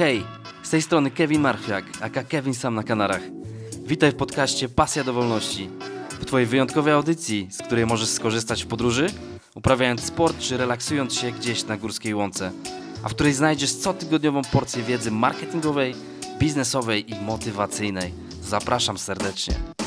[0.00, 0.24] Hej,
[0.62, 3.20] z tej strony Kevin Marchwiak, aka Kevin Sam na Kanarach.
[3.84, 5.68] Witaj w podcaście Pasja do Wolności.
[6.10, 9.06] W Twojej wyjątkowej audycji, z której możesz skorzystać w podróży,
[9.54, 12.52] uprawiając sport czy relaksując się gdzieś na górskiej łące,
[13.02, 15.94] a w której znajdziesz cotygodniową porcję wiedzy marketingowej,
[16.38, 18.14] biznesowej i motywacyjnej.
[18.42, 19.79] Zapraszam serdecznie.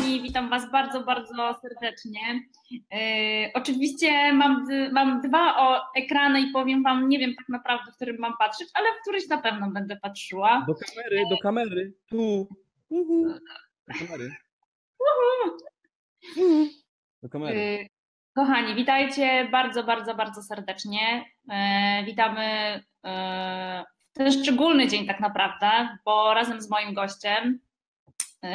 [0.00, 2.20] Kochani, witam Was bardzo, bardzo serdecznie.
[2.70, 2.80] Yy,
[3.54, 8.16] oczywiście mam, mam dwa o ekrany i powiem Wam, nie wiem tak naprawdę, w którym
[8.18, 10.64] mam patrzeć, ale w któryś na pewno będę patrzyła.
[10.68, 12.48] Do kamery, do kamery, tu.
[12.88, 13.34] Uhu.
[13.88, 14.36] Do kamery.
[17.22, 17.58] Do kamery.
[17.58, 17.86] Yy,
[18.34, 21.24] kochani, witajcie bardzo, bardzo, bardzo serdecznie.
[21.48, 27.60] Yy, witamy w ten szczególny dzień tak naprawdę, bo razem z moim gościem,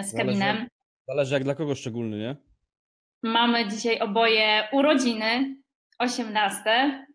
[0.01, 0.67] z Kevinem,
[1.07, 2.35] Zależy, jak dla kogo szczególny, nie?
[3.23, 5.55] Mamy dzisiaj oboje urodziny,
[5.99, 7.05] 18,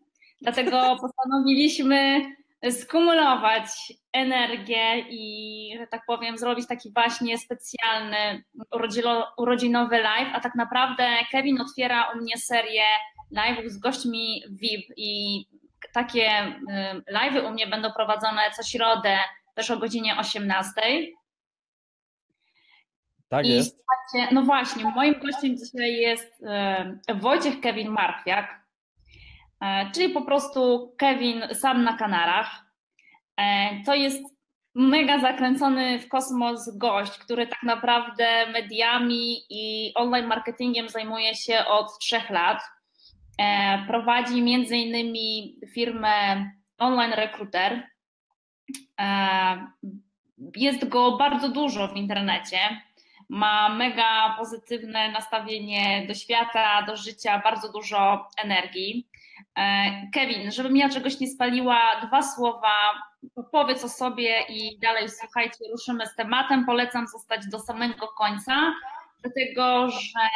[0.41, 2.21] dlatego postanowiliśmy
[2.69, 3.67] skumulować
[4.13, 8.43] energię i, że tak powiem, zrobić taki właśnie specjalny
[9.37, 12.83] urodzinowy live, a tak naprawdę Kevin otwiera u mnie serię
[13.35, 15.45] live'ów z gośćmi VIP i
[15.93, 19.17] takie y, live'y u mnie będą prowadzone co środę
[19.55, 20.73] też o godzinie 18.
[23.31, 23.77] Tak I jest.
[23.77, 28.61] słuchajcie, no właśnie, moim gościem dzisiaj jest e, Wojciech Kevin Marchwiak,
[29.61, 32.65] e, czyli po prostu Kevin sam na Kanarach.
[33.37, 34.23] E, To jest
[34.75, 41.99] mega zakręcony w kosmos gość, który tak naprawdę mediami i online marketingiem zajmuje się od
[41.99, 42.63] trzech lat.
[43.87, 46.45] Prowadzi między innymi firmę
[46.77, 47.87] Online Recruiter.
[50.55, 52.57] Jest go bardzo dużo w internecie
[53.31, 59.07] ma mega pozytywne nastawienie do świata, do życia, bardzo dużo energii.
[59.57, 62.73] E, Kevin, żebym ja czegoś nie spaliła, dwa słowa,
[63.51, 66.65] powiedz o sobie i dalej słuchajcie, ruszymy z tematem.
[66.65, 68.73] Polecam zostać do samego końca,
[69.21, 70.29] dlatego że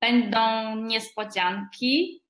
[0.00, 2.22] będą niespodzianki.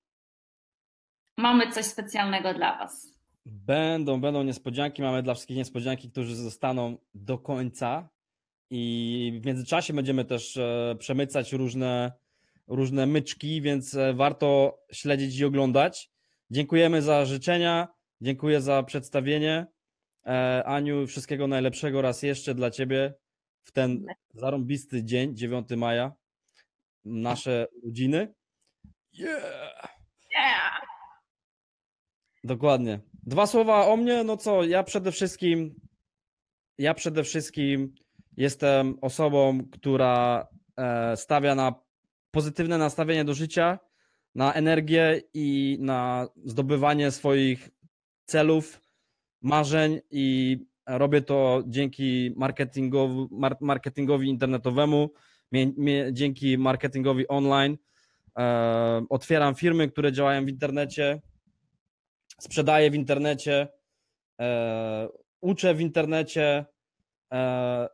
[1.39, 3.13] Mamy coś specjalnego dla Was.
[3.47, 5.03] Będą, będą niespodzianki.
[5.03, 8.12] Mamy dla wszystkich niespodzianki, którzy zostaną do końca.
[8.75, 12.13] I w międzyczasie będziemy też e, przemycać różne,
[12.69, 16.11] różne myczki, więc e, warto śledzić i oglądać.
[16.51, 17.89] Dziękujemy za życzenia,
[18.21, 19.67] dziękuję za przedstawienie.
[20.27, 23.15] E, Aniu, wszystkiego najlepszego raz jeszcze dla Ciebie
[23.63, 26.13] w ten zarąbisty dzień, 9 maja,
[27.05, 28.35] nasze urodziny.
[29.13, 29.89] Yeah!
[30.35, 30.81] Yeah.
[32.45, 33.01] Dokładnie.
[33.23, 35.75] Dwa słowa o mnie, no co, ja przede wszystkim
[36.79, 37.95] ja przede wszystkim
[38.37, 41.75] jestem osobą, która e, stawia na
[42.31, 43.79] pozytywne nastawienie do życia,
[44.35, 47.71] na energię i na zdobywanie swoich
[48.25, 48.81] celów,
[49.43, 55.11] marzeń i robię to dzięki marketingowi, mar- marketingowi internetowemu,
[56.13, 57.79] dzięki marketingowi online.
[58.39, 61.21] E, otwieram firmy, które działają w internecie,
[62.41, 63.69] sprzedaję w internecie,
[64.41, 65.09] e,
[65.41, 66.65] uczę w internecie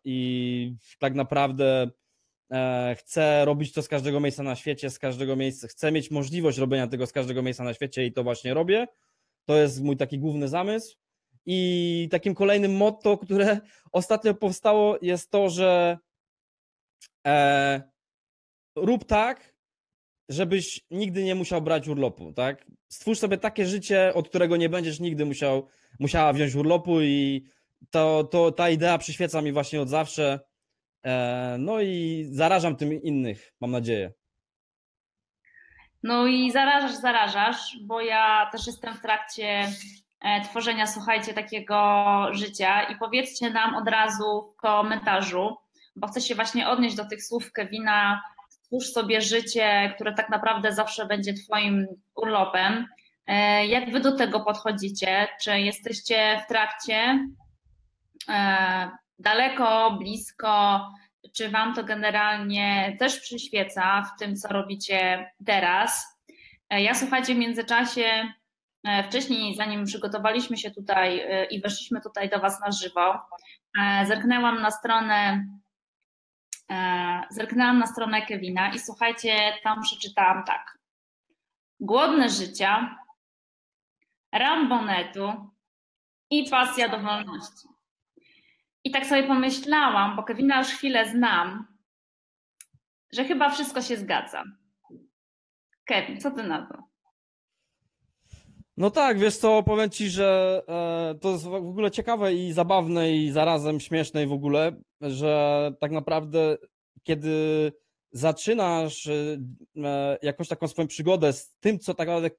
[0.04, 1.90] i tak naprawdę
[2.52, 6.58] e, chcę robić to z każdego miejsca na świecie, z każdego miejsca, chcę mieć możliwość
[6.58, 8.86] robienia tego z każdego miejsca na świecie i to właśnie robię.
[9.44, 10.96] To jest mój taki główny zamysł.
[11.46, 13.60] I takim kolejnym motto, które
[13.92, 15.98] ostatnio powstało, jest to, że
[17.26, 17.82] e,
[18.76, 19.54] rób tak,
[20.28, 22.66] żebyś nigdy nie musiał brać urlopu, tak?
[22.88, 25.66] Stwórz sobie takie życie, od którego nie będziesz nigdy musiał,
[26.00, 27.44] musiała wziąć urlopu i
[27.90, 30.40] to, to ta idea przyświeca mi właśnie od zawsze.
[31.04, 34.12] E, no i zarażam tym innych, mam nadzieję.
[36.02, 39.68] No i zarażasz, zarażasz, bo ja też jestem w trakcie
[40.20, 41.78] e, tworzenia, słuchajcie, takiego
[42.32, 45.56] życia i powiedzcie nam od razu w komentarzu,
[45.96, 50.72] bo chcę się właśnie odnieść do tych słów Kevina, stwórz sobie życie, które tak naprawdę
[50.72, 52.86] zawsze będzie twoim urlopem.
[53.26, 55.28] E, Jak wy do tego podchodzicie?
[55.42, 57.28] Czy jesteście w trakcie
[59.18, 60.80] daleko, blisko,
[61.36, 66.18] czy Wam to generalnie też przyświeca w tym, co robicie teraz?
[66.70, 68.32] E, Ja słuchajcie, w międzyczasie,
[68.84, 73.20] e, wcześniej, zanim przygotowaliśmy się tutaj e, i weszliśmy tutaj do Was na żywo,
[73.80, 75.46] e, zerknęłam na stronę.
[76.70, 80.78] e, Zerknęłam na stronę Kevina i słuchajcie, tam przeczytałam tak.
[81.80, 82.98] Głodne życia,
[84.32, 85.50] rambonetu
[86.30, 87.68] i pasja do wolności.
[88.88, 91.66] I tak sobie pomyślałam, bo Kevina już chwilę znam,
[93.12, 94.44] że chyba wszystko się zgadza.
[95.84, 96.78] Kevin, co ty na to?
[98.76, 103.12] No tak, wiesz co, powiem ci, że e, to jest w ogóle ciekawe i zabawne
[103.16, 106.56] i zarazem śmieszne i w ogóle, że tak naprawdę
[107.02, 107.72] kiedy
[108.12, 112.30] zaczynasz e, jakąś taką swoją przygodę z tym, co tak naprawdę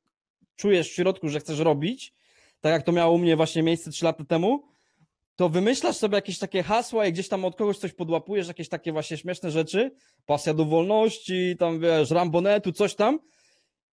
[0.55, 2.13] czujesz w środku, że chcesz robić,
[2.61, 4.69] tak jak to miało u mnie właśnie miejsce trzy lata temu,
[5.39, 8.91] to wymyślasz sobie jakieś takie hasła i gdzieś tam od kogoś coś podłapujesz, jakieś takie
[8.91, 9.91] właśnie śmieszne rzeczy,
[10.25, 13.19] pasja do wolności, tam wiesz, rambonetu, coś tam?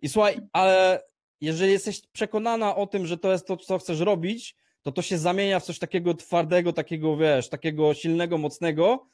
[0.02, 1.02] I słuchaj, ale
[1.40, 5.18] jeżeli jesteś przekonana o tym, że to jest to, co chcesz robić, to to się
[5.18, 9.06] zamienia w coś takiego twardego, takiego, wiesz, takiego silnego, mocnego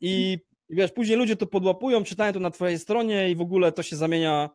[0.00, 0.38] i
[0.70, 3.96] wiesz, później ludzie to podłapują, czytają to na twojej stronie i w ogóle to się
[3.96, 4.50] zamienia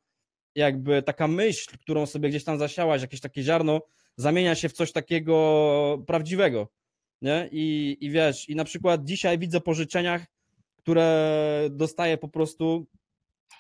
[0.56, 3.81] jakby taka myśl, którą sobie gdzieś tam zasiałaś, jakieś takie ziarno,
[4.18, 6.68] zamienia się w coś takiego prawdziwego,
[7.21, 7.49] nie?
[7.51, 10.25] I, i wiesz, i na przykład dzisiaj widzę po życzeniach,
[10.77, 12.87] które dostaję po prostu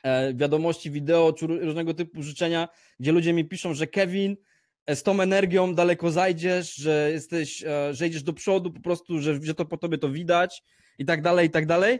[0.03, 2.67] e, wiadomości wideo czy różnego typu życzenia,
[2.99, 4.37] gdzie ludzie mi piszą, że Kevin,
[4.85, 9.19] e, z tą energią daleko zajdziesz, że jesteś, e, że idziesz do przodu po prostu,
[9.19, 10.63] że, że to po tobie to widać
[10.99, 11.99] i tak dalej, i tak dalej.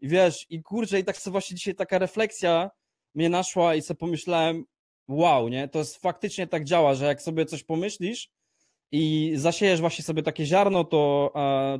[0.00, 2.70] I wiesz, i kurczę, i tak sobie właśnie dzisiaj taka refleksja
[3.14, 4.64] mnie naszła i sobie pomyślałem,
[5.08, 8.30] wow, nie, to jest faktycznie tak działa, że jak sobie coś pomyślisz
[8.96, 11.30] i zasiejesz właśnie sobie takie ziarno, to,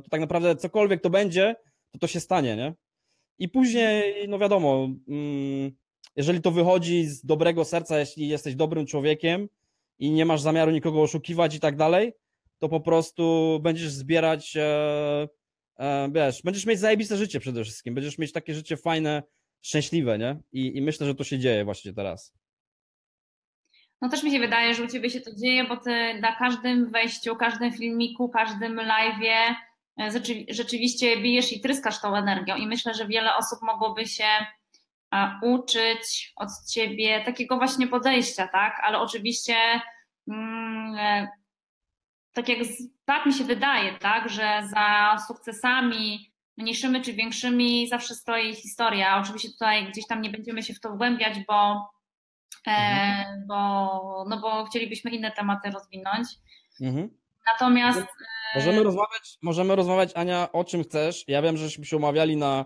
[0.03, 1.55] to tak naprawdę cokolwiek to będzie,
[1.91, 2.73] to to się stanie, nie?
[3.39, 5.71] I później, no wiadomo, mm,
[6.15, 9.49] jeżeli to wychodzi z dobrego serca, jeśli jesteś dobrym człowiekiem
[9.99, 12.13] i nie masz zamiaru nikogo oszukiwać i tak dalej,
[12.59, 15.27] to po prostu będziesz zbierać, e,
[15.77, 19.23] e, wiesz, będziesz mieć zajebiste życie przede wszystkim, będziesz mieć takie życie fajne,
[19.61, 20.39] szczęśliwe, nie?
[20.51, 22.33] I, I myślę, że to się dzieje właśnie teraz.
[24.05, 26.91] No też mi się wydaje, że u Ciebie się to dzieje, bo Ty na każdym
[26.91, 29.55] wejściu, każdym filmiku, każdym live'ie
[29.99, 30.11] e,
[30.49, 34.27] rzeczywiście bijesz i tryskasz tą energią i myślę, że wiele osób mogłoby się
[35.41, 38.81] uczyć od Ciebie takiego właśnie podejścia, tak?
[38.83, 39.55] Ale oczywiście
[40.27, 41.27] mm, e,
[42.33, 42.59] tak jak
[43.05, 49.17] tak mi się wydaje, tak, że za sukcesami mniejszymi czy większymi zawsze stoi historia.
[49.21, 51.89] Oczywiście tutaj gdzieś tam nie będziemy się w to wgłębiać, bo,
[52.71, 53.47] mhm.
[53.47, 53.55] bo,
[54.29, 56.27] no bo chcielibyśmy inne tematy rozwinąć.
[56.81, 57.09] Mhm.
[57.53, 57.99] Natomiast.
[57.99, 61.23] E, możemy rozmawiać, możemy rozmawiać, Ania, o czym chcesz.
[61.27, 62.65] Ja wiem, żeśmy się umawiali na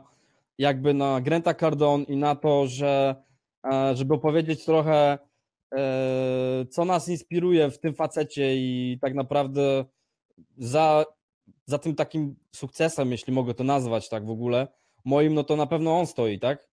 [0.58, 3.24] jakby na Granta Cardone i na to, że
[3.72, 5.18] e, żeby opowiedzieć trochę,
[6.70, 9.86] co nas inspiruje w tym facecie i tak naprawdę
[10.58, 11.06] za
[11.66, 14.68] za tym takim sukcesem, jeśli mogę to nazwać tak w ogóle,
[15.06, 16.69] moim, no to na pewno on stoi, tak?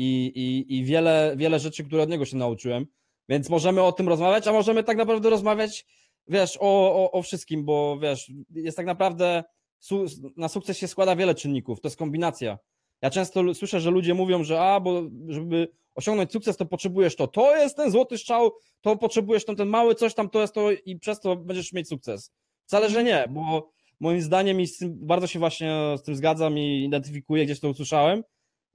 [0.00, 2.86] I, i, i wiele, wiele rzeczy, które od niego się nauczyłem.
[3.28, 5.86] Więc możemy o tym rozmawiać, a możemy tak naprawdę rozmawiać,
[6.28, 9.44] wiesz, o, o, o wszystkim, bo wiesz, jest tak naprawdę,
[9.78, 10.04] su
[10.36, 12.58] na sukces się składa wiele czynników, to jest kombinacja.
[13.02, 17.26] Ja często słyszę, że ludzie mówią, że a, bo żeby osiągnąć sukces, to potrzebujesz to.
[17.26, 20.70] To jest ten złoty strzał, to potrzebujesz ten, ten mały coś tam, to jest to
[20.70, 22.32] i przez to będziesz mieć sukces.
[22.66, 23.70] Wcale, że nie, bo
[24.00, 28.22] moim zdaniem i bardzo się właśnie z tym zgadzam i identyfikuję, gdzieś to usłyszałem,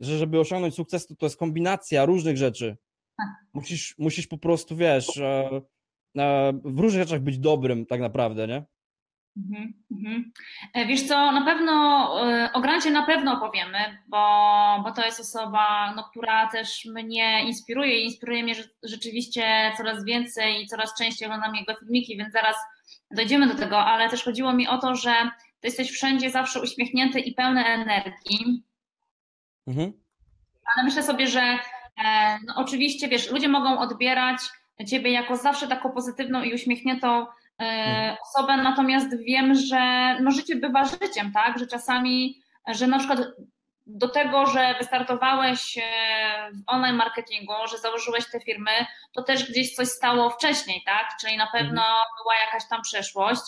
[0.06, 2.78] że żeby osiągnąć sukces, to, to jest kombinacja różnych rzeczy.
[3.18, 3.28] Tak.
[3.54, 5.62] Musisz, musisz po prostu, wiesz, e,
[6.18, 8.66] e, w różnych rzeczach być dobrym tak naprawdę, nie?
[9.38, 10.32] Mhm, mhm.
[10.74, 11.74] E, wiesz co, na pewno
[12.54, 13.78] o Grancie na pewno opowiemy,
[14.08, 14.18] bo,
[14.84, 20.64] bo to jest osoba, no, która też mnie inspiruje i inspiruje mnie rzeczywiście coraz więcej
[20.64, 22.56] i coraz częściej oglądam jego filmiki, więc zaraz
[23.12, 25.14] dojdziemy do tego, ale też chodziło mi o to, że
[25.60, 28.64] ty jesteś wszędzie zawsze uśmiechnięty i pełny energii.
[29.68, 29.94] Mhm.
[30.76, 31.60] Ale myślę sobie, że e,
[32.48, 34.38] no oczywiście, wiesz, ludzie mogą odbierać
[34.88, 37.28] ciebie jako zawsze taką pozytywną i uśmiechniętą e,
[37.60, 38.18] mhm.
[38.22, 43.20] osobę, natomiast wiem, że no życie bywa życiem, tak, że czasami, że na przykład
[43.86, 45.82] do tego, że wystartowałeś e,
[46.52, 48.72] w online marketingu, że założyłeś te firmy,
[49.14, 51.08] to też gdzieś coś stało wcześniej, tak?
[51.22, 52.06] Czyli na pewno mhm.
[52.24, 53.42] była jakaś tam przeszłość.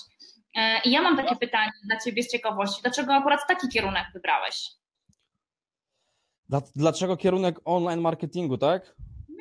[0.86, 2.82] I ja mam takie pytanie dla Ciebie z ciekawości.
[2.82, 4.70] Dlaczego akurat taki kierunek wybrałeś?
[6.75, 8.96] Dlaczego kierunek online marketingu, tak?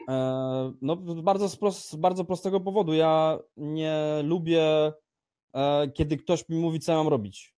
[0.08, 2.94] E, no, bardzo z bardzo prostego powodu.
[2.94, 4.92] Ja nie lubię,
[5.94, 7.54] kiedy ktoś mi mówi, co mam robić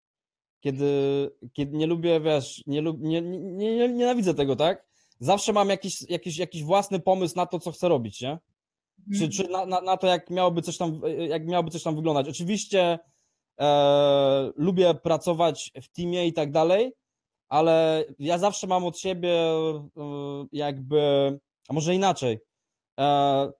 [0.67, 4.87] kiedy, kiedy nie lubię, wiesz, nie, lub, nie, nie, nie, nienawidzę tego, tak?
[5.19, 8.39] Zawsze mam jakiś, jakiś, jakiś własny pomysł na to, co chcę robić, nie?
[9.19, 9.31] Czy, mhm.
[9.31, 12.29] czy na, na, na to, jak miałoby coś tam, jak miałoby coś tam wyglądać.
[12.29, 12.99] Oczywiście
[13.61, 16.93] e, lubię pracować w teamie i tak dalej,
[17.49, 19.87] ale ja zawsze mam od siebie e,
[20.53, 21.01] jakby,
[21.69, 22.39] a może inaczej,
[23.01, 23.53] e,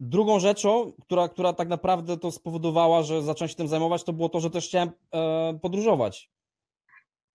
[0.00, 4.28] Drugą rzeczą, która, która tak naprawdę to spowodowała, że zacząłem się tym zajmować, to było
[4.28, 6.30] to, że też chciałem e, podróżować.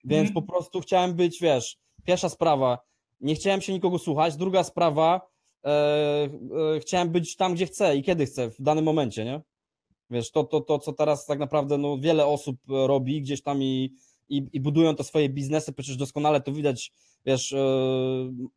[0.04, 0.34] Więc mm.
[0.34, 2.78] po prostu chciałem być, wiesz, pierwsza sprawa,
[3.20, 4.36] nie chciałem się nikogo słuchać.
[4.36, 5.20] Druga sprawa,
[5.64, 6.28] e,
[6.80, 9.40] chciałem być tam, gdzie chcę i kiedy chcę, w danym momencie, nie?
[10.10, 13.94] Wiesz, to, to, to co teraz tak naprawdę no, wiele osób robi gdzieś tam i,
[14.30, 16.92] i, i budują to swoje biznesy, przecież doskonale to widać,
[17.26, 17.58] wiesz, e,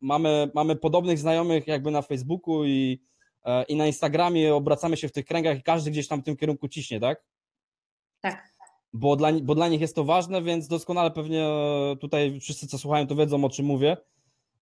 [0.00, 3.00] mamy, mamy podobnych znajomych jakby na Facebooku i,
[3.44, 6.36] e, i na Instagramie, obracamy się w tych kręgach i każdy gdzieś tam w tym
[6.36, 7.24] kierunku ciśnie, tak?
[8.20, 8.54] Tak.
[8.92, 11.48] Bo dla, bo dla nich jest to ważne, więc doskonale pewnie
[12.00, 13.96] tutaj wszyscy, co słuchają, to wiedzą, o czym mówię.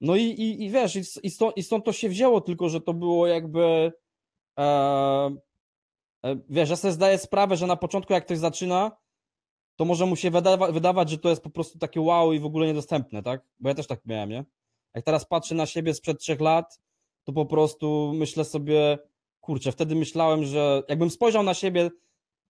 [0.01, 2.95] No i, i, i wiesz, i, stąd, i stąd to się wzięło, tylko że to
[2.95, 3.93] było jakby.
[4.59, 5.37] E,
[6.49, 9.02] wiesz, ja sobie zdaję sprawę, że na początku, jak ktoś zaczyna,
[9.83, 12.45] to może mu się wydawa wydawać, że to jest po prostu takie wow i w
[12.45, 13.43] ogóle niedostępne, tak?
[13.61, 14.45] Bo ja też tak miałem, nie?
[14.95, 16.81] Jak teraz patrzę na siebie sprzed trzech lat,
[17.25, 18.99] to po prostu myślę sobie,
[19.41, 21.91] kurczę, wtedy myślałem, że jakbym spojrzał na siebie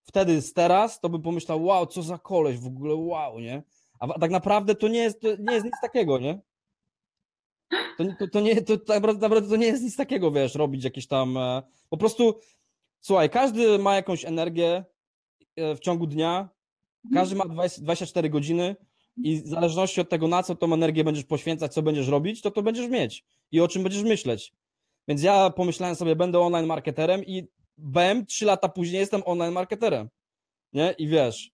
[0.02, 3.62] wtedy z teraz, to bym pomyślał, wow, co za koleś w ogóle, wow, nie?
[4.00, 6.40] A tak naprawdę to nie jest, to nie jest nic takiego, nie?
[7.98, 11.06] To, to, to nie, to tak naprawdę to nie jest nic takiego, wiesz, robić jakieś
[11.06, 12.34] tam, e, po prostu,
[13.00, 14.84] słuchaj, każdy ma jakąś energię
[15.56, 16.48] e, w ciągu dnia,
[17.14, 18.76] każdy ma 20, 24 godziny
[19.16, 22.50] i w zależności od tego, na co tą energię będziesz poświęcać, co będziesz robić, to
[22.50, 24.52] to będziesz mieć i o czym będziesz myśleć.
[25.08, 30.08] Więc ja pomyślałem sobie, będę online marketerem i bem, trzy lata później jestem online marketerem,
[30.72, 30.94] nie?
[30.98, 31.50] I wiesz,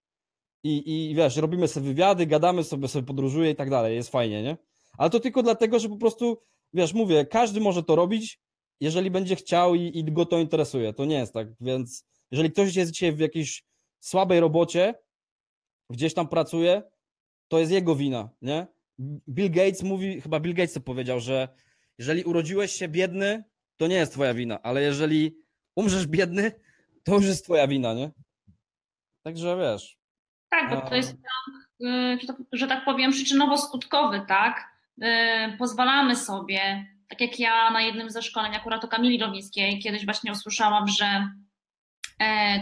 [0.62, 4.42] i, i wiesz, robimy sobie wywiady, gadamy sobie, sobie podróżuję i tak dalej, jest fajnie,
[4.42, 4.56] nie?
[4.98, 6.38] Ale to tylko dlatego, że po prostu,
[6.72, 8.40] wiesz, mówię, każdy może to robić,
[8.80, 10.92] jeżeli będzie chciał i, i go to interesuje.
[10.92, 13.64] To nie jest tak, więc jeżeli ktoś jest dzisiaj w jakiejś
[14.00, 14.94] słabej robocie,
[15.90, 16.82] gdzieś tam pracuje,
[17.48, 18.66] to jest jego wina, nie?
[19.28, 21.48] Bill Gates mówi, chyba Bill Gates to powiedział, że
[21.98, 23.44] jeżeli urodziłeś się biedny,
[23.76, 25.36] to nie jest twoja wina, ale jeżeli
[25.76, 26.52] umrzesz biedny,
[27.04, 28.10] to już jest twoja wina, nie?
[29.22, 29.98] Także wiesz.
[30.50, 31.16] Tak, bo to jest,
[31.82, 32.18] y,
[32.52, 34.78] że tak powiem, przyczynowo-skutkowy, tak?
[35.02, 35.06] Y,
[35.58, 40.32] pozwalamy sobie, tak jak ja na jednym ze szkoleń akurat o Kamili Rowińskiej kiedyś właśnie
[40.32, 41.30] usłyszałam, że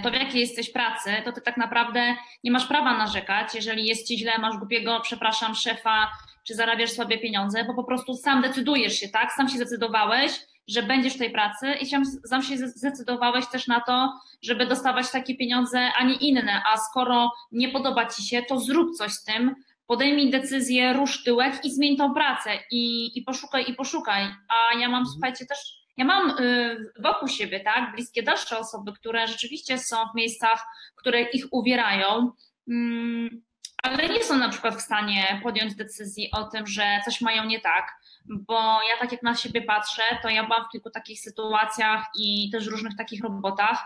[0.02, 4.08] to w jakiej jesteś pracy, to ty tak naprawdę nie masz prawa narzekać, jeżeli jest
[4.08, 6.10] ci źle, masz głupiego, przepraszam, szefa,
[6.46, 9.32] czy zarabiasz sobie pieniądze, bo po prostu sam decydujesz się, tak?
[9.32, 10.32] Sam się zdecydowałeś,
[10.68, 11.86] że będziesz w tej pracy i
[12.28, 17.32] sam się zdecydowałeś też na to, żeby dostawać takie pieniądze, a nie inne, a skoro
[17.52, 19.54] nie podoba ci się, to zrób coś z tym,
[19.86, 24.22] podejmij decyzję, rusz tyłek i zmień tą pracę i, i poszukaj, i poszukaj.
[24.24, 25.06] A ja mam, mhm.
[25.06, 25.58] słuchajcie, też,
[25.96, 31.22] ja mam y, wokół siebie, tak, bliskie dalsze osoby, które rzeczywiście są w miejscach, które
[31.22, 32.32] ich uwierają,
[32.68, 33.42] mm,
[33.82, 37.60] ale nie są na przykład w stanie podjąć decyzji o tym, że coś mają nie
[37.60, 38.54] tak, bo
[38.90, 42.66] ja tak jak na siebie patrzę, to ja byłam w kilku takich sytuacjach i też
[42.66, 43.84] różnych takich robotach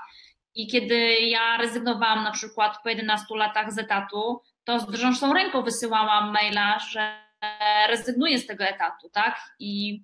[0.55, 5.63] i kiedy ja rezygnowałam na przykład po 11 latach z etatu, to z drżącą ręką
[5.63, 7.31] wysyłałam maila, że
[7.89, 9.41] rezygnuję z tego etatu, tak?
[9.59, 10.03] I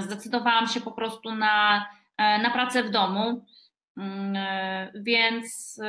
[0.00, 3.46] zdecydowałam się po prostu na, e, na pracę w domu.
[3.96, 5.80] Mm, e, więc,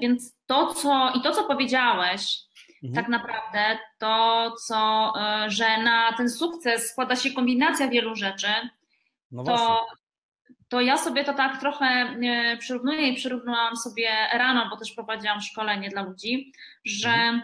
[0.00, 2.38] więc to, co i to, co powiedziałeś,
[2.84, 2.94] mhm.
[2.94, 5.12] tak naprawdę, to, co,
[5.46, 8.48] że na ten sukces składa się kombinacja wielu rzeczy,
[9.32, 9.86] no to,
[10.72, 15.40] to ja sobie to tak trochę e, przyrównuję i przyrównałam sobie rano, bo też prowadziłam
[15.40, 16.52] szkolenie dla ludzi,
[16.84, 17.42] że mhm.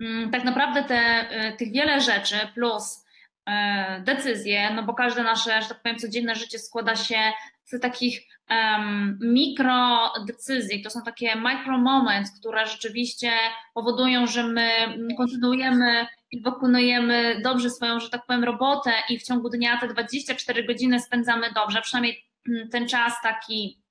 [0.00, 3.05] mm, tak naprawdę te, e, tych wiele rzeczy plus e,
[4.04, 7.18] decyzje, no bo każde nasze, że tak powiem, codzienne życie składa się
[7.64, 13.30] z takich um, mikro decyzji, to są takie micro moments, które rzeczywiście
[13.74, 14.68] powodują, że my
[15.16, 20.64] kontynuujemy i wykonujemy dobrze swoją, że tak powiem, robotę i w ciągu dnia te 24
[20.64, 23.82] godziny spędzamy dobrze, przynajmniej mm, ten czas taki,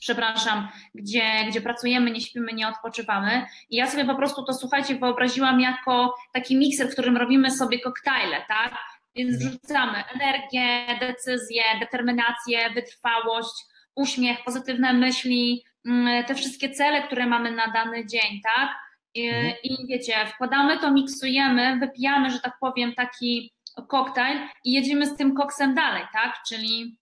[0.00, 3.46] przepraszam, gdzie, gdzie pracujemy, nie śpimy, nie odpoczywamy.
[3.70, 7.80] I ja sobie po prostu to, słuchajcie, wyobraziłam jako taki mikser, w którym robimy sobie
[7.80, 8.74] koktajle, tak?
[9.16, 9.50] Więc mhm.
[9.50, 17.72] wrzucamy energię, decyzję, determinację, wytrwałość, uśmiech, pozytywne myśli, mm, te wszystkie cele, które mamy na
[17.72, 18.70] dany dzień, tak?
[19.14, 19.54] I, mhm.
[19.62, 23.52] I wiecie, wkładamy to, miksujemy, wypijamy, że tak powiem, taki
[23.88, 26.42] koktajl i jedziemy z tym koksem dalej, tak?
[26.48, 26.98] Czyli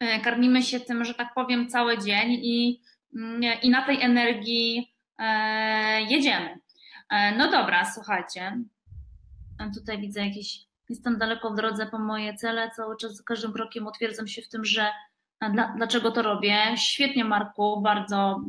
[0.00, 2.80] e, karmimy się tym, że tak powiem, cały dzień i,
[3.16, 6.58] mm, i na tej energii e, jedziemy.
[7.10, 8.58] E, no dobra, słuchajcie.
[9.74, 10.65] Tutaj widzę jakieś.
[10.88, 12.70] Jestem daleko w drodze po moje cele.
[12.70, 14.92] Cały czas, każdym krokiem utwierdzam się w tym, że
[15.52, 16.76] dla, dlaczego to robię.
[16.76, 18.40] Świetnie, Marku, bardzo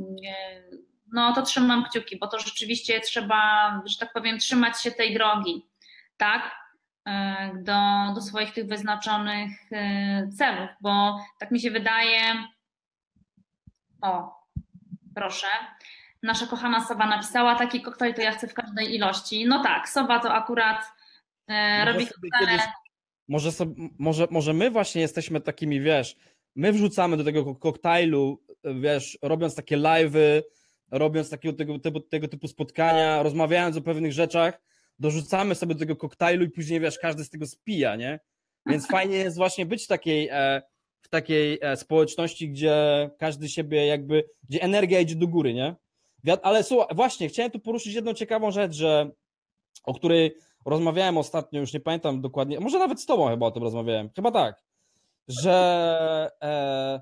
[1.14, 5.66] no to trzymam kciuki, bo to rzeczywiście trzeba, że tak powiem, trzymać się tej drogi,
[6.18, 6.56] tak?
[7.08, 12.20] E, do, do swoich tych wyznaczonych e, celów, bo tak mi się wydaje.
[14.02, 14.42] O,
[15.16, 15.48] proszę.
[16.24, 19.46] Nasza kochana Sowa napisała taki koktajl, to ja chcę w każdej ilości.
[19.48, 20.92] No tak, Sowa to akurat
[21.48, 22.64] e, robi koktajle.
[23.28, 26.16] może, sobie, może, może my właśnie jesteśmy takimi, wiesz,
[26.56, 28.44] my wrzucamy do tego koktajlu,
[28.82, 30.42] wiesz, robiąc takie live'y,
[30.92, 34.62] robiąc takiego tego, tego, tego typu spotkania, rozmawiając o pewnych rzeczach,
[35.00, 38.20] dorzucamy sobie do tego koktajlu i później, wiesz, każdy z tego spija, nie?
[38.66, 40.62] Więc fajnie jest właśnie być w takiej, e,
[41.02, 45.76] w takiej e, społeczności, gdzie każdy siebie jakby, gdzie energia idzie do góry, nie?
[46.42, 49.12] Ale słuchaj, właśnie, chciałem tu poruszyć jedną ciekawą rzecz, że,
[49.84, 50.36] o której
[50.70, 54.32] rozmawiałem ostatnio, już nie pamiętam dokładnie, może nawet z tobą chyba o tym rozmawiałem, chyba
[54.32, 54.64] tak,
[55.28, 57.02] że, e,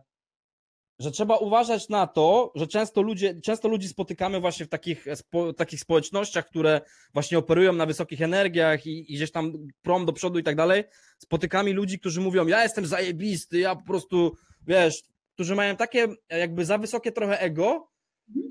[0.99, 5.53] że trzeba uważać na to, że często, ludzie, często ludzi spotykamy właśnie w takich, spo,
[5.53, 6.81] takich społecznościach, które
[7.13, 10.83] właśnie operują na wysokich energiach i, i gdzieś tam prom do przodu i tak dalej.
[11.17, 14.31] Spotykamy ludzi, którzy mówią, ja jestem zajebisty, ja po prostu,
[14.67, 15.03] wiesz,
[15.33, 17.87] którzy mają takie jakby za wysokie trochę ego,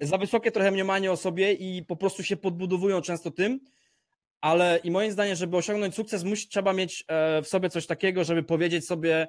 [0.02, 3.60] za wysokie trochę mniemanie o sobie i po prostu się podbudowują często tym,
[4.44, 8.24] ale i moim zdaniem, żeby osiągnąć sukces, musi, trzeba mieć e, w sobie coś takiego,
[8.24, 9.28] żeby powiedzieć sobie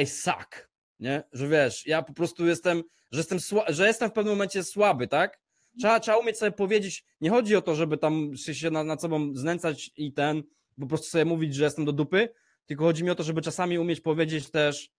[0.00, 1.22] I suck, nie?
[1.32, 5.40] Że wiesz, ja po prostu jestem, że jestem, że jestem w pewnym momencie słaby, tak?
[5.78, 9.34] Trzeba, trzeba umieć sobie powiedzieć, nie chodzi o to, żeby tam się nad, nad sobą
[9.34, 10.42] znęcać i ten,
[10.80, 12.28] po prostu sobie mówić, że jestem do dupy,
[12.66, 14.90] tylko chodzi mi o to, żeby czasami umieć powiedzieć też,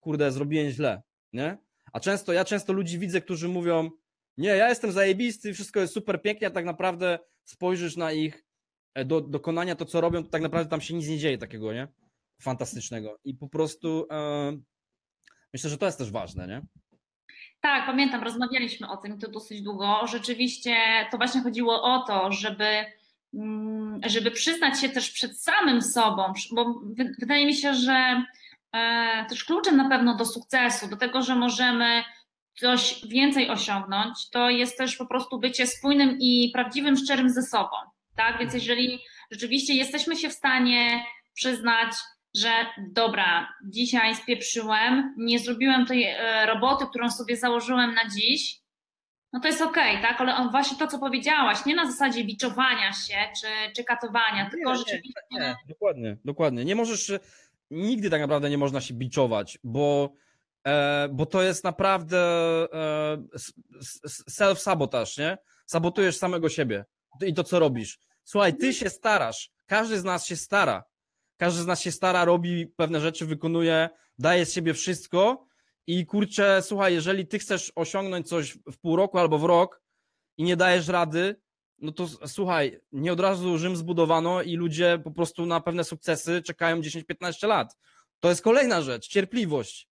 [0.00, 1.02] kurde, zrobiłem źle,
[1.32, 1.58] nie?
[1.92, 3.90] A często, ja często ludzi widzę, którzy mówią,
[4.36, 8.44] nie, ja jestem zajebisty, wszystko jest super pięknie, a tak naprawdę spojrzysz na ich
[9.04, 11.88] do, dokonania, to co robią, to tak naprawdę tam się nic nie dzieje takiego, nie?
[12.42, 13.18] Fantastycznego.
[13.24, 14.52] I po prostu e,
[15.52, 16.62] myślę, że to jest też ważne, nie?
[17.60, 20.06] Tak, pamiętam, rozmawialiśmy o tym to dosyć długo.
[20.06, 20.76] Rzeczywiście
[21.10, 22.84] to właśnie chodziło o to, żeby,
[23.34, 26.80] mm, żeby przyznać się też przed samym sobą, bo
[27.18, 28.24] wydaje mi się, że
[28.72, 32.04] e, też kluczem na pewno do sukcesu, do tego, że możemy
[32.54, 37.76] coś więcej osiągnąć, to jest też po prostu bycie spójnym i prawdziwym, szczerym ze sobą.
[38.16, 38.38] Tak?
[38.38, 41.04] Więc jeżeli rzeczywiście jesteśmy się w stanie
[41.34, 41.92] przyznać,
[42.36, 42.48] że
[42.92, 48.60] dobra, dzisiaj spieprzyłem, nie zrobiłem tej e, roboty, którą sobie założyłem na dziś,
[49.32, 50.20] no to jest okej, okay, tak?
[50.20, 54.72] Ale on właśnie to, co powiedziałaś, nie na zasadzie biczowania się czy, czy katowania, tylko
[54.72, 55.20] nie, rzeczywiście.
[55.30, 56.64] Nie, nie, dokładnie, dokładnie.
[56.64, 57.12] Nie możesz,
[57.70, 60.12] nigdy tak naprawdę nie można się biczować, bo
[60.66, 62.18] E, bo to jest naprawdę
[62.72, 63.18] e,
[64.30, 65.38] self-sabotaż, nie?
[65.66, 66.84] Sabotujesz samego siebie
[67.26, 67.98] i to, co robisz.
[68.24, 70.84] Słuchaj, ty się starasz, każdy z nas się stara.
[71.36, 75.46] Każdy z nas się stara, robi pewne rzeczy, wykonuje, daje z siebie wszystko
[75.86, 79.82] i kurczę, słuchaj, jeżeli ty chcesz osiągnąć coś w pół roku albo w rok
[80.38, 81.36] i nie dajesz rady,
[81.78, 86.42] no to słuchaj, nie od razu Rzym zbudowano i ludzie po prostu na pewne sukcesy
[86.42, 87.76] czekają 10-15 lat.
[88.20, 89.88] To jest kolejna rzecz, cierpliwość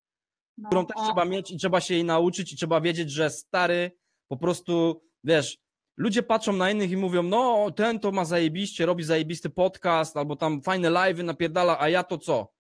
[0.57, 3.91] no, którą też trzeba mieć i trzeba się jej nauczyć i trzeba wiedzieć, że stary
[4.27, 5.57] po prostu, wiesz,
[5.97, 10.35] ludzie patrzą na innych i mówią, no ten to ma zajebiście, robi zajebisty podcast albo
[10.35, 12.53] tam fajne live'y napierdala, a ja to co?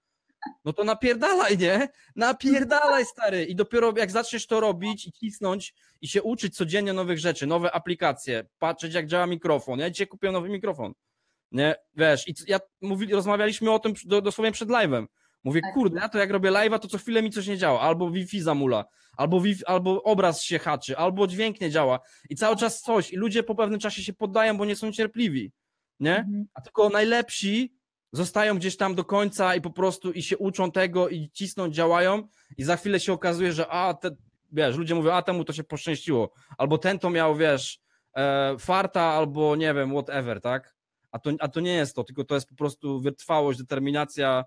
[0.65, 1.87] No to napierdalaj, nie?
[2.15, 3.45] Napierdalaj, stary.
[3.45, 7.71] I dopiero jak zaczniesz to robić i cisnąć i się uczyć codziennie nowych rzeczy, nowe
[7.71, 9.79] aplikacje, patrzeć jak działa mikrofon.
[9.79, 10.93] Ja dzisiaj kupiłem nowy mikrofon.
[11.51, 13.93] Nie, wiesz, i ja mówili, rozmawialiśmy o tym
[14.23, 15.05] dosłownie przed live'em.
[15.43, 15.73] Mówię, tak.
[15.73, 17.81] kurde, ja to jak robię live'a, to co chwilę mi coś nie działa.
[17.81, 18.85] Albo Wi-Fi zamula,
[19.17, 21.99] albo, wi albo obraz się haczy, albo dźwięk nie działa.
[22.29, 23.11] I cały czas coś.
[23.11, 25.51] I ludzie po pewnym czasie się poddają, bo nie są cierpliwi.
[25.99, 26.17] Nie?
[26.17, 26.45] Mhm.
[26.53, 27.73] A tylko najlepsi
[28.11, 32.27] zostają gdzieś tam do końca i po prostu i się uczą tego i cisną, działają
[32.57, 34.11] i za chwilę się okazuje, że a, te,
[34.51, 36.33] wiesz, ludzie mówią, a temu to się poszczęściło.
[36.57, 37.79] Albo ten to miał, wiesz,
[38.15, 40.75] e, farta, albo nie wiem, whatever, tak?
[41.11, 44.45] A to, a to nie jest to, tylko to jest po prostu wytrwałość, determinacja,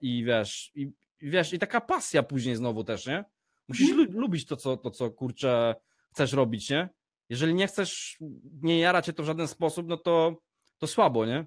[0.00, 3.24] i wiesz, i, wiesz, i taka pasja później znowu też, nie?
[3.68, 4.18] Musisz mhm.
[4.18, 5.74] lubić to co, to, co kurczę
[6.12, 6.88] chcesz robić, nie?
[7.28, 8.18] Jeżeli nie chcesz,
[8.62, 10.36] nie jara cię to w żaden sposób, no to,
[10.78, 11.46] to słabo, nie?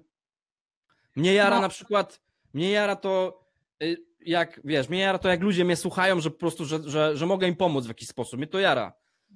[1.16, 1.62] Mnie jara no.
[1.62, 2.20] na przykład,
[2.54, 3.44] mnie jara to,
[3.82, 7.16] y, jak, wiesz, mnie jara to, jak ludzie mnie słuchają, że po prostu, że, że,
[7.16, 8.38] że mogę im pomóc w jakiś sposób.
[8.38, 8.92] Mnie to jara.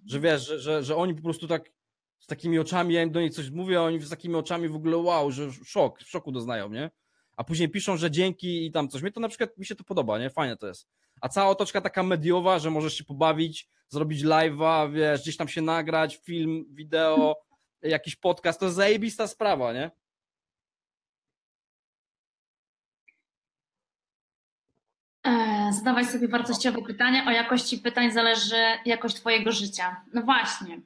[0.06, 1.70] Że wiesz, że, że, że oni po prostu tak
[2.18, 4.76] z takimi oczami, ja im do nich coś mówię, a oni z takimi oczami w
[4.76, 6.90] ogóle wow, że szok, w szoku doznają, nie?
[7.36, 9.02] A później piszą, że dzięki i tam coś.
[9.02, 10.30] Mnie to na przykład, mi się to podoba, nie?
[10.30, 10.88] Fajne to jest.
[11.20, 15.62] A cała otoczka taka mediowa, że możesz się pobawić, zrobić live'a, wiesz, gdzieś tam się
[15.62, 17.36] nagrać, film, wideo,
[17.82, 19.90] jakiś podcast, to jest zajebista sprawa, nie?
[25.26, 27.26] E, Zadawaj sobie wartościowe pytania.
[27.26, 30.04] O jakości pytań zależy jakość Twojego życia.
[30.12, 30.80] No właśnie.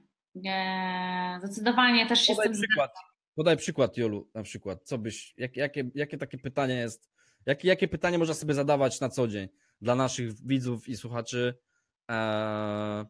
[0.47, 3.16] E, zdecydowanie też się Podaj z tym przykład.
[3.37, 4.83] Podaj przykład, Jolu, na przykład.
[4.85, 7.11] Co byś, jak, jakie, jakie takie pytanie jest,
[7.47, 9.49] jakie, jakie pytanie można sobie zadawać na co dzień
[9.81, 11.59] dla naszych widzów i słuchaczy?
[12.09, 13.05] Eee...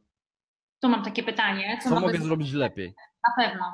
[0.81, 1.79] Tu mam takie pytanie.
[1.83, 2.95] Co, co mogę zrobić lepiej?
[3.29, 3.65] Na pewno.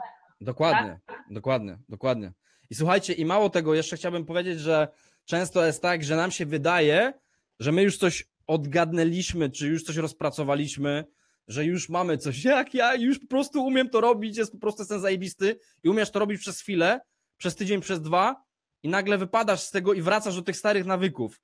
[0.40, 1.24] Dokładnie, tak?
[1.30, 2.32] dokładnie, dokładnie.
[2.70, 4.88] I słuchajcie, i mało tego, jeszcze chciałbym powiedzieć, że
[5.24, 7.12] często jest tak, że nam się wydaje,
[7.58, 11.04] że my już coś odgadnęliśmy, czy już coś rozpracowaliśmy,
[11.48, 14.86] że już mamy coś, jak ja już po prostu umiem to robić, jest po prostu
[14.86, 17.00] ten zajebisty i umiesz to robić przez chwilę,
[17.36, 18.44] przez tydzień, przez dwa
[18.82, 21.40] i nagle wypadasz z tego i wracasz do tych starych nawyków.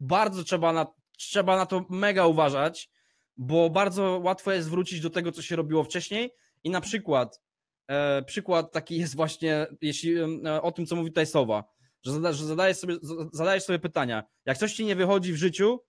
[0.00, 0.86] Bardzo trzeba na,
[1.18, 2.90] trzeba na to mega uważać,
[3.36, 6.30] bo bardzo łatwo jest wrócić do tego, co się robiło wcześniej
[6.64, 7.40] i na przykład
[7.88, 11.64] e, przykład taki jest właśnie, jeśli e, o tym, co mówi tutaj Sowa,
[12.02, 12.96] że, zada, że zadajesz, sobie,
[13.32, 15.80] zadajesz sobie pytania, jak coś ci nie wychodzi w życiu,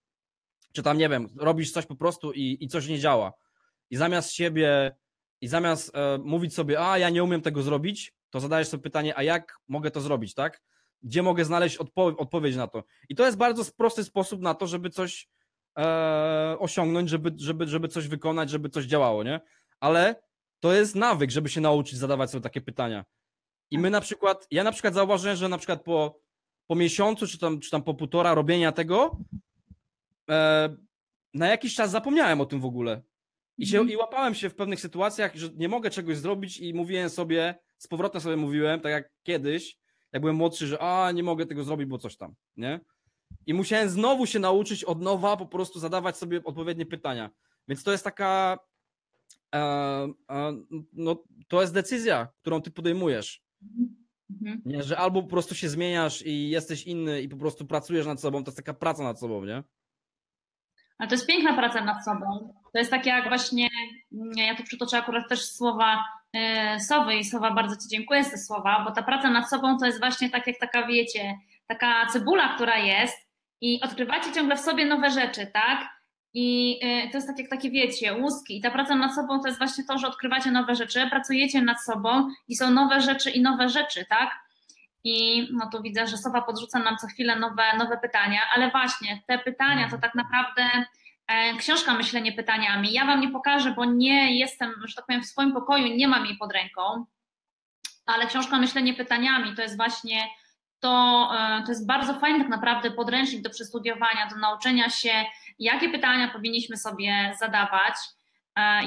[0.73, 3.33] czy tam, nie wiem, robisz coś po prostu i, i coś nie działa
[3.89, 4.95] i zamiast siebie,
[5.41, 9.17] i zamiast e, mówić sobie, a ja nie umiem tego zrobić, to zadajesz sobie pytanie,
[9.17, 10.61] a jak mogę to zrobić, tak?
[11.01, 12.83] Gdzie mogę znaleźć odpo odpowiedź na to?
[13.09, 15.29] I to jest bardzo prosty sposób na to, żeby coś
[15.77, 19.41] e, osiągnąć, żeby, żeby, żeby coś wykonać, żeby coś działało, nie?
[19.79, 20.23] Ale
[20.59, 23.05] to jest nawyk, żeby się nauczyć zadawać sobie takie pytania.
[23.71, 26.19] I my na przykład, ja na przykład zauważyłem, że na przykład po,
[26.67, 29.17] po miesiącu, czy tam, czy tam po półtora robienia tego,
[30.29, 30.75] e,
[31.33, 33.01] na jakiś czas zapomniałem o tym w ogóle.
[33.57, 37.09] I, się, I łapałem się w pewnych sytuacjach, że nie mogę czegoś zrobić i mówiłem
[37.09, 39.77] sobie, z powrotem sobie mówiłem, tak jak kiedyś,
[40.13, 42.79] jak byłem młodszy, że a, nie mogę tego zrobić, bo coś tam, nie?
[43.45, 47.29] I musiałem znowu się nauczyć od nowa po prostu zadawać sobie odpowiednie pytania.
[47.67, 48.59] Więc to jest taka,
[49.55, 49.59] e,
[50.31, 50.63] e,
[50.93, 53.43] no to jest decyzja, którą ty podejmujesz.
[54.31, 54.61] Mhm.
[54.65, 58.21] Nie, że albo po prostu się zmieniasz i jesteś inny i po prostu pracujesz nad
[58.21, 59.63] sobą, to jest taka praca nad sobą, nie?
[60.97, 62.53] Ale to jest piękna praca nad sobą.
[62.73, 63.69] To jest tak jak właśnie,
[64.35, 66.03] ja tu przytoczę akurat też słowa
[66.33, 69.77] e, Sowy i Sowa bardzo Ci dziękuję za te słowa, bo ta praca nad sobą
[69.77, 73.17] to jest właśnie tak jak taka, wiecie, taka cebula, która jest
[73.61, 75.89] i odkrywacie ciągle w sobie nowe rzeczy, tak?
[76.33, 78.57] I e, to jest tak jak takie, wiecie, łuski.
[78.57, 81.83] I ta praca nad sobą to jest właśnie to, że odkrywacie nowe rzeczy, pracujecie nad
[81.83, 84.43] sobą i są nowe rzeczy i nowe rzeczy, tak?
[85.03, 89.21] I no tu widzę, że Sowa podrzuca nam co chwilę nowe, nowe pytania, ale właśnie
[89.27, 90.63] te pytania to tak naprawdę
[91.27, 92.93] e, książka Myślenie pytaniami.
[92.93, 96.25] Ja Wam nie pokażę, bo nie jestem, że tak powiem, w swoim pokoju, nie mam
[96.25, 97.05] jej pod ręką,
[98.05, 100.27] ale książka Myślenie pytaniami to jest właśnie
[100.79, 105.25] to, e, to jest bardzo fajny tak naprawdę podręcznik do przestudiowania, do nauczenia się,
[105.59, 107.95] jakie pytania powinniśmy sobie zadawać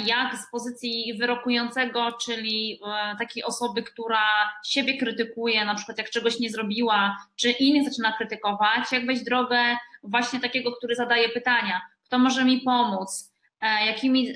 [0.06, 4.24] jak z pozycji wyrokującego, czyli e, takiej osoby, która
[4.64, 9.76] siebie krytykuje, na przykład jak czegoś nie zrobiła, czy innych zaczyna krytykować, jak wejść drogę
[10.02, 14.34] właśnie takiego, który zadaje pytania, kto może mi pomóc, e, jakimi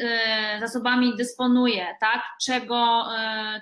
[0.61, 3.07] zasobami dysponuję, tak, czego,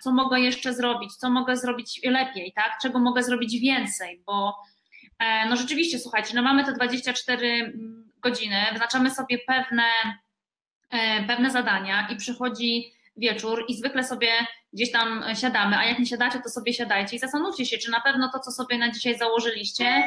[0.02, 4.56] co mogę jeszcze zrobić, co mogę zrobić lepiej, tak, czego mogę zrobić więcej, bo
[5.50, 10.27] no rzeczywiście, słuchajcie, no mamy te 24 mm, godziny, wyznaczamy sobie pewne E,
[11.26, 14.28] pewne zadania i przychodzi wieczór i zwykle sobie
[14.72, 18.00] gdzieś tam siadamy, a jak nie siadacie, to sobie siadajcie i zastanówcie się, czy na
[18.00, 20.02] pewno to, co sobie na dzisiaj założyliście,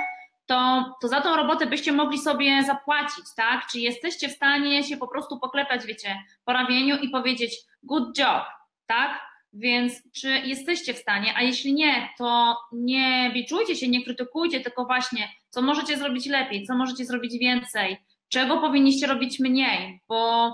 [0.45, 3.67] to, to za tą robotę byście mogli sobie zapłacić, tak?
[3.71, 8.43] Czy jesteście w stanie się po prostu poklepać, wiecie, po ramieniu i powiedzieć good job,
[8.85, 9.31] tak?
[9.53, 14.85] Więc czy jesteście w stanie, a jeśli nie, to nie biczujcie się, nie krytykujcie, tylko
[14.85, 17.97] właśnie, co możecie zrobić lepiej, co możecie zrobić więcej,
[18.29, 20.53] czego powinniście robić mniej, bo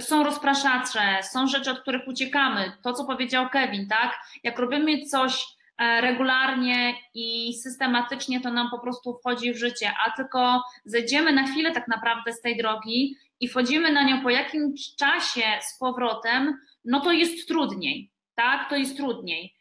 [0.00, 2.72] są rozpraszacze, są rzeczy, od których uciekamy.
[2.82, 4.20] To, co powiedział Kevin, tak?
[4.42, 5.46] Jak robimy coś
[5.78, 11.46] e, regularnie i systematycznie, to nam po prostu wchodzi w życie, a tylko zejdziemy na
[11.46, 16.60] chwilę tak naprawdę z tej drogi i wchodzimy na nią po jakimś czasie z powrotem,
[16.84, 18.70] no to jest trudniej, tak?
[18.70, 19.56] To jest trudniej.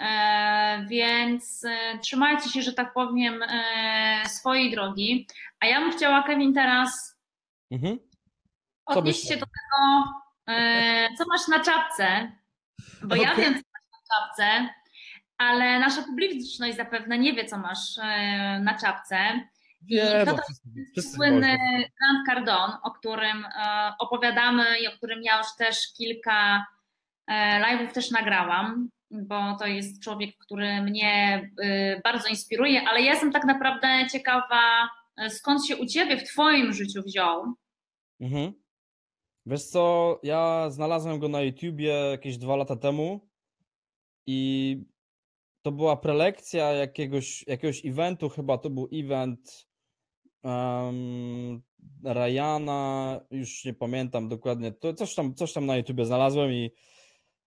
[0.00, 5.26] E, więc e, trzymajcie się, że tak powiem, e, swojej drogi.
[5.60, 7.18] A ja bym chciała, Kevin, teraz
[7.70, 7.98] mhm
[8.86, 10.04] odnieść się do tego,
[10.48, 12.32] e, co masz na czapce,
[13.02, 13.26] bo okay.
[13.26, 14.74] ja wiem, co masz na czapce,
[15.38, 19.18] ale nasza publiczność zapewne nie wie, co masz e, na czapce.
[19.88, 20.42] I to, to
[20.96, 26.66] jest słynny Grant Cardone, o którym e, opowiadamy i o którym ja już też kilka
[27.60, 31.50] live'ów też nagrałam, bo to jest człowiek, który mnie
[32.04, 34.88] bardzo inspiruje, ale ja jestem tak naprawdę ciekawa,
[35.28, 37.54] skąd się u Ciebie w Twoim życiu wziął.
[38.20, 38.52] Mhm.
[39.46, 43.28] Wiesz co, ja znalazłem go na YouTubie jakieś dwa lata temu
[44.26, 44.80] i
[45.62, 49.66] to była prelekcja jakiegoś, jakiegoś eventu, chyba to był event
[50.42, 51.62] um,
[52.04, 56.70] Ryana, już nie pamiętam dokładnie, to coś tam, coś tam na YouTubie znalazłem i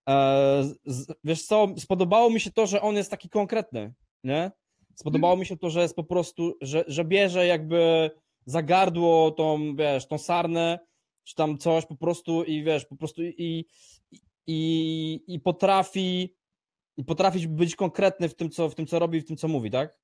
[0.09, 4.51] e, z, wiesz co, spodobało mi się to, że on jest taki konkretny, nie?
[4.95, 8.11] Spodobało mi się to, że jest po prostu, że, że bierze jakby
[8.45, 10.88] za gardło tą, wiesz, tą sarnę
[11.29, 13.65] czy tam coś po prostu i wiesz, po prostu i,
[14.47, 16.35] i, i potrafi
[16.97, 19.71] i potrafić być konkretny w tym, co, w tym, co robi, w tym, co mówi,
[19.71, 19.99] tak?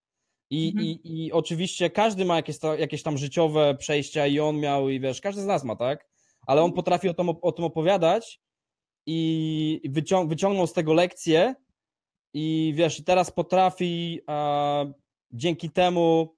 [0.50, 0.86] I, Mhm.
[0.86, 5.22] i, I oczywiście każdy ma jakieś, jakieś tam życiowe przejścia i on miał, i wiesz,
[5.22, 6.08] każdy z nas ma, tak?
[6.48, 8.42] Ale on potrafi o tym, o tym opowiadać
[9.06, 11.56] i wycią, wyciągnął z tego lekcję
[12.34, 14.86] i wiesz, i teraz potrafi a,
[15.32, 16.36] dzięki temu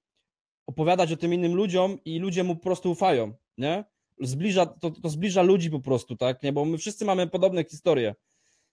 [0.66, 3.84] opowiadać o tym innym ludziom i ludzie mu po prostu ufają, nie?
[4.20, 6.42] Zbliża, to, to zbliża ludzi po prostu, tak?
[6.42, 6.52] Nie?
[6.52, 8.14] Bo my wszyscy mamy podobne historie.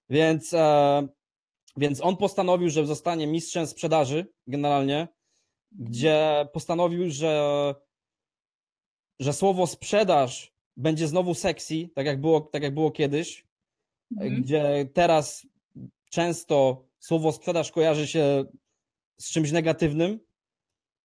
[0.10, 1.08] Więc, e,
[1.78, 5.08] więc on postanowił, że zostanie mistrzem sprzedaży generalnie,
[5.72, 7.76] gdzie postanowił, że,
[9.20, 13.46] że słowo sprzedaż będzie znowu sexy, tak jak było, tak jak było kiedyś,
[14.12, 14.42] Mhm.
[14.42, 15.48] gdzie teraz
[16.10, 18.46] często słowo sprzedaż kojarzy się
[19.18, 20.20] z czymś negatywnym.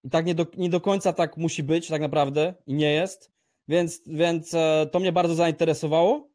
[0.04, 3.30] I tak nie do, nie do końca tak musi być, tak naprawdę, i nie jest.
[3.70, 6.30] Więc, więc e, to mnie bardzo zainteresowało.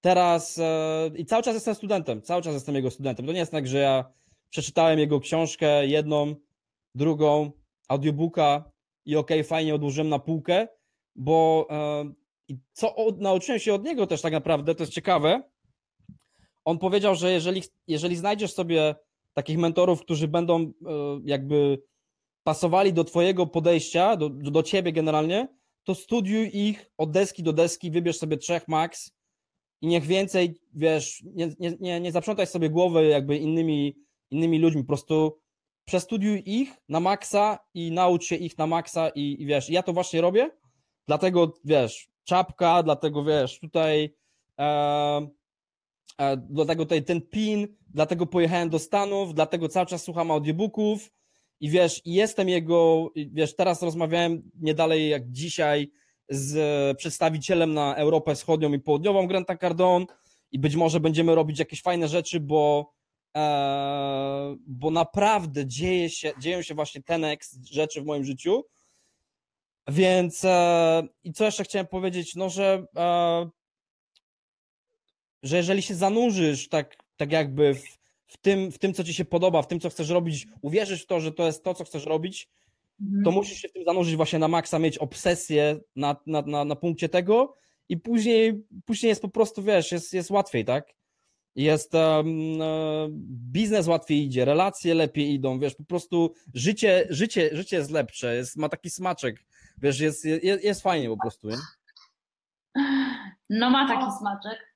[0.00, 3.26] Teraz e, i cały czas jestem studentem, cały czas jestem jego studentem.
[3.26, 4.12] To nie jest tak, że ja
[4.50, 6.34] przeczytałem jego książkę, jedną,
[6.94, 7.50] drugą,
[7.88, 8.72] audiobooka
[9.04, 10.68] i okej, fajnie odłożyłem na półkę,
[11.16, 15.42] bo e, co od, nauczyłem się od niego też tak naprawdę, to jest ciekawe.
[16.64, 18.94] On powiedział, że jeżeli, jeżeli znajdziesz sobie
[19.34, 20.72] takich mentorów, którzy będą
[21.24, 21.82] jakby
[22.42, 25.48] pasowali do twojego podejścia, do, do ciebie generalnie,
[25.84, 29.12] to studiuj ich od deski do deski, wybierz sobie trzech max
[29.80, 33.96] i niech więcej, wiesz, nie, nie, nie, nie zaprzątaj sobie głowy jakby innymi,
[34.30, 35.38] innymi ludźmi, po prostu
[35.84, 39.92] przestudiuj ich na maksa i naucz się ich na maksa i, i wiesz, ja to
[39.92, 40.50] właśnie robię,
[41.06, 44.14] dlatego, wiesz, czapka, dlatego, wiesz, tutaj
[44.58, 44.66] e,
[46.18, 51.10] e, dlatego tutaj ten pin, dlatego pojechałem do Stanów, dlatego cały czas słucham audiobooków
[51.62, 55.90] i wiesz, jestem jego, wiesz, teraz rozmawiałem nie dalej jak dzisiaj
[56.28, 60.06] z przedstawicielem na Europę Wschodnią i Południową Granta Cardone
[60.52, 62.92] i być może będziemy robić jakieś fajne rzeczy, bo
[63.36, 68.64] e, bo naprawdę dzieje się, dzieją się właśnie ten next rzeczy w moim życiu.
[69.88, 73.50] Więc e, i co jeszcze chciałem powiedzieć, no że e,
[75.42, 78.01] że jeżeli się zanurzysz tak, tak jakby w,
[78.32, 81.06] w, tym, w tym, co ci się podoba, w tym, co chcesz robić, uwierzysz w
[81.06, 82.48] to, że to jest to, co chcesz robić,
[83.00, 83.24] Mhm.
[83.24, 86.76] to musisz się w tym zanurzyć właśnie na maksa, mieć obsesję na, na, na, na
[86.76, 87.56] punkcie tego
[87.88, 90.88] i później, później jest po prostu, wiesz, jest, jest łatwiej, tak?
[91.54, 92.26] Jest um,
[93.52, 98.56] biznes łatwiej idzie, relacje lepiej idą, wiesz, po prostu życie, życie, życie jest lepsze, jest,
[98.56, 99.44] ma taki smaczek,
[99.78, 101.56] wiesz, jest, jest, jest fajnie po prostu, nie?
[103.50, 104.71] No ma taki smaczek.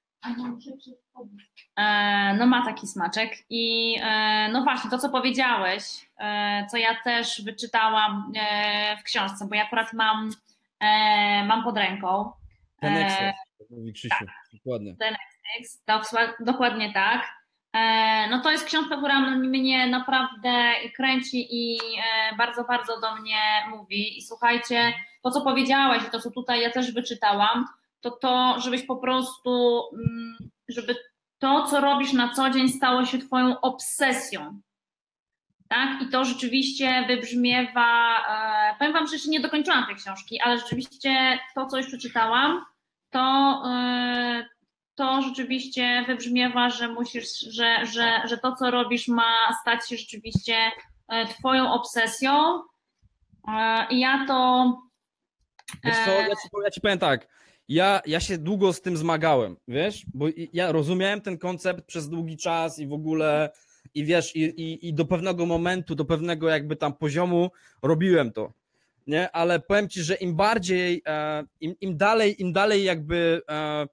[1.76, 5.82] E, No ma taki smaczek i e, no właśnie to, co powiedziałeś,
[6.18, 10.30] e, co ja też wyczytałam e, w książce, bo ja akurat mam,
[10.80, 12.32] e, mam pod ręką.
[12.80, 13.34] Ten E,
[13.70, 14.94] mówi Krzysiu, dokładnie.
[15.60, 17.22] X, doksła- dokładnie tak.
[17.72, 23.38] E, No to jest książka, która mnie naprawdę kręci i e, bardzo, bardzo do mnie
[23.70, 24.18] mówi.
[24.18, 27.66] I słuchajcie, to co powiedziałeś, i to co tutaj ja też wyczytałam,
[28.00, 30.36] to to, żebyś po prostu, mm,
[30.68, 30.96] żeby
[31.38, 34.60] to, co robisz na co dzień, stało się Twoją obsesją.
[35.68, 36.02] Tak?
[36.02, 38.16] I to rzeczywiście wybrzmiewa.
[38.18, 42.64] E, powiem Wam, że jeszcze nie dokończyłam tej książki, ale rzeczywiście to, co już przeczytałam,
[43.10, 44.48] to, e,
[44.94, 50.56] to rzeczywiście wybrzmiewa, że musisz, że, że, że to, co robisz, ma stać się rzeczywiście
[51.08, 52.62] e, Twoją obsesją.
[53.90, 54.64] I ja to.
[55.84, 57.28] Wiesz co, ja ci, ja ci powiem tak,
[57.68, 62.36] ja, ja się długo z tym zmagałem, wiesz, bo ja rozumiałem ten koncept przez długi
[62.36, 63.50] czas i w ogóle,
[63.94, 67.50] i wiesz, i, i, i do pewnego momentu, do pewnego jakby tam poziomu
[67.82, 68.52] robiłem to,
[69.06, 73.86] nie, ale powiem ci, że im bardziej, e, im, im dalej, im dalej jakby, e,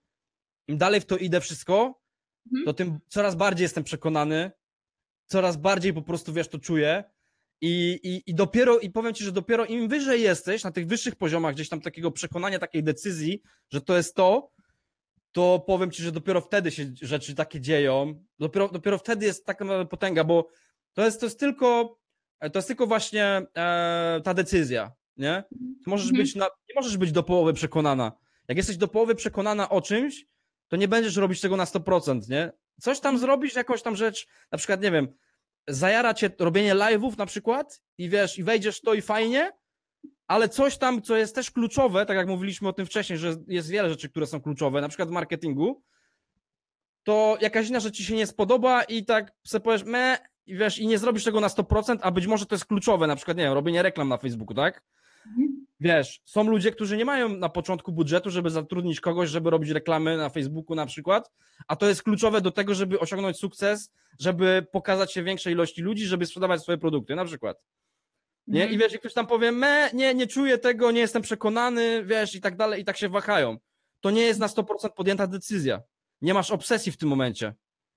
[0.68, 2.04] im dalej w to idę wszystko,
[2.52, 2.66] Mhm.
[2.66, 4.52] to tym coraz bardziej jestem przekonany,
[5.28, 7.04] coraz bardziej po prostu, wiesz, to czuję
[7.66, 11.16] i, i, i dopiero, i powiem ci, że dopiero im wyżej jesteś, na tych wyższych
[11.16, 14.50] poziomach gdzieś tam takiego przekonania, takiej decyzji, że to jest to,
[15.32, 19.86] to powiem ci, że dopiero wtedy się rzeczy takie dzieją, dopiero, dopiero wtedy jest taka
[19.86, 20.48] potęga, bo
[20.94, 22.00] to jest, to jest tylko,
[22.40, 25.44] to jest tylko właśnie e, ta decyzja, nie?
[25.84, 26.24] Ty możesz Mhm.
[26.24, 28.12] być na, nie możesz być do połowy przekonana.
[28.48, 30.26] Jak jesteś do połowy przekonana o czymś,
[30.68, 32.52] to nie będziesz robić tego na 100%, nie?
[32.82, 35.08] Coś tam zrobisz, jakąś tam rzecz, na przykład, nie wiem,
[35.68, 39.52] zajara cię robienie live'ów na przykład i wiesz, i wejdziesz to i fajnie,
[40.28, 43.70] ale coś tam, co jest też kluczowe, tak jak mówiliśmy o tym wcześniej, że jest
[43.70, 45.84] wiele rzeczy, które są kluczowe, na przykład w marketingu,
[47.04, 50.80] to jakaś inna rzecz ci się nie spodoba i tak sobie powiesz, me, i wiesz,
[50.80, 53.44] i nie zrobisz tego na 100%, a być może to jest kluczowe, na przykład, nie
[53.44, 54.84] wiem, robienie reklam na Facebooku, tak?
[55.28, 55.66] Mhm.
[55.80, 60.18] Wiesz, są ludzie, którzy nie mają na początku budżetu, żeby zatrudnić kogoś, żeby robić reklamy
[60.18, 61.32] na Facebooku na przykład,
[61.68, 66.06] a to jest kluczowe do tego, żeby osiągnąć sukces, żeby pokazać się większej ilości ludzi,
[66.06, 67.58] żeby sprzedawać swoje produkty, na przykład.
[68.48, 68.60] Nie?
[68.60, 68.80] I Mhm.
[68.80, 72.42] wiesz, i ktoś tam powie, me, nie, nie czuję tego, nie jestem przekonany, wiesz, i
[72.42, 73.58] tak dalej, i tak się wahają.
[74.02, 75.82] To nie jest na 100% podjęta decyzja.
[76.22, 77.54] Nie masz obsesji w tym momencie,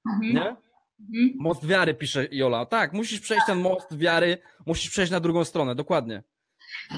[0.08, 0.34] Mhm.
[0.34, 0.56] nie?
[1.00, 1.32] Mhm.
[1.38, 2.66] Most wiary, pisze Jola.
[2.66, 6.22] Tak, musisz przejść ten most wiary, musisz przejść na drugą stronę, dokładnie.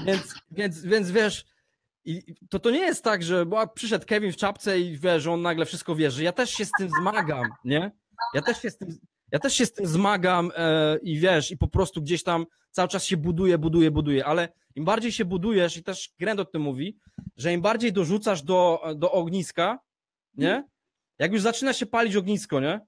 [0.05, 1.45] Więc, więc, więc wiesz,
[2.49, 5.65] to, to nie jest tak, że bo przyszedł Kevin w czapce i wiesz, on nagle
[5.65, 6.23] wszystko wierzy.
[6.23, 7.91] Ja też się z tym zmagam, nie?
[8.33, 8.99] Ja też się z tym,
[9.31, 12.87] ja też się z tym zmagam e, i wiesz, i po prostu gdzieś tam cały
[12.87, 16.61] czas się buduje, buduje, buduje, ale im bardziej się budujesz, i też Grend o tym
[16.61, 16.97] mówi,
[17.37, 19.79] że im bardziej dorzucasz do, do ogniska,
[20.33, 20.63] nie?
[21.19, 22.79] Jak już zaczyna się palić ognisko, nie?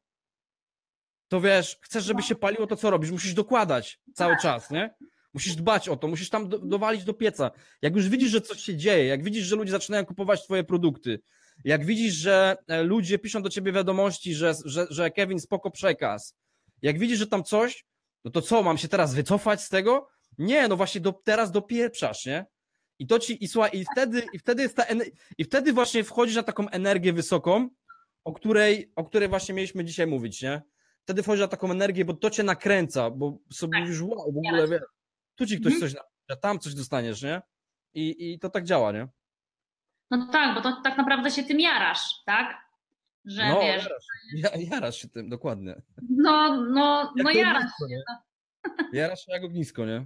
[1.28, 3.12] To wiesz, chcesz, żeby się paliło, to co robisz?
[3.12, 4.96] Musisz dokładać cały czas, nie?
[5.34, 7.52] Musisz dbać o to, musisz tam do, dowalić do pieca.
[7.82, 11.20] Jak już widzisz, że coś się dzieje, jak widzisz, że ludzie zaczynają kupować twoje produkty,
[11.64, 16.36] jak widzisz, że e, ludzie piszą do ciebie wiadomości, że, że, że Kevin spoko przekaz,
[16.82, 17.86] jak widzisz, że tam coś,
[18.26, 20.08] no to co, mam się teraz wycofać z tego?
[20.38, 22.46] Nie, no właśnie do, teraz dopieprzasz, nie?
[23.00, 24.86] I to ci, i słuchaj, i wtedy, i wtedy jest ta,
[25.38, 27.70] i wtedy właśnie wchodzisz na taką energię wysoką,
[28.24, 30.62] o której, o której właśnie mieliśmy dzisiaj mówić, nie?
[31.04, 33.82] Wtedy wchodzisz na taką energię, bo to cię nakręca, bo sobie Tak.
[33.82, 34.82] mówisz, wow, w ogóle, wiesz,
[35.42, 35.92] tu ci ktoś Mhm.
[35.92, 37.42] coś napisze, tam coś dostaniesz, nie?
[37.94, 39.08] I, I to tak działa, nie?
[40.12, 42.58] No tak, bo to tak naprawdę się tym jarasz, tak?
[43.26, 44.04] Że no, wiesz, jarasz,
[44.36, 45.76] ja, jarasz się tym, dokładnie.
[46.10, 47.64] no, no, no Jak jarasz.
[47.64, 48.02] ognisko, nie?
[49.02, 50.06] Jarasz się jak ognisko, nie?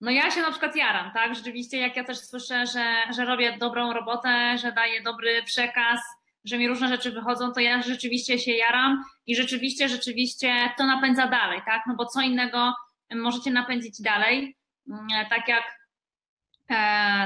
[0.00, 1.34] No ja się na przykład jaram, tak?
[1.34, 6.00] Rzeczywiście, jak ja też słyszę, że, że robię dobrą robotę, że daję dobry przekaz,
[6.44, 11.26] że mi różne rzeczy wychodzą, to ja rzeczywiście się jaram i rzeczywiście, rzeczywiście to napędza
[11.26, 11.82] dalej, tak?
[11.86, 12.74] No bo co innego
[13.14, 14.56] możecie napędzić dalej,
[14.90, 15.64] Mm, tak jak
[16.70, 16.74] e,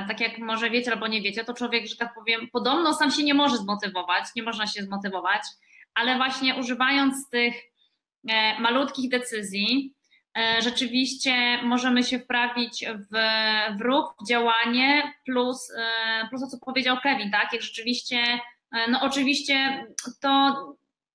[0.09, 3.23] tak jak może wiecie albo nie wiecie, to człowiek, że tak powiem, podobno sam się
[3.25, 5.43] nie może zmotywować, nie można się zmotywować,
[5.95, 7.55] ale właśnie używając tych
[8.29, 9.95] e, malutkich decyzji,
[10.39, 13.17] e, rzeczywiście możemy się wprawić w,
[13.79, 15.73] w ruch, w działanie, plus,
[16.31, 17.53] plus to, co powiedział Kevin, tak?
[17.53, 18.41] Jak rzeczywiście,
[18.89, 19.87] no oczywiście
[20.21, 20.55] to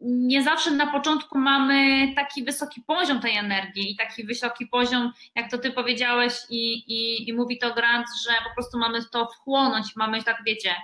[0.02, 5.52] nie zawsze na początku mamy taki wysoki poziom tej energii i taki wysoki poziom, jak
[5.52, 9.96] to ty powiedziałeś i, i, i mówi to Grant, że po prostu mamy to wchłonąć,
[9.96, 10.76] mamy tak wiecie,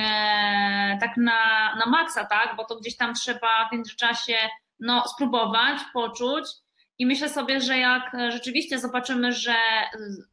[0.00, 4.36] e, tak na, na maksa, tak, bo to gdzieś tam trzeba w międzyczasie
[4.80, 6.44] no, spróbować, poczuć.
[6.98, 9.56] I myślę sobie, że jak rzeczywiście zobaczymy, że,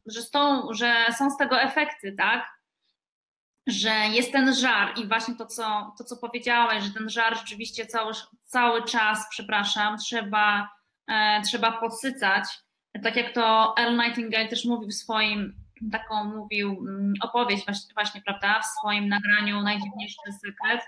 [0.06, 2.53] że, są, że są z tego efekty, tak,
[3.66, 7.86] że jest ten żar i właśnie to co, to, co powiedziałeś, że ten żar rzeczywiście
[7.86, 10.68] cały, cały czas, przepraszam, trzeba,
[11.06, 12.44] e, trzeba podsycać.
[13.02, 15.54] Tak jak to Earl Nightingale też mówił w swoim,
[15.92, 20.82] taką mówił mm, opowieść właśnie, właśnie, prawda, w swoim nagraniu Najdziwniejszy sekret,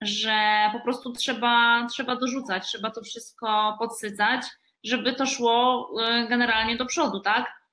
[0.00, 4.46] że po prostu trzeba, trzeba dorzucać, trzeba to wszystko podsycać,
[4.84, 7.63] żeby to szło e, generalnie do przodu, tak?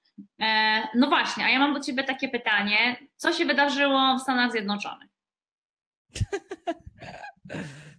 [0.41, 2.95] E, No właśnie, a ja mam do Ciebie takie pytanie.
[3.15, 5.09] Co się wydarzyło w Stanach Zjednoczonych?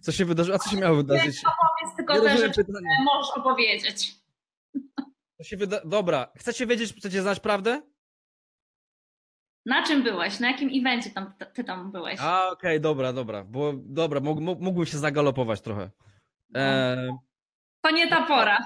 [0.01, 0.55] Co się wydarzyło?
[0.55, 1.41] A co się miało wydarzyć?
[1.41, 4.15] Powiedz tylko te rzeczy, które możesz opowiedzieć.
[5.37, 5.81] Co się wyda...
[5.85, 7.81] Dobra, chcecie wiedzieć, chcecie znać prawdę?
[9.65, 10.39] Na czym byłeś?
[10.39, 12.19] Na jakim evencie tam, ty tam byłeś?
[12.21, 15.89] A, okej, dobra, dobra, bo dobra, mógł, mógł- mógłbym się zagalopować trochę.
[16.55, 17.17] E,
[17.81, 18.57] To nie ta pora.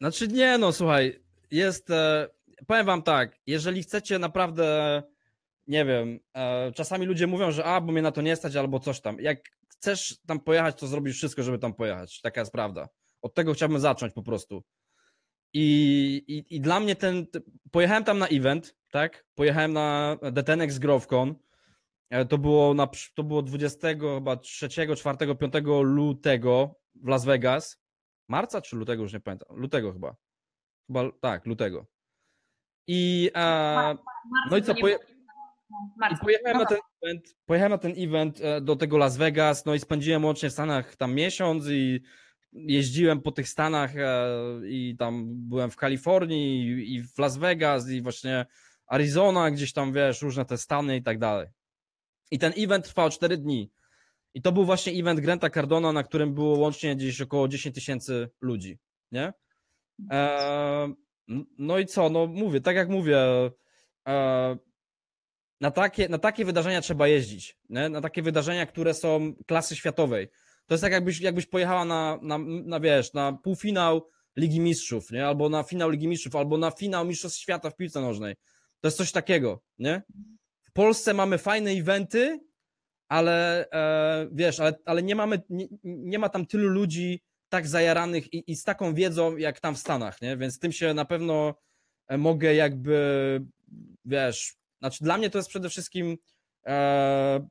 [0.00, 2.28] Znaczy nie, no słuchaj, jest, e,
[2.66, 5.02] powiem wam tak, jeżeli chcecie naprawdę,
[5.66, 8.80] nie wiem, e, czasami ludzie mówią, że a, bo mnie na to nie stać albo
[8.80, 9.20] coś tam.
[9.20, 12.20] Jak chcesz tam pojechać, to zrobisz wszystko, żeby tam pojechać.
[12.20, 12.88] Taka jest prawda.
[13.22, 14.62] Od tego chciałbym zacząć po prostu.
[15.52, 17.26] I, i, i dla mnie ten,
[17.70, 19.24] pojechałem tam na event, tak?
[19.34, 21.34] Pojechałem na Detenex Grovcon.
[22.10, 24.96] E, To było, na, to było 20 chyba 3, 4,
[25.36, 27.80] 5 lutego w Las Vegas.
[28.28, 29.56] Marca czy lutego, już nie pamiętam.
[29.56, 30.16] Lutego chyba.
[30.90, 31.86] Chyba tak, lutego.
[32.86, 33.96] I, e,
[34.50, 34.98] no i co, poje,
[36.12, 39.74] i pojechałem, na ten event, pojechałem na ten event e, do tego Las Vegas, no
[39.74, 42.00] i spędziłem łącznie w Stanach tam miesiąc i
[42.52, 44.26] jeździłem po tych Stanach e,
[44.64, 48.46] i tam byłem w Kalifornii i, i w Las Vegas i właśnie
[48.86, 51.48] Arizona, gdzieś tam wiesz, różne te stany i tak dalej.
[52.30, 53.70] I ten event trwał 4 dni.
[54.34, 58.30] I to był właśnie event Granta Cardona, na którym było łącznie gdzieś około 10 tysięcy
[58.40, 58.78] ludzi,
[59.12, 59.32] nie?
[61.58, 63.18] No i co, no mówię, tak jak mówię,
[64.08, 64.56] e,
[65.60, 67.88] na takie, na takie wydarzenia trzeba jeździć, nie?
[67.88, 70.28] na takie wydarzenia, które są klasy światowej.
[70.66, 75.26] To jest tak, jakbyś, jakbyś pojechała na, na, na, wiesz, na półfinał Ligi Mistrzów, nie?
[75.26, 78.34] albo na finał Ligi Mistrzów, albo na finał Mistrzostw Świata w piłce nożnej.
[78.80, 80.02] To jest coś takiego, nie?
[80.62, 82.40] W Polsce mamy fajne eventy,
[83.08, 88.34] ale e, wiesz, ale, ale nie mamy, nie, nie ma tam tylu ludzi tak zajaranych
[88.34, 90.36] i, i z taką wiedzą jak tam w Stanach, nie?
[90.36, 91.54] Więc tym się na pewno
[92.08, 93.40] e, mogę jakby,
[94.04, 96.16] wiesz, znaczy dla mnie to jest przede wszystkim
[96.66, 97.48] e,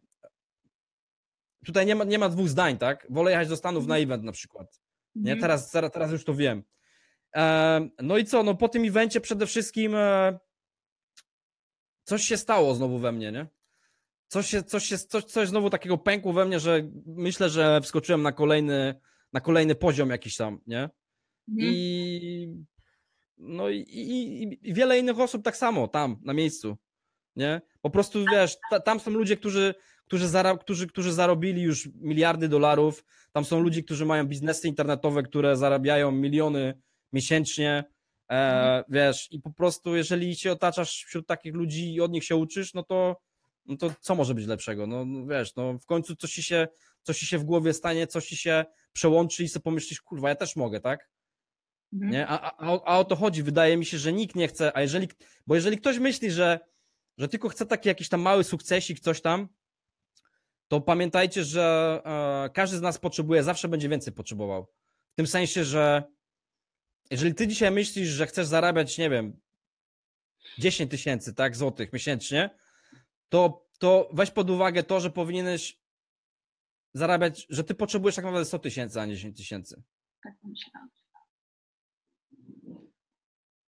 [1.66, 3.08] tutaj nie ma, nie ma dwóch zdań, tak?
[3.10, 4.82] Wolę jechać do Stanów na event na przykład.
[5.16, 5.32] Nie?
[5.32, 5.42] Mhm.
[5.42, 6.64] Teraz, teraz, teraz już to wiem.
[7.36, 10.40] E, no i co, no po tym evencie przede wszystkim e,
[12.04, 13.48] coś się stało znowu we mnie, nie?
[14.28, 18.22] Coś, się, coś, się, coś, coś znowu takiego pękło we mnie, że myślę, że wskoczyłem
[18.22, 19.00] na kolejny,
[19.34, 20.80] na kolejny poziom jakiś tam, nie?
[21.50, 21.74] Mhm.
[21.74, 22.54] I
[23.38, 26.78] no i, i, i- wiele innych osób tak samo tam, na miejscu,
[27.36, 27.62] nie?
[27.82, 29.74] Po prostu, wiesz, ta, tam są ludzie, którzy,
[30.06, 35.24] którzy, zara, którzy, którzy zarobili już miliardy dolarów, tam są ludzie, którzy mają biznesy internetowe,
[35.24, 36.82] które zarabiają miliony
[37.14, 37.84] miesięcznie,
[38.32, 42.36] e, wiesz, i po prostu jeżeli się otaczasz wśród takich ludzi i od nich się
[42.36, 43.22] uczysz, no to,
[43.66, 44.88] no to co może być lepszego?
[44.88, 46.68] No, no wiesz, no w końcu coś ci się,
[47.04, 50.36] coś ci się w głowie stanie, coś ci się przełączy i sobie pomyślisz, kurwa, ja
[50.36, 51.10] też mogę, tak?
[51.94, 52.12] Mhm.
[52.12, 52.28] Nie?
[52.28, 53.44] A, a, a o- a o to chodzi.
[53.44, 55.08] Wydaje mi się, że nikt nie chce, a jeżeli,
[55.48, 56.60] bo jeżeli ktoś myśli, że,
[57.18, 59.48] że tylko chce taki jakiś tam mały sukcesik, coś tam,
[60.68, 62.02] to pamiętajcie, że
[62.46, 64.68] e, każdy z nas potrzebuje, zawsze będzie więcej potrzebował.
[65.14, 66.04] W tym sensie, że
[67.12, 69.40] jeżeli ty dzisiaj myślisz, że chcesz zarabiać, nie wiem,
[70.58, 72.50] 10 tysięcy, tak, złotych miesięcznie,
[73.30, 75.80] to, to weź pod uwagę to, że powinieneś
[76.94, 79.84] zarabiać, że ty potrzebujesz tak naprawdę 100 tysięcy, a nie 10 tysięcy.
[80.24, 80.90] Tak myślałam.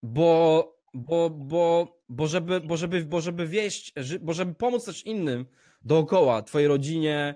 [0.03, 5.45] bo, bo, bo, bo, żeby, bo, żeby, bo żeby wieść, bo żeby pomóc też innym
[5.81, 7.35] dookoła, twojej rodzinie,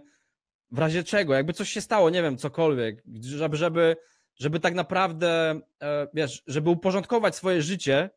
[0.72, 3.98] w razie czego, jakby coś się stało, nie wiem, cokolwiek, żeby, żeby,
[4.36, 8.10] żeby tak naprawdę, e, wiesz, żeby uporządkować swoje życie,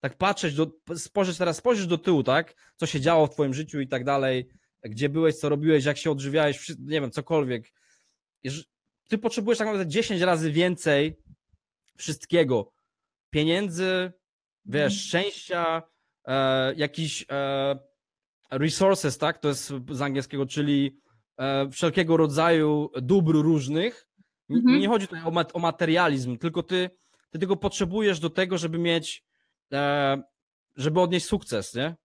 [0.00, 3.80] tak patrzeć, do, spojrzeć teraz, spojrzysz do tyłu, tak, co się działo w twoim życiu
[3.80, 4.50] i tak dalej,
[4.82, 7.72] gdzie byłeś, co robiłeś, jak się odżywiałeś, nie wiem, cokolwiek.
[9.08, 11.16] Ty potrzebujesz tak naprawdę 10 razy więcej
[11.96, 12.72] wszystkiego,
[13.30, 14.12] pieniędzy,
[14.64, 14.90] wiesz, Mhm.
[14.90, 15.82] szczęścia,
[16.24, 17.78] e, jakiś e,
[18.50, 19.38] resources, tak?
[19.38, 21.00] To jest z angielskiego, czyli
[21.38, 24.06] e, wszelkiego rodzaju dóbr różnych.
[24.50, 24.80] Mhm.
[24.80, 26.90] Nie chodzi tutaj o, mat- o materializm, tylko ty,
[27.30, 29.24] ty tego potrzebujesz do tego, żeby mieć,
[29.72, 30.22] e,
[30.76, 31.96] żeby odnieść sukces, nie?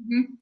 [0.00, 0.38] Mhm.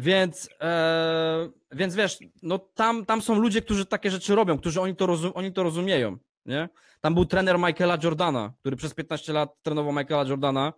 [0.00, 4.96] Więc, e, więc wiesz, no tam, tam są ludzie, którzy takie rzeczy robią, którzy oni
[4.96, 6.68] to, rozum, oni to rozumieją, nie?
[7.00, 10.72] Tam był trener Michaela Jordana, który przez 15 lat trenował Michaela Jordana,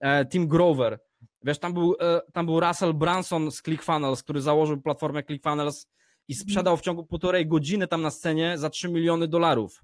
[0.00, 1.00] e, Tim Grover.
[1.42, 5.86] Wiesz, tam był, e, tam był Russell Branson z ClickFunnels, który założył platformę ClickFunnels
[6.28, 9.80] i sprzedał w ciągu półtorej godziny tam na scenie za 3 miliony dolarów.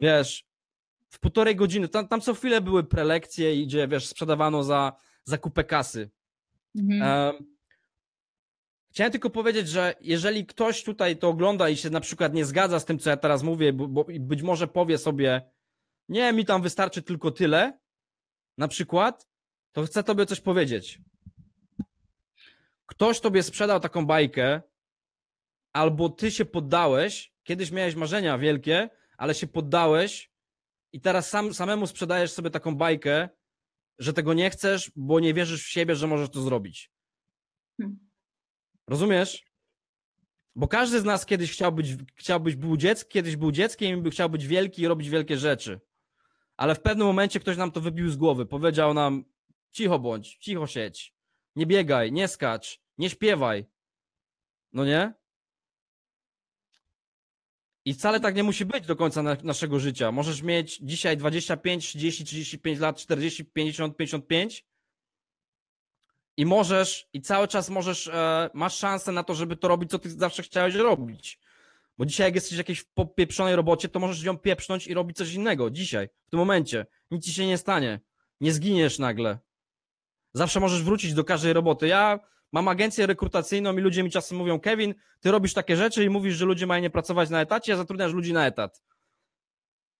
[0.00, 0.44] Wiesz,
[1.10, 4.92] w półtorej godziny, tam, tam co chwilę były prelekcje, gdzie, wiesz, sprzedawano za,
[5.24, 6.10] za kupę kasy.
[6.76, 7.02] Mhm.
[7.02, 7.57] Em,
[8.90, 12.80] Chciałem tylko powiedzieć, że jeżeli ktoś tutaj to ogląda i się na przykład nie zgadza
[12.80, 15.50] z tym, co ja teraz mówię, bo, bo być może powie sobie,
[16.08, 17.78] nie, mi tam wystarczy tylko tyle,
[18.58, 19.28] na przykład,
[19.72, 21.00] to chcę tobie coś powiedzieć.
[22.86, 24.62] Ktoś tobie sprzedał taką bajkę,
[25.72, 30.30] albo ty się poddałeś, kiedyś miałeś marzenia wielkie, ale się poddałeś
[30.92, 33.28] i teraz sam, samemu sprzedajesz sobie taką bajkę,
[33.98, 36.90] że tego nie chcesz, bo nie wierzysz w siebie, że możesz to zrobić.
[38.88, 39.44] Rozumiesz?
[40.56, 44.10] Bo każdy z nas kiedyś chciał być, chciał być był dzieckiem, kiedyś był dzieckiem i
[44.10, 45.80] chciał być wielki i robić wielkie rzeczy.
[46.56, 48.46] Ale w pewnym momencie ktoś nam to wybił z głowy.
[48.46, 49.24] Powiedział nam:
[49.72, 51.14] cicho bądź, cicho siedź.
[51.56, 53.66] Nie biegaj, nie skacz, nie śpiewaj.
[54.72, 55.14] No nie?
[57.84, 60.12] I wcale tak nie musi być do końca na, naszego życia.
[60.12, 64.66] Możesz mieć dzisiaj 25, 30, 35 lat, 40, 50, 55
[66.38, 69.98] i możesz, i cały czas możesz, e, masz szansę na to, żeby to robić, co
[69.98, 71.38] ty zawsze chciałeś robić.
[71.98, 75.32] Bo dzisiaj, jak jesteś w jakiejś popieprzonej robocie, to możesz ją pieprznąć i robić coś
[75.32, 75.70] innego.
[75.70, 76.86] Dzisiaj, w tym momencie.
[77.10, 78.00] Nic ci się nie stanie.
[78.40, 79.38] Nie zginiesz nagle.
[80.32, 81.86] Zawsze możesz wrócić do każdej roboty.
[81.86, 82.20] Ja
[82.52, 86.34] mam agencję rekrutacyjną i ludzie mi czasem mówią, Kevin, ty robisz takie rzeczy i mówisz,
[86.34, 88.82] że ludzie mają nie pracować na etacie, a zatrudniasz ludzi na etat.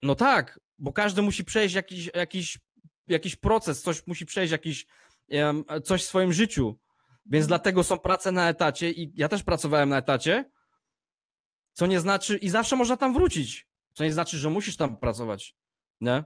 [0.02, 2.58] No tak, bo każdy musi przejść jakiś, jakiś,
[3.08, 4.86] jakiś proces, coś musi przejść, jakiś,
[5.84, 6.78] coś w swoim życiu.
[7.26, 10.50] Więc dlatego są prace na etacie i ja też pracowałem na etacie,
[11.72, 15.56] co nie znaczy, i zawsze można tam wrócić, co nie znaczy, że musisz tam pracować,
[16.00, 16.24] nie?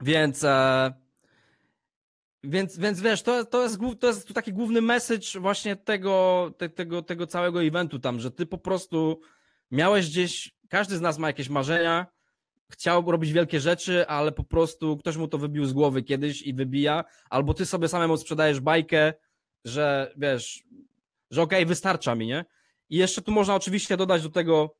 [0.00, 0.92] Więc, e,
[2.42, 7.02] więc, więc wiesz, to, to, jest, to jest taki główny message właśnie tego, te, tego,
[7.02, 9.20] tego całego eventu tam, że ty po prostu
[9.70, 12.06] miałeś gdzieś, każdy z nas ma jakieś marzenia,
[12.74, 16.54] chciał robić wielkie rzeczy, ale po prostu ktoś mu to wybił z głowy kiedyś i
[16.54, 19.14] wybija, albo ty sobie samemu sprzedajesz bajkę,
[19.64, 20.64] że wiesz,
[21.30, 22.44] że okej, wystarcza mi, nie?
[22.90, 24.76] I jeszcze tu można oczywiście dodać do tego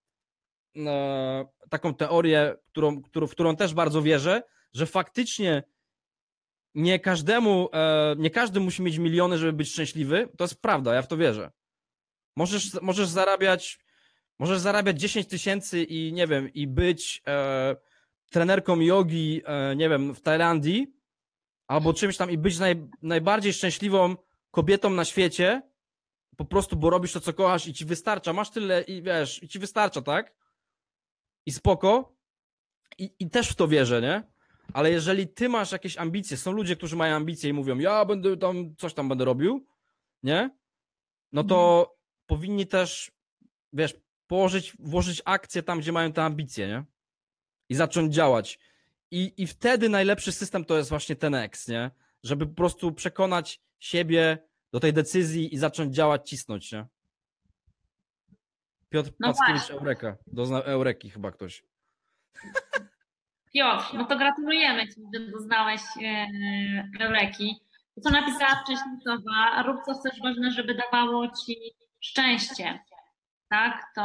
[0.76, 4.42] e, taką teorię, którą, którą, w którą też bardzo wierzę,
[4.72, 5.62] że faktycznie
[6.74, 10.28] nie każdemu, e, nie każdy musi mieć miliony, żeby być szczęśliwy.
[10.38, 11.50] To jest prawda, ja w to wierzę.
[12.36, 13.78] Możesz, możesz zarabiać,
[14.44, 17.76] możesz zarabiać 10 tysięcy i nie wiem, i być e,
[18.30, 20.86] trenerką jogi, e, nie wiem, w Tajlandii,
[21.66, 24.16] albo czymś tam i być naj, najbardziej szczęśliwą
[24.50, 25.62] kobietą na świecie,
[26.36, 29.48] po prostu, bo robisz to, co kochasz i ci wystarcza, masz tyle i wiesz, i
[29.48, 30.34] ci wystarcza, tak?
[31.46, 32.16] I spoko.
[32.98, 34.22] I, I też w to wierzę, nie?
[34.72, 38.36] Ale jeżeli ty masz jakieś ambicje, są ludzie, którzy mają ambicje i mówią, ja będę
[38.36, 39.66] tam, coś tam będę robił,
[40.22, 40.50] nie?
[41.32, 41.90] No to
[42.26, 43.12] powinni też,
[43.72, 46.84] wiesz, położyć, włożyć akcje tam, gdzie mają te ambicje, nie?
[47.68, 48.58] I zacząć działać.
[49.10, 51.90] I, I wtedy najlepszy system to jest właśnie ten X, nie?
[52.22, 54.38] Żeby po prostu przekonać siebie
[54.72, 56.86] do tej decyzji i zacząć działać, cisnąć, nie?
[58.88, 59.76] Piotr No Packiewicz, właśnie.
[59.78, 60.16] Eureka.
[60.26, 61.64] Dozna Eureki chyba ktoś.
[63.54, 66.26] Piotr, no to gratulujemy Ci, że doznałeś e,
[67.00, 67.60] Eureki.
[67.94, 71.56] To, co napisała wcześniej Sowa, rób co chcesz, ważne, żeby dawało Ci
[72.00, 72.78] szczęście.
[73.54, 74.02] Tak, to,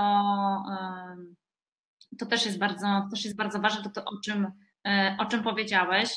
[2.20, 4.52] to też jest bardzo, też jest bardzo ważne, to, to o, czym,
[4.88, 6.14] e, o czym powiedziałeś.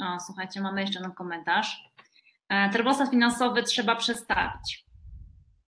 [0.00, 1.82] O, słuchajcie, mamy jeszcze jeden komentarz.
[2.48, 4.86] E, Termostatr finansowy trzeba przestawić.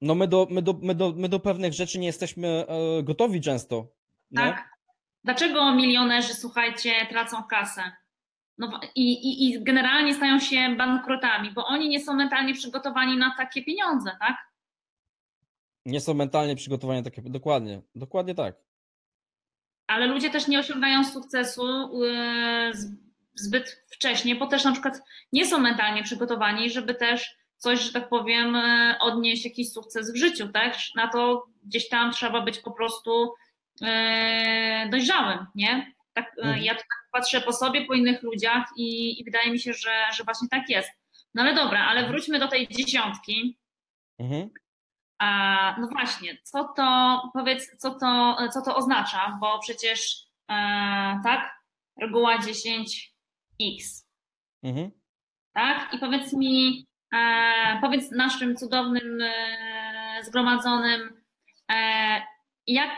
[0.02, 3.42] No my do, my do, my do, my do pewnych rzeczy nie jesteśmy e, gotowi
[3.42, 3.88] często.
[4.32, 4.44] Nie?
[4.44, 4.70] Tak?
[5.24, 7.92] Dlaczego milionerzy, słuchajcie, tracą kasę?
[8.58, 13.36] No i, i, i generalnie stają się bankrutami, bo oni nie są mentalnie przygotowani na
[13.38, 14.55] takie pieniądze, tak?
[15.86, 17.22] Nie są mentalnie przygotowani takie.
[17.22, 18.56] Dokładnie, dokładnie tak.
[19.88, 21.64] Ale ludzie też nie osiągają sukcesu
[22.74, 22.92] z-
[23.36, 25.02] zbyt wcześnie, bo też na przykład
[25.34, 30.16] nie są mentalnie przygotowani, żeby też coś, że tak powiem, yy, odnieść jakiś sukces w
[30.18, 30.78] życiu, tak?
[30.96, 33.34] Na to gdzieś tam trzeba być po prostu
[33.82, 33.88] yy,
[34.90, 35.94] dojrzałym, nie?
[36.14, 36.64] Tak, Mhm.
[36.64, 40.24] Ja tak patrzę po sobie, po innych ludziach i, i wydaje mi się, że, że
[40.24, 40.90] właśnie tak jest.
[41.34, 43.58] No ale dobra, ale wróćmy do tej dziesiątki.
[44.20, 44.50] Mhm.
[45.78, 50.54] No właśnie, co to, powiedz, co to, co to oznacza, bo przecież e,
[51.24, 51.60] tak,
[52.02, 54.06] reguła 10x,
[54.64, 54.92] Mhm.
[55.54, 55.94] tak?
[55.94, 61.22] I powiedz mi, e, powiedz naszym cudownym e, zgromadzonym,
[62.68, 62.92] jak,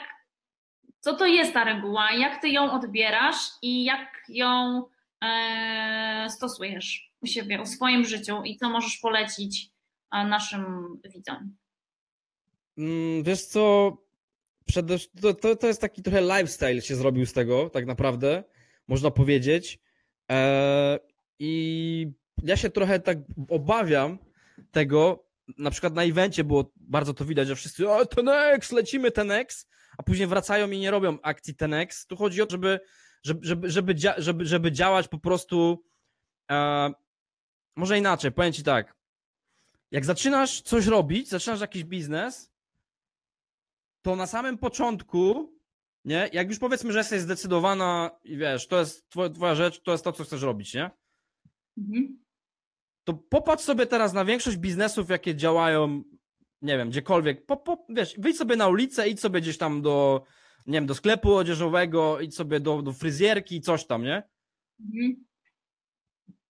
[0.99, 4.84] co to jest ta reguła, jak ty ją odbierasz i jak ją
[6.30, 9.70] stosujesz u siebie, u swoim życiu i co możesz polecić
[10.11, 10.65] naszym
[11.13, 11.55] widzom?
[12.78, 13.91] Mm, Wiesz co,
[14.65, 18.43] przede, to, to, to jest taki trochę lifestyle się zrobił z tego, tak naprawdę,
[18.88, 19.80] można powiedzieć.
[20.32, 20.99] E,
[21.39, 22.11] I
[22.43, 23.17] ja się trochę tak
[23.49, 24.17] obawiam
[24.71, 29.67] tego, na przykład na evencie było bardzo to widać, że wszyscy, o Tenex, lecimy Tenex,
[29.97, 32.07] a później wracają i nie robią akcji Tenex.
[32.07, 32.80] Tu chodzi o to, żeby,
[33.23, 35.84] żeby, żeby, żeby, żeby działać po prostu,
[36.51, 36.91] e,
[37.75, 38.95] może inaczej, powiem Ci tak,
[39.91, 42.51] jak zaczynasz coś robić, zaczynasz jakiś biznes,
[44.02, 45.54] to na samym początku,
[46.06, 49.91] nie, jak już powiedzmy, że jesteś zdecydowana i wiesz, to jest twoja, twoja rzecz, to
[49.91, 50.91] jest to, co chcesz robić, nie?
[51.78, 52.20] Mhm.
[53.04, 56.04] To popatrz sobie teraz na większość biznesów, jakie działają,
[56.62, 57.45] nie wiem, gdziekolwiek.
[57.45, 60.24] Po, po, wiesz, wyjdź sobie na ulicę, idź sobie gdzieś tam do,
[60.66, 64.24] nie wiem, do sklepu odzieżowego, idź sobie do, do fryzjerki coś tam, nie?
[64.80, 65.26] Mhm.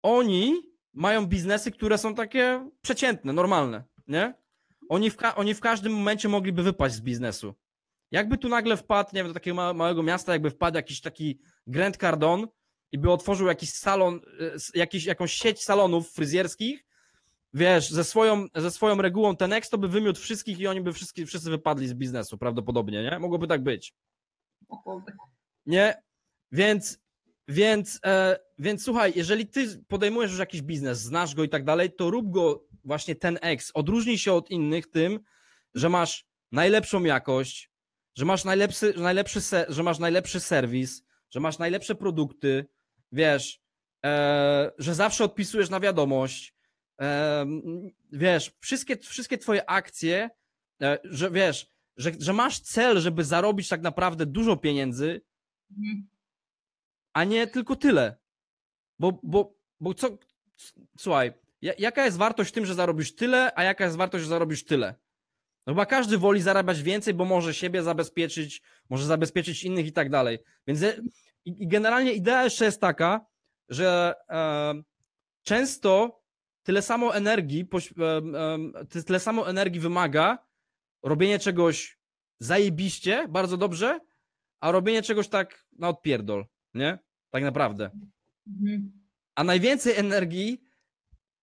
[0.02, 0.62] Oni
[0.94, 4.34] mają biznesy, które są takie przeciętne, normalne, nie?
[4.90, 7.54] Oni w, oni w każdym momencie mogliby wypaść z biznesu.
[8.12, 11.40] Jakby tu nagle wpadł, nie wiem, do takiego ma- małego miasta, jakby wpadł jakiś taki
[11.68, 12.48] Grant Cardone
[12.92, 16.86] i by otworzył jakiś salon, e, jakiś, jakąś sieć salonów fryzjerskich,
[17.54, 20.94] wiesz, ze swoją, ze swoją regułą ten X, to by wymiótł wszystkich i oni by
[20.94, 23.20] wszyscy, wszyscy wypadli z biznesu, prawdopodobnie, nie?
[23.20, 23.94] Mogłoby tak być.
[25.66, 26.02] Nie?
[26.52, 27.00] Więc,
[27.48, 31.92] więc, e, więc słuchaj, jeżeli ty podejmujesz już jakiś biznes, znasz go i tak dalej,
[31.92, 33.72] to rób go właśnie ten X.
[33.74, 35.20] Odróżnij się od innych tym,
[35.74, 37.72] że masz najlepszą jakość,
[38.16, 42.66] że masz najlepszy, najlepszy, se, że masz najlepszy serwis, że masz najlepsze produkty,
[43.12, 43.62] wiesz,
[44.06, 46.54] e, że zawsze odpisujesz na wiadomość,
[47.02, 47.46] e,
[48.12, 50.30] wiesz, wszystkie, wszystkie twoje akcje,
[50.82, 55.22] e, że wiesz, że, że masz cel, żeby zarobić tak naprawdę dużo pieniędzy,
[55.72, 56.08] Mhm.
[57.14, 58.18] a nie tylko tyle.
[59.00, 60.18] Bo, bo, bo co,
[60.98, 64.66] słuchaj, jaka jest wartość w tym, że zarobisz tyle, a jaka jest wartość, że zarobisz
[64.66, 64.96] tyle?
[65.68, 70.10] No chyba każdy woli zarabiać więcej, bo może siebie zabezpieczyć, może zabezpieczyć innych i tak
[70.10, 70.40] dalej.
[70.68, 70.94] Więc ja-
[71.46, 73.26] i, generalnie idea jeszcze jest taka,
[73.70, 74.74] że e,
[75.44, 76.22] często
[76.64, 77.94] tyle samo energii, poś-
[78.54, 80.38] em, ty- tyle samo energii wymaga
[81.04, 81.98] robienie czegoś
[82.40, 84.00] zajebiście, bardzo dobrze,
[84.60, 87.00] a robienie czegoś tak na odpierdol, nie?
[87.30, 87.92] Tak naprawdę.
[88.48, 88.92] Mhm.
[89.36, 90.62] A najwięcej energii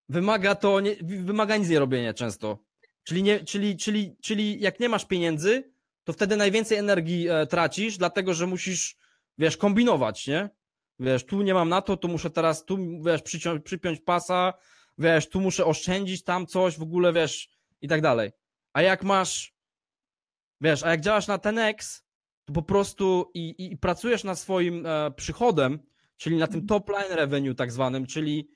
[0.09, 2.59] wymaga to, nie, wymaga nic nie robienia często.
[3.03, 5.73] Czyli, nie, czyli, czyli, czyli jak nie masz pieniędzy,
[6.05, 8.97] to wtedy najwięcej energii e, tracisz, dlatego że musisz,
[9.39, 10.51] wiesz, kombinować, nie?
[10.99, 14.55] Wiesz, tu nie mam na to, tu muszę teraz, tu, wiesz, przyciąć, przypiąć pasa,
[14.99, 17.49] wiesz, tu muszę oszczędzić tam coś, w ogóle, wiesz,
[17.81, 18.33] i tak dalej.
[18.73, 19.55] A jak masz,
[20.61, 22.03] wiesz, a jak działasz na 10x,
[22.45, 25.79] to po prostu i, i, i pracujesz nad swoim e, przychodem,
[26.17, 28.49] czyli na tym top line revenue tak zwanym, czyli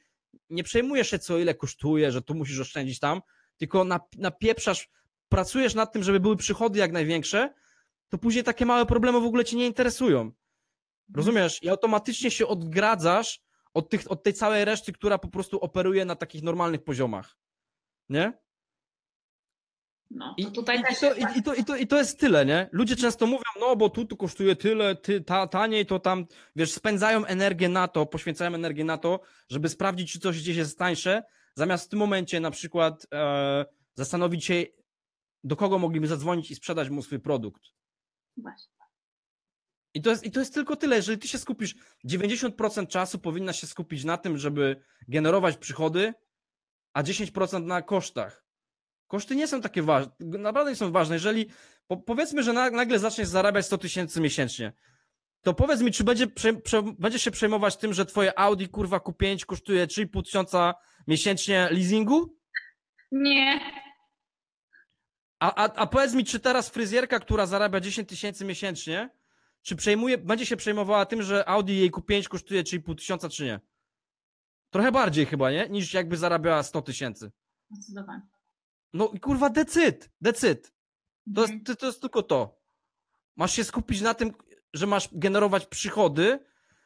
[0.51, 3.21] nie przejmujesz się co ile kosztuje, że tu musisz oszczędzić tam,
[3.57, 4.89] tylko nap, napieprzasz,
[5.29, 7.55] pracujesz nad tym, żeby były przychody jak największe,
[8.09, 10.33] to później takie małe problemy w ogóle cię nie interesują.
[11.15, 11.63] Rozumiesz?
[11.63, 13.41] I automatycznie się odgradzasz
[13.75, 17.37] od, tych, od tej całej reszty, która po prostu operuje na takich normalnych poziomach.
[18.09, 18.39] Nie?
[20.11, 21.99] No, I, to tutaj i, też i, to, jest i, to, i, to, I to
[21.99, 22.69] jest tyle, nie?
[22.73, 26.73] Ludzie często mówią, no bo tu to kosztuje tyle, ty, ta, taniej, to tam, wiesz,
[26.73, 31.23] spędzają energię na to, poświęcają energię na to, żeby sprawdzić, czy coś gdzieś jest tańsze,
[31.55, 34.65] zamiast w tym momencie na przykład e, zastanowić się,
[35.45, 37.63] do kogo mogliby zadzwonić i sprzedać mu swój produkt.
[38.37, 38.79] Właśnie.
[39.95, 43.53] I to, jest, I to jest tylko tyle, jeżeli ty się skupisz, 90% czasu powinna
[43.53, 46.15] się skupić na tym, żeby generować przychody,
[46.93, 48.48] a 10% na kosztach.
[49.09, 51.15] Koszty nie są takie ważne, naprawdę nie są ważne.
[51.15, 51.47] Jeżeli
[51.87, 54.73] po, powiedzmy, że na, nagle zaczniesz zarabiać 100 tysięcy miesięcznie,
[55.43, 58.97] to powiedz mi, czy będzie, prze, prze, będziesz się przejmować tym, że twoje Audi kurwa
[58.97, 60.75] Q5 kosztuje 3,5 tysiąca
[61.07, 62.37] miesięcznie leasingu?
[63.13, 63.61] Nie.
[65.41, 69.11] A, a, a powiedz mi, czy teraz fryzjerka, która zarabia 10 tysięcy miesięcznie,
[69.63, 73.61] czy przejmuje, będzie się przejmowała tym, że Audi jej Q5 kosztuje 3,5 tysiąca, czy nie?
[74.71, 75.69] Trochę bardziej chyba, nie?
[75.69, 77.31] Niż jakby zarabiała 100 tysięcy.
[77.71, 78.23] Zdecydowanie.
[78.93, 80.73] No i kurwa, decyd, decyd.
[81.35, 81.65] To jest, Mhm.
[81.65, 82.59] to, to jest tylko to.
[83.37, 84.33] Masz się skupić na tym,
[84.75, 86.39] że masz generować przychody,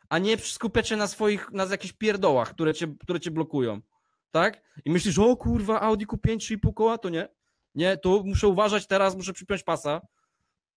[0.08, 3.80] a nie skupiać się na swoich, na jakichś pierdołach, które cię, które cię blokują.
[4.30, 4.62] Tak?
[4.84, 7.28] I myślisz, o kurwa, Audi Q5 3,5 koła, to nie.
[7.74, 10.00] Nie, to muszę uważać teraz, muszę przypiąć pasa.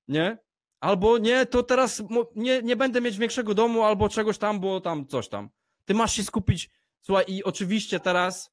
[0.08, 0.38] Nie?
[0.80, 2.04] Albo nie, to teraz
[2.36, 5.50] nie, nie będę mieć większego domu albo czegoś tam, bo tam coś tam.
[5.86, 6.70] Ty masz się skupić.
[7.02, 8.52] Słuchaj, i oczywiście teraz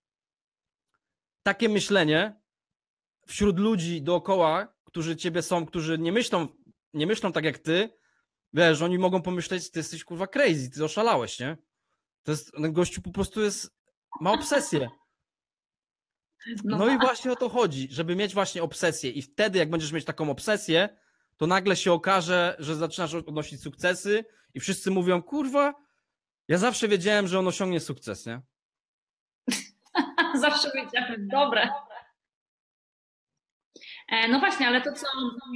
[1.42, 2.40] takie myślenie
[3.32, 6.48] wśród ludzi dookoła, którzy ciebie są, którzy nie myślą,
[6.94, 7.90] nie myślą tak jak ty,
[8.52, 11.56] wiesz, oni mogą pomyśleć, ty jesteś kurwa crazy, ty oszalałeś, nie?
[12.22, 13.74] To jest, ten gościu po prostu jest,
[14.20, 14.90] ma obsesję.
[16.64, 20.04] No i właśnie o to chodzi, żeby mieć właśnie obsesję i wtedy jak będziesz mieć
[20.04, 20.88] taką obsesję,
[21.36, 24.24] to nagle się okaże, że zaczynasz odnosić sukcesy
[24.54, 25.74] i wszyscy mówią, kurwa,
[26.48, 28.40] ja zawsze wiedziałem, że on osiągnie sukces, nie?
[30.40, 31.28] Zawsze wiedziałem.
[31.28, 31.68] Dobre.
[34.12, 35.06] E, No właśnie, ale to co,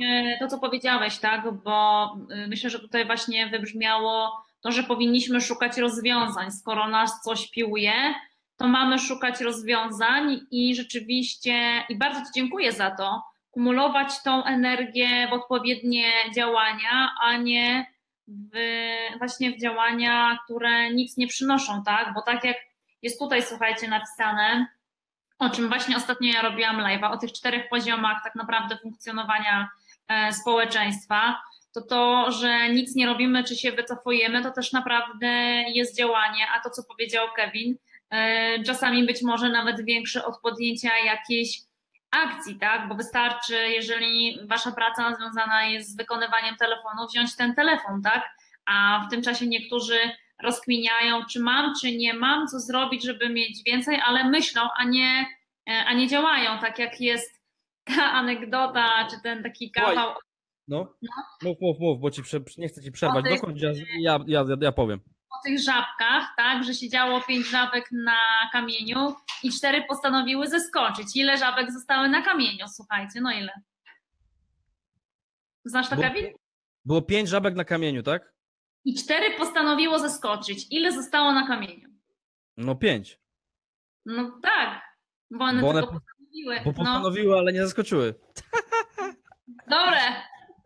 [0.05, 5.41] e, to, co powiedziałeś, tak, bo e, myślę, że tutaj właśnie wybrzmiało to, że powinniśmy
[5.41, 6.51] szukać rozwiązań.
[6.51, 7.93] Skoro nas coś piłuje,
[8.57, 15.29] to mamy szukać rozwiązań i rzeczywiście, i bardzo Ci dziękuję za to, kumulować tą energię
[15.31, 16.05] w odpowiednie
[16.35, 17.87] działania, a nie
[18.29, 18.57] w,
[19.19, 22.15] właśnie w działania, które nic nie przynoszą, tak?
[22.15, 22.57] Bo tak jak
[23.03, 24.67] jest tutaj, słuchajcie, napisane,
[25.39, 29.69] o czym właśnie ostatnio ja robiłam live'a, o tych czterech poziomach tak naprawdę funkcjonowania
[30.09, 31.41] e, społeczeństwa,
[31.75, 35.27] to to, że nic nie robimy, czy się wycofujemy, to też naprawdę
[35.75, 37.77] jest działanie, a to, co powiedział Kevin,
[38.11, 41.61] e, czasami być może nawet większe od podjęcia jakiejś
[42.11, 42.89] akcji, tak?
[42.89, 48.31] Bo wystarczy, jeżeli wasza praca związana jest z wykonywaniem telefonu, wziąć ten telefon, tak?
[48.67, 49.99] A w tym czasie niektórzy
[50.43, 55.27] rozkminiają, czy mam, czy nie mam, co zrobić, żeby mieć więcej, ale myślą, a nie,
[55.87, 57.41] a nie działają, tak jak jest
[57.97, 60.15] ta anegdota, czy ten taki kawał.
[60.69, 60.95] No,
[61.43, 63.71] mów, mów, mów, bo ci prze, nie chcę ci przerwać, tych- dokończ, ja,
[64.01, 65.01] ja, ja, ja powiem.
[65.31, 68.17] o tych żabkach, tak, że siedziało pięć żabek na
[68.53, 71.07] kamieniu i cztery postanowiły zeskoczyć.
[71.15, 73.53] Ile żabek zostały na kamieniu, słuchajcie, no ile?
[75.65, 76.27] Znasz to, Kevin?
[76.85, 78.36] Było pięć żabek na kamieniu, tak?
[78.87, 80.67] I cztery postanowiło zeskoczyć.
[80.71, 81.89] Ile zostało na kamieniu?
[82.57, 83.19] No pięć.
[84.07, 84.83] No tak,
[85.31, 86.57] bo one Bo one tylko po- postanowiły.
[86.65, 88.15] Bo No, postanowiły, ale nie zaskoczyły.
[89.77, 90.01] dobre,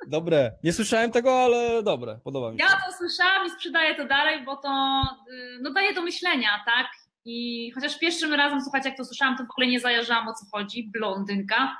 [0.07, 0.53] Dobre.
[0.64, 2.18] Nie słyszałem tego, ale dobre.
[2.25, 2.64] Podoba mi się.
[2.64, 5.03] ja to słyszałam i sprzedaję to dalej, bo to
[5.33, 6.87] y, no, daje do myślenia, tak?
[7.25, 10.47] I chociaż pierwszym razem, słuchajcie, jak to słyszałam, to w ogóle nie zajarzyłam o co
[10.53, 11.77] chodzi, blondynka,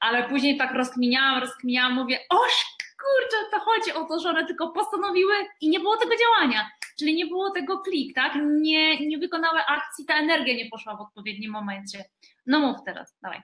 [0.00, 2.64] ale później tak rozkminiałam, rozkminiałam, mówię, oż
[3.02, 7.14] kurczę, to chodzi o to, że one tylko postanowiły i nie było tego działania, czyli
[7.14, 8.32] nie było tego klik, tak?
[8.60, 12.04] Nie, nie wykonały akcji, ta energia nie poszła w odpowiednim momencie.
[12.46, 13.42] No mów teraz, dawaj.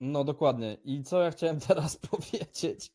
[0.00, 0.76] No dokładnie.
[0.84, 2.90] I co ja chciałem teraz powiedzieć?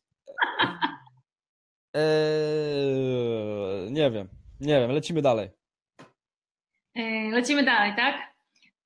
[1.94, 4.28] Eee, nie wiem,
[4.60, 5.48] nie wiem, lecimy dalej.
[6.94, 8.16] Yy, Lecimy dalej, tak?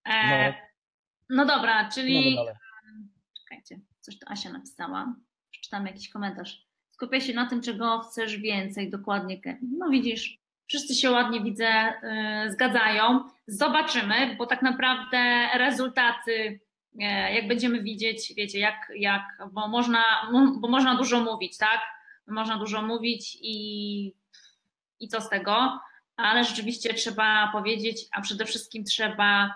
[0.05, 0.55] E, No.
[1.31, 2.37] no dobra, czyli.
[3.41, 5.15] Czekajcie, coś tu Asia napisała.
[5.65, 6.63] Przeczytamy jakiś komentarz.
[6.91, 9.41] Skupiaj się na tym, czego chcesz więcej, dokładnie.
[9.79, 11.93] No widzisz, wszyscy się ładnie widzę,
[12.45, 13.25] yy, zgadzają.
[13.47, 16.61] Zobaczymy, bo tak naprawdę rezultaty,
[17.01, 21.81] e, jak będziemy widzieć, wiecie, jak, jak bo, można, mo- bo można dużo mówić, tak?
[22.27, 24.15] Można dużo mówić i,
[25.01, 25.81] i co z tego,
[26.17, 29.55] ale rzeczywiście trzeba powiedzieć, a przede wszystkim trzeba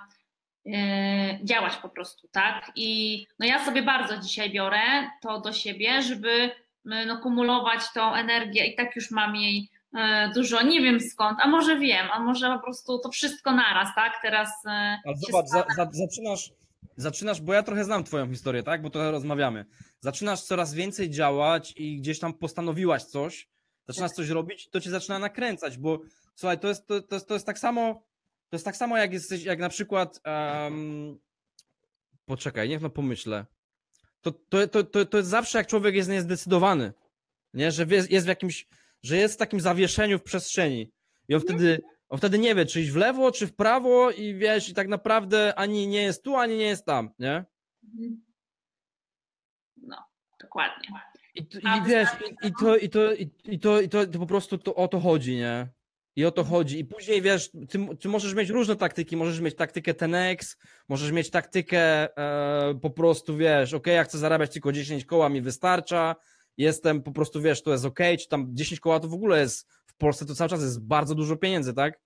[1.44, 2.72] działać po prostu, tak?
[2.76, 4.80] I no ja sobie bardzo dzisiaj biorę
[5.20, 6.50] to do siebie, żeby
[6.90, 11.38] e, no, kumulować tą energię i tak już mam jej e, dużo, nie wiem skąd,
[11.42, 14.12] a może wiem, a może po prostu to wszystko naraz, tak?
[14.22, 16.50] Teraz e, Ale zobacz, za, za, zaczynasz,
[16.96, 18.82] zaczynasz, bo ja trochę znam twoją historię, tak?
[18.82, 19.64] Bo trochę rozmawiamy.
[20.00, 23.48] Zaczynasz coraz więcej działać i gdzieś tam postanowiłaś coś,
[23.88, 26.00] zaczynasz coś robić, to cię zaczyna nakręcać, bo
[26.34, 28.07] słuchaj, to jest, to, to, jest, to jest tak samo,
[28.48, 31.18] to jest tak samo jak jesteś, jak na przykład em,
[32.24, 33.46] poczekaj, niech no pomyślę.
[34.20, 36.92] To, to, to, to, to jest zawsze jak człowiek jest niezdecydowany,
[37.54, 37.72] nie?
[37.72, 38.66] Że wie- jest w jakimś,
[39.02, 40.92] że jest w takim zawieszeniu w przestrzeni
[41.28, 44.34] i on wtedy, on wtedy nie wie, czy iść w lewo, czy w prawo i
[44.34, 47.44] wiesz, i tak naprawdę ani nie jest tu, ani nie jest tam, nie?
[47.84, 48.24] Mhm.
[49.76, 49.96] No,
[50.40, 50.88] dokładnie.
[51.34, 52.08] I, t- A i wiesz,
[52.42, 54.88] i, i, to, i, to, i, i, to, i to, to po prostu to, o
[54.88, 55.68] to chodzi, nie?
[56.18, 56.78] I o to chodzi.
[56.78, 59.16] I później wiesz, ty, ty możesz mieć różne taktyki.
[59.16, 60.56] Możesz mieć taktykę 10x,
[60.88, 61.78] możesz mieć taktykę
[62.16, 66.16] e, po prostu, wiesz, ok, ja chcę zarabiać tylko 10 koła, mi wystarcza.
[66.56, 69.68] Jestem po prostu, wiesz, to jest ok, czy tam 10 koła to w ogóle jest
[69.86, 72.00] w Polsce to cały czas jest bardzo dużo pieniędzy, tak?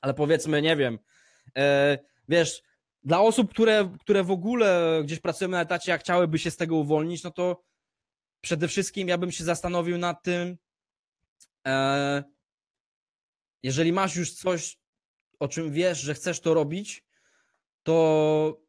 [0.00, 0.98] Ale powiedzmy, nie wiem,
[1.58, 2.62] e, wiesz,
[3.04, 6.76] dla osób, które, które w ogóle gdzieś pracują na etacie, a chciałyby się z tego
[6.76, 7.62] uwolnić, no to
[8.40, 10.56] przede wszystkim ja bym się zastanowił nad tym,
[11.66, 12.37] e,
[13.62, 14.78] jeżeli masz już coś,
[15.38, 17.04] o czym wiesz, że chcesz to robić,
[17.82, 18.60] to,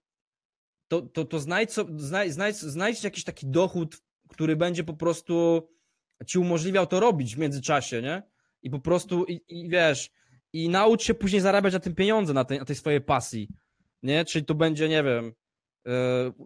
[0.87, 5.67] to, to, to znajdź, znajdź, znajdź, znajdź jakiś taki dochód, który będzie po prostu
[6.25, 8.23] ci umożliwiał to robić w międzyczasie, nie?
[8.61, 10.09] I po prostu, i, i wiesz,
[10.53, 13.49] i naucz się później zarabiać na tym pieniądze, na tej, na tej swojej pasji,
[14.03, 14.25] nie?
[14.25, 15.33] Czyli to będzie, nie wiem,
[15.87, 15.91] e,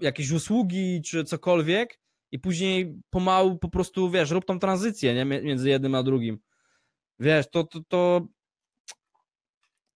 [0.01, 1.99] jakieś usługi, czy cokolwiek,
[2.31, 5.25] i później pomału po prostu, wiesz, rób tą tranzycję, nie?
[5.25, 6.39] Między jednym a drugim.
[7.19, 8.27] Wiesz, to, to, to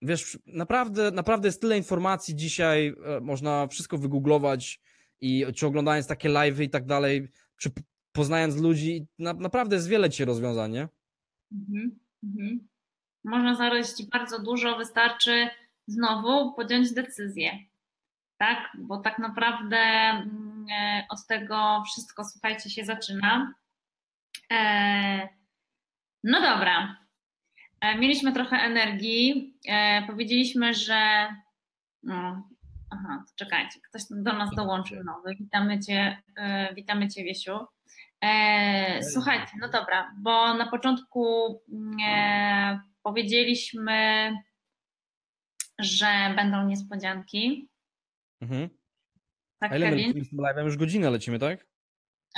[0.02, 4.82] wiesz, naprawdę, naprawdę jest tyle informacji dzisiaj, e, można wszystko wygooglować
[5.22, 7.70] i czy oglądając takie live'y i tak dalej, czy
[8.12, 10.88] poznając ludzi, na, naprawdę jest wiele dzisiaj rozwiązań, nie?
[11.52, 12.68] Mhm, mhm.
[13.24, 15.50] Można znaleźć bardzo dużo, wystarczy
[15.88, 17.60] znowu podjąć decyzję.
[18.38, 23.54] Tak, bo tak naprawdę mm, e, od tego wszystko, słuchajcie, się zaczyna.
[24.52, 25.38] E,
[26.24, 27.07] No dobra.
[27.82, 29.54] E, Mieliśmy trochę energii.
[29.68, 31.28] E, Powiedzieliśmy, że.
[32.04, 32.50] No,
[32.90, 35.36] aha, czekajcie, ktoś do nas dołączył nowy.
[35.36, 37.60] Witamy Cię, e, witamy Cię, Wiesiu.
[39.14, 44.32] Słuchajcie, no dobra, bo na początku mm, powiedzieliśmy,
[45.80, 47.70] że będą niespodzianki.
[48.42, 48.70] Mhm.
[49.60, 50.08] Tak, A ile my Kevin?
[50.08, 50.64] lecimy z tym live'em?
[50.66, 51.68] Już godzinę lecimy, tak?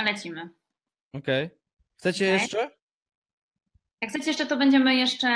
[0.06, 0.50] Lecimy.
[1.14, 1.50] Okej.
[1.98, 2.42] Chcecie Okej.
[2.42, 2.72] jeszcze?
[4.02, 5.30] Jak chcecie jeszcze, to będziemy jeszcze.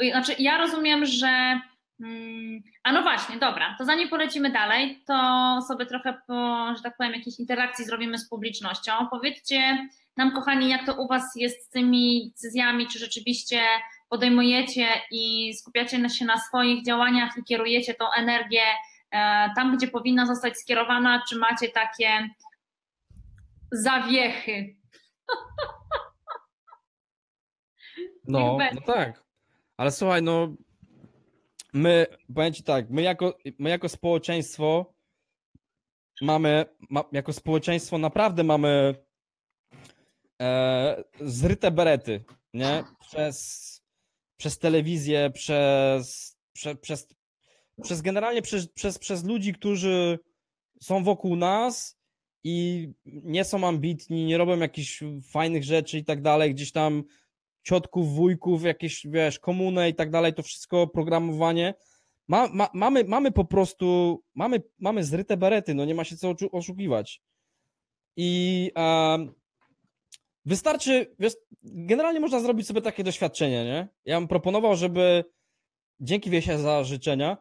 [0.00, 1.60] Yy, znaczy, ja rozumiem, że.
[2.00, 5.14] mm, a no właśnie, dobra, to zanim polecimy dalej, to
[5.68, 8.92] sobie trochę, po, że tak powiem, jakiejś interakcji zrobimy z publicznością.
[9.10, 13.60] Powiedzcie nam, kochani, jak to u Was jest z tymi decyzjami, czy rzeczywiście
[14.08, 18.62] podejmujecie i skupiacie się na swoich działaniach i kierujecie tą energię
[19.10, 22.28] e, tam, gdzie powinna zostać skierowana, czy macie takie
[23.72, 24.76] zawiechy?
[28.28, 29.24] No, no tak.
[29.76, 30.56] Ale słuchaj, no
[31.72, 34.94] my, powiem ci tak, my jako, my jako społeczeństwo
[36.20, 38.94] mamy, ma, jako społeczeństwo naprawdę mamy
[40.42, 42.24] e, zryte berety,
[42.54, 42.84] nie?
[43.00, 43.66] Przez,
[44.36, 47.08] przez telewizję, przez, prze, przez,
[47.82, 50.18] przez generalnie przez, przez, przez ludzi, którzy
[50.82, 51.98] są wokół nas
[52.44, 57.04] i nie są ambitni, nie robią jakichś fajnych rzeczy i tak dalej, gdzieś tam
[57.66, 61.74] ciotków, wujków, jakieś, wiesz, komunę i tak dalej, to wszystko, programowanie.
[62.28, 66.34] Ma, ma, mamy, mamy po prostu, mamy, mamy zryte berety, no nie ma się co
[66.52, 67.22] oszukiwać.
[68.16, 68.70] I
[70.44, 73.88] wystarczy, wiesz, generalnie można zrobić sobie takie doświadczenie, nie?
[74.04, 75.24] Ja bym proponował, żeby,
[76.00, 77.36] dzięki Wiesia za życzenia,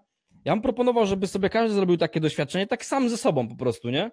[0.46, 3.90] ja bym proponował, żeby sobie każdy zrobił takie doświadczenie, tak sam ze sobą po prostu,
[3.90, 4.12] nie?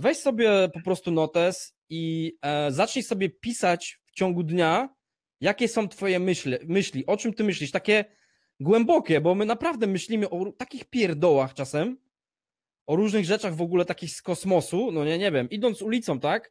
[0.00, 4.88] weź sobie po prostu notes i e, zacznij sobie pisać w ciągu dnia,
[5.40, 8.04] jakie są twoje myśli, myśli, o czym ty myślisz, takie
[8.60, 11.96] głębokie, bo my naprawdę myślimy o takich pierdołach czasem,
[12.86, 16.50] o różnych rzeczach w ogóle takich z kosmosu, no nie, nie wiem, idąc ulicą, tak,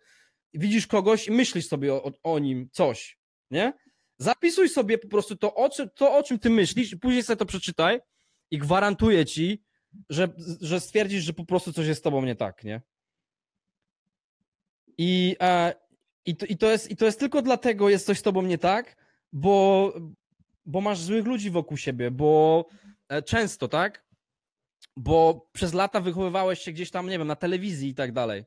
[0.54, 3.20] widzisz kogoś i myślisz sobie o, o nim coś,
[3.52, 3.74] nie?
[4.18, 7.38] Zapisuj sobie po prostu to o, czym, to, o czym ty myślisz, i później sobie
[7.38, 8.00] to przeczytaj
[8.52, 9.64] i gwarantuję ci,
[10.10, 10.28] że,
[10.62, 12.82] że stwierdzisz, że po prostu coś jest z tobą nie tak, nie?
[14.98, 15.74] I, e,
[16.26, 18.58] i, to, i, to jest, I to jest tylko dlatego jest coś z tobą nie
[18.58, 18.96] tak,
[19.34, 19.94] bo,
[20.66, 22.66] bo masz złych ludzi wokół siebie, bo
[23.10, 24.06] e, często, tak?
[24.98, 28.46] Bo przez lata wychowywałeś się gdzieś tam, nie wiem, na telewizji i tak dalej.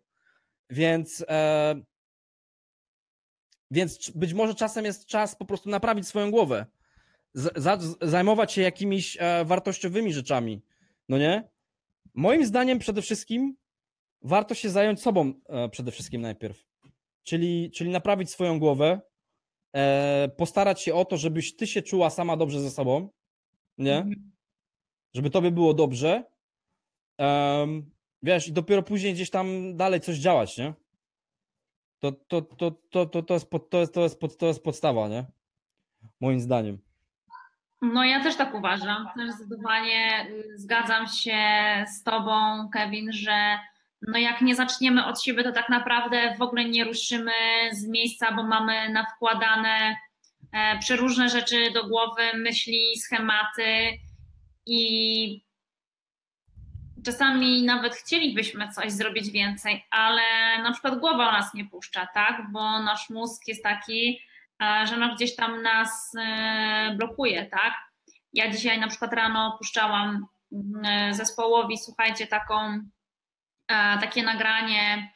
[0.71, 1.75] Więc, e,
[3.71, 6.67] więc być może czasem jest czas po prostu naprawić swoją głowę.
[8.01, 10.63] Zajmować się jakimiś e, wartościowymi rzeczami.
[11.09, 11.49] No nie?
[12.15, 13.57] Moim zdaniem przede wszystkim
[14.23, 16.67] warto się zająć sobą e, przede wszystkim najpierw.
[17.23, 19.01] Czyli, czyli naprawić swoją głowę,
[19.77, 23.09] e, postarać się o to, żebyś ty się czuła sama dobrze ze sobą,
[23.79, 23.97] nie?
[23.97, 24.31] Mhm.
[25.15, 26.25] Żeby tobie było dobrze.
[27.19, 27.91] Um,
[28.23, 30.75] wiesz, i dopiero później gdzieś tam dalej coś działać, nie?
[31.99, 34.63] To, to, to, to, to, to, jest, pod, to, jest, to, jest, pod, to jest
[34.65, 35.25] podstawa, nie?
[36.21, 36.79] Moim zdaniem.
[37.83, 39.09] No ja też tak uważam.
[39.17, 41.39] Też zdecydowanie y, zgadzam się
[41.87, 43.59] z Tobą, Kevin, że
[44.03, 47.33] no jak nie zaczniemy od siebie, to tak naprawdę w ogóle nie ruszymy
[47.73, 49.97] z miejsca, bo mamy nawkładane
[50.53, 53.99] e, przeróżne rzeczy do głowy, myśli, schematy
[54.67, 55.45] i
[57.05, 60.23] czasami nawet chcielibyśmy coś zrobić więcej, ale
[60.63, 62.43] na przykład głowa nas nie puszcza, tak?
[62.53, 64.21] Bo nasz mózg jest taki,
[64.63, 67.75] e, że no gdzieś tam nas e, blokuje, tak?
[68.33, 72.83] Ja dzisiaj na przykład rano puszczałam mm, zespołowi, słuchajcie, taką
[74.01, 75.13] takie nagranie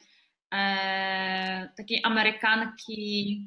[0.53, 3.41] e, takiej Amerykanki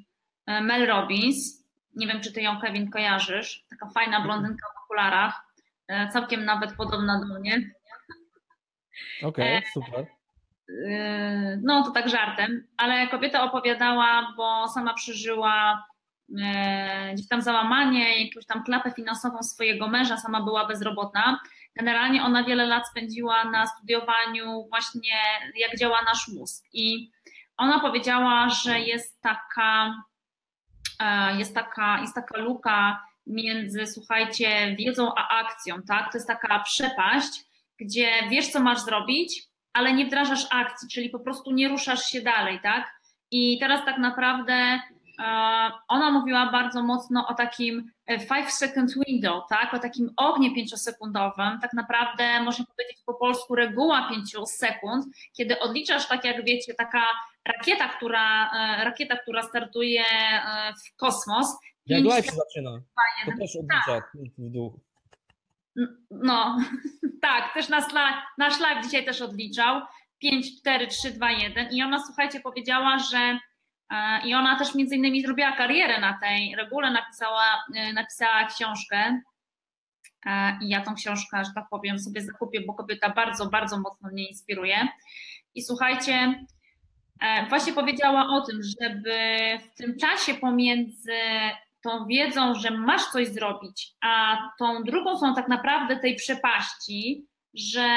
[0.47, 1.65] e, Mel Robbins.
[1.97, 3.65] Nie wiem, czy ty ją, Kevin, kojarzysz.
[3.71, 5.43] Taka fajna blondynka w okularach,
[6.13, 7.71] całkiem nawet podobna do mnie.
[9.23, 10.07] Okej, okay, super.
[11.63, 15.85] No, to tak żartem, ale kobieta opowiadała, bo sama przeżyła
[17.15, 21.41] gdzieś tam załamanie, jakąś tam klapę finansową swojego męża, sama była bezrobotna
[21.79, 25.19] Generalnie ona wiele lat spędziła na studiowaniu właśnie
[25.57, 27.11] jak działa nasz mózg i
[27.57, 29.95] ona powiedziała, że jest taka,
[31.01, 36.13] e, jest taka, jest taka luka między, słuchajcie, wiedzą a akcją, tak?
[36.13, 37.45] To jest taka przepaść,
[37.81, 42.21] gdzie wiesz, co masz zrobić, ale nie wdrażasz akcji, czyli po prostu nie ruszasz się
[42.21, 43.01] dalej, tak?
[43.31, 44.81] I teraz tak naprawdę
[45.89, 49.75] ona mówiła bardzo mocno o takim 5 e, second window, tak?
[49.75, 55.07] o takim ognie pięciosekundowym, tak naprawdę można powiedzieć po polsku reguła 5 sekund,
[55.37, 57.05] kiedy odliczasz tak jak wiecie, taka
[57.45, 60.05] rakieta, która, e, rakieta, która startuje
[60.87, 61.57] w kosmos.
[61.87, 62.71] Jak live się zaczyna,
[63.25, 64.13] to też odlicza tak.
[64.39, 64.81] w dół.
[66.11, 66.59] No,
[67.23, 69.81] tak, też nasz live, nasz live dzisiaj też odliczał.
[70.19, 73.41] 5, 4, 3, 2, 1 i ona, słuchajcie, powiedziała, że E,
[74.25, 79.21] I ona też między innymi zrobiła karierę na tej regule, napisała, e, napisała książkę.
[80.27, 84.09] E, I ja tą książkę, że tak powiem, sobie zakupię, bo kobieta bardzo, bardzo mocno
[84.09, 84.89] mnie inspiruje.
[85.55, 86.45] I słuchajcie,
[87.49, 89.19] właśnie powiedziała o tym, żeby
[89.59, 91.13] w tym czasie pomiędzy
[91.83, 97.89] tą wiedzą, że masz coś zrobić, a tą drugą są tak naprawdę tej przepaści, że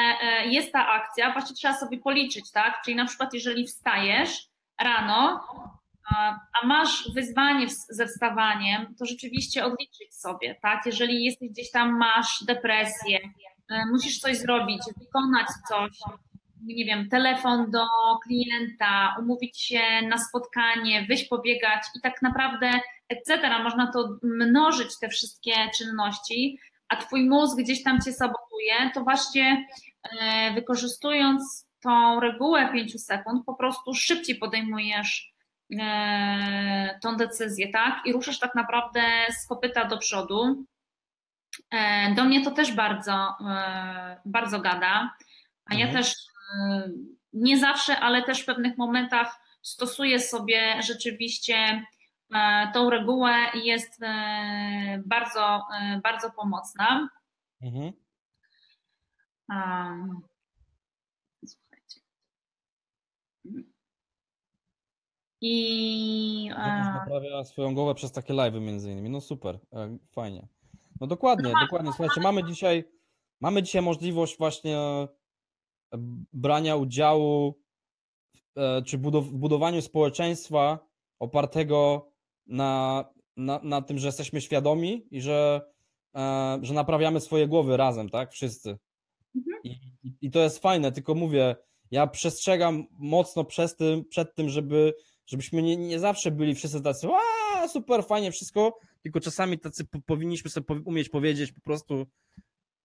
[0.46, 2.82] jest ta akcja, właśnie trzeba sobie policzyć, tak?
[2.86, 4.48] Czyli na przykład, jeżeli wstajesz
[4.80, 5.44] rano,
[6.62, 10.86] a masz wyzwanie ze wstawaniem, to rzeczywiście odliczyć sobie, tak?
[10.86, 13.20] Jeżeli jesteś gdzieś tam, masz depresję,
[13.72, 15.92] e, musisz coś zrobić, wykonać coś,
[16.64, 17.86] nie wiem, telefon do
[18.24, 22.72] klienta, umówić się na spotkanie, wyjść pobiegać i tak naprawdę
[23.10, 23.60] etc.
[23.64, 26.60] Można to mnożyć te wszystkie czynności,
[26.90, 29.68] a twój mózg gdzieś tam cię sabotuje, to właśnie
[30.20, 35.31] e, wykorzystując tą regułę 5 sekund, po prostu szybciej podejmujesz
[37.02, 38.02] tą decyzję, tak?
[38.06, 40.66] I ruszasz tak naprawdę z kopyta do przodu.
[41.72, 45.16] E, do mnie to też bardzo, e, bardzo gada,
[45.66, 46.04] a ja mhm.
[46.04, 46.16] też
[47.34, 51.86] nie zawsze, ale też w pewnych momentach stosuję sobie rzeczywiście
[52.74, 54.02] tą regułę i jest
[55.06, 55.68] bardzo,
[56.04, 57.10] bardzo pomocna.
[57.62, 57.94] Mhm.
[65.42, 66.50] I.
[66.94, 69.10] Naprawia swoją głowę przez takie live między innymi.
[69.10, 70.48] No super, e, fajnie.
[71.00, 71.92] No dokładnie, no, dokładnie.
[71.96, 72.84] Słuchajcie, mamy dzisiaj,
[73.42, 75.08] mamy dzisiaj możliwość właśnie e,
[76.34, 77.60] brania udziału
[78.56, 80.80] e, czy budow w budowaniu społeczeństwa
[81.20, 82.12] opartego
[82.48, 83.06] na,
[83.38, 85.62] na, na tym, że jesteśmy świadomi i że,
[86.16, 88.32] e, że naprawiamy swoje głowy razem, tak?
[88.32, 88.78] Wszyscy.
[89.36, 89.64] Mhm.
[89.64, 89.70] I,
[90.04, 91.56] i, I to jest fajne, tylko mówię,
[91.92, 94.94] ja przestrzegam mocno przez tym, przed tym, żeby,
[95.26, 97.08] żebyśmy nie, nie zawsze byli wszyscy tacy,
[97.62, 102.08] a super, fajnie, wszystko, tylko czasami tacy po, powinniśmy sobie po, umieć powiedzieć po prostu,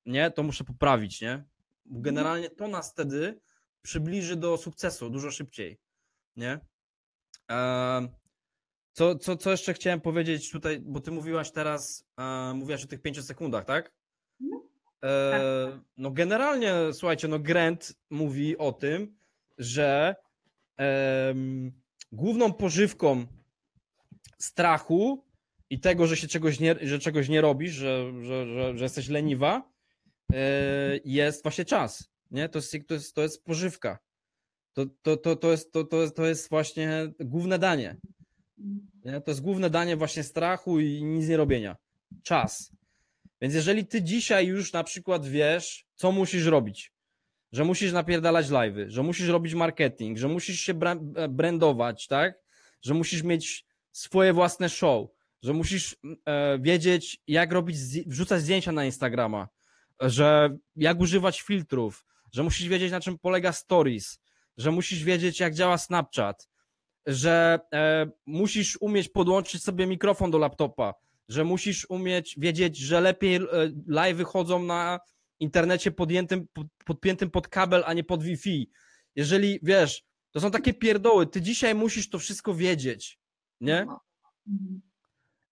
[0.07, 1.45] nie, to muszę poprawić, nie?
[1.85, 3.41] Bo Generalnie to nas wtedy
[3.83, 5.79] przybliży do sukcesu dużo szybciej,
[6.37, 6.61] nie?
[8.93, 13.03] Co, co, co jeszcze chciałem powiedzieć tutaj, bo ty mówiłaś teraz, e, mówiłaś o tych
[13.03, 13.93] pięciu sekundach, tak?
[14.41, 14.63] Mhm.
[15.05, 19.19] E, no generalnie, słuchajcie, no Grant mówi o tym,
[19.59, 20.17] że
[20.77, 21.73] em,
[22.13, 23.27] główną pożywką
[24.39, 25.25] strachu
[25.71, 29.09] i tego, że się czegoś nie, że czegoś nie robisz, że, że, że, że jesteś
[29.09, 29.73] leniwa,
[30.33, 32.11] e, jest właśnie czas.
[32.31, 32.49] Nie?
[32.49, 33.99] To, jest, to, jest, to jest pożywka.
[34.73, 37.97] To, to, to, to, jest, to, to, jest, to jest właśnie główne danie.
[39.05, 39.21] Nie?
[39.21, 41.77] To jest główne danie właśnie strachu i nic nie robienia.
[42.23, 42.73] Czas.
[43.41, 46.93] Więc jeżeli ty dzisiaj już na przykład wiesz, co musisz robić,
[47.57, 52.35] że musisz napierdalać live'y, że musisz robić marketing, że musisz się bra- brandować, tak?
[52.83, 55.09] Że musisz mieć swoje własne show,
[55.43, 55.97] że musisz
[56.27, 57.77] e, wiedzieć, jak robić,
[58.07, 59.49] wrzucać zdjęcia na Instagrama,
[60.01, 64.19] że jak używać filtrów, że musisz wiedzieć, na czym polega stories,
[64.57, 66.49] że musisz wiedzieć, jak działa Snapchat,
[67.07, 70.95] że e, musisz umieć podłączyć sobie mikrofon do laptopa,
[71.29, 73.41] że musisz umieć wiedzieć, że lepiej e,
[73.87, 75.01] live wychodzą na
[75.41, 78.71] internecie podjętym, pod, podpiętym pod kabel, a nie pod Wi-Fi.
[79.15, 83.19] Jeżeli wiesz, to są takie pierdoły, ty dzisiaj musisz to wszystko wiedzieć,
[83.61, 83.81] nie?
[83.81, 84.81] Mhm.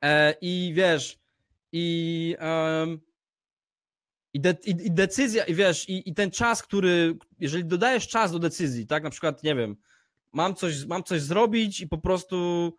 [0.03, 1.19] E, I wiesz,
[1.73, 3.01] i, em,
[4.35, 8.33] i, de, i, i decyzja, i wiesz, i, i ten czas, który, jeżeli dodajesz czas
[8.33, 9.77] do decyzji, tak, na przykład, nie wiem,
[10.33, 12.73] mam coś, mam coś zrobić i po prostu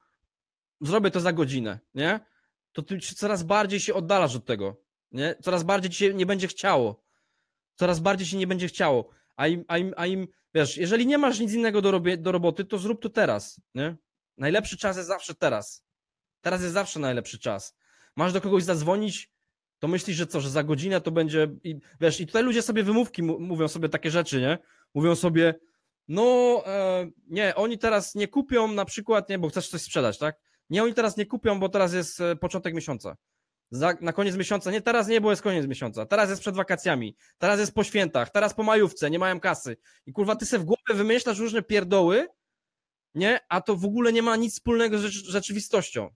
[0.81, 2.19] zrobię to za godzinę, nie?
[2.71, 4.84] To ty coraz bardziej się oddalasz od tego,
[5.15, 5.35] nie?
[5.43, 7.03] Coraz bardziej ci się nie będzie chciało.
[7.75, 9.09] Coraz bardziej się nie będzie chciało.
[9.35, 12.31] A im, a im, a im wiesz, jeżeli nie masz nic innego do, robie, do
[12.31, 13.95] roboty, to zrób to teraz, nie?
[14.37, 15.85] Najlepszy czas jest zawsze teraz.
[16.41, 17.75] Teraz jest zawsze najlepszy czas.
[18.15, 19.31] Masz do kogoś zadzwonić,
[19.79, 21.47] to myślisz, że co, że za godzinę to będzie.
[21.63, 24.57] I, wiesz, i tutaj ludzie sobie wymówki mówią sobie takie rzeczy, nie?
[24.93, 25.55] Mówią sobie,
[26.07, 26.23] no
[26.65, 30.35] e, nie, oni teraz nie kupią na przykład, nie, bo chcesz coś sprzedać, tak?
[30.69, 33.15] Nie, oni teraz nie kupią, bo teraz jest e, początek miesiąca.
[33.71, 36.05] Za, na koniec miesiąca, nie, teraz nie, bo jest koniec miesiąca.
[36.05, 39.77] Teraz jest przed wakacjami, teraz jest po świętach, teraz po majówce, nie mają kasy.
[40.05, 42.27] I kurwa, ty se w głowie wymyślasz różne pierdoły,
[43.15, 43.39] nie?
[43.49, 46.09] A to w ogóle nie ma nic wspólnego z rzecz- rzeczywistością.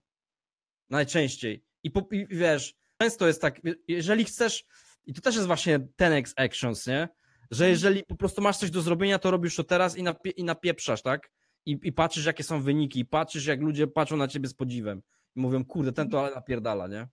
[0.90, 1.64] Najczęściej.
[1.82, 4.64] I, po, I wiesz, często jest tak, jeżeli chcesz,
[5.06, 7.08] i to też jest właśnie ten ex actions, nie?
[7.50, 10.44] Że jeżeli po prostu masz coś do zrobienia, to robisz to teraz i, napie, i
[10.44, 11.30] napieprzasz, tak?
[11.66, 15.02] I, I patrzysz, jakie są wyniki, i patrzysz, jak ludzie patrzą na ciebie z podziwem.
[15.36, 17.08] I mówią, kurde, ten to ale napierdala, nie?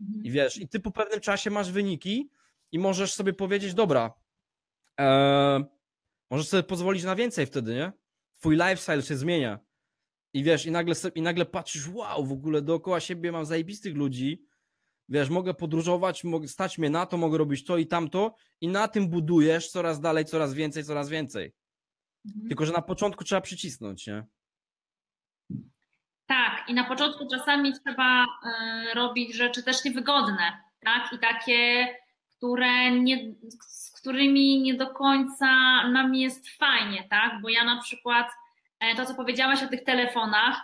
[0.00, 0.24] Mhm.
[0.24, 2.30] I wiesz, i ty po pewnym czasie masz wyniki
[2.72, 4.14] i możesz sobie powiedzieć, dobra,
[5.00, 5.64] e,
[6.30, 7.92] możesz sobie pozwolić na więcej wtedy, nie?
[8.40, 9.58] Twój lifestyle się zmienia.
[10.32, 14.44] I wiesz, i nagle, i nagle patrzysz, wow, w ogóle dookoła siebie mam zajebistych ludzi,
[15.08, 18.88] wiesz, mogę podróżować, mogę stać mnie na to, mogę robić to i tamto i na
[18.88, 21.54] tym budujesz coraz dalej, coraz więcej, coraz więcej.
[22.26, 22.48] Mhm.
[22.48, 24.26] Tylko, że na początku trzeba przycisnąć, nie?
[26.26, 28.26] Tak, i na początku czasami trzeba e,
[28.94, 31.12] robić rzeczy też niewygodne, tak?
[31.12, 31.88] I takie,
[32.36, 35.46] które nie, z którymi nie do końca
[35.88, 37.40] nam jest fajnie, tak?
[37.42, 38.26] Bo ja na przykład
[38.80, 40.60] e, to, co powiedziałaś o tych telefonach,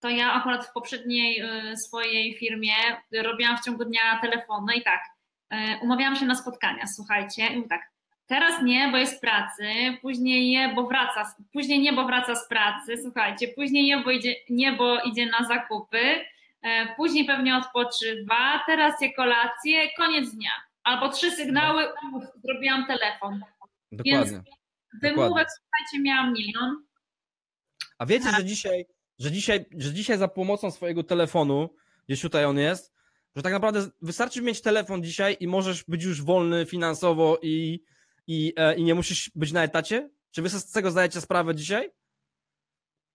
[0.00, 2.74] to ja akurat w poprzedniej e, swojej firmie
[3.22, 5.00] robiłam w ciągu dnia telefony i tak,
[5.82, 7.90] umawiałam się na spotkania, słuchajcie, i tak,
[8.28, 9.64] Teraz nie, bo jest w pracy,
[10.02, 14.34] później nie, bo wraca, później nie, bo wraca z pracy, słuchajcie, później nie, bo idzie,
[14.50, 15.98] nie, bo idzie na zakupy,
[16.62, 20.50] e, później pewnie odpoczywa, teraz je kolację, koniec dnia.
[20.82, 23.40] Albo trzy sygnały, uf, zrobiłam telefon.
[23.92, 24.42] Dokładnie.
[25.02, 26.82] Wymówek, słuchajcie, miałam milion.
[27.98, 28.86] A wiecie, że dzisiaj,
[29.18, 31.74] że dzisiaj, że dzisiaj za pomocą swojego telefonu,
[32.08, 32.94] gdzieś tutaj on jest,
[33.36, 37.80] że tak naprawdę wystarczy mieć telefon dzisiaj i możesz być już wolny finansowo i,
[38.28, 40.10] i, e, i nie musisz być na etacie?
[40.30, 41.90] Czy wy z tego zdajecie sprawę dzisiaj?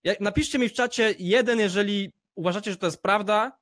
[0.03, 3.57] Jak, napiszcie mi w czacie jeden, jeżeli uważacie, że to jest prawda,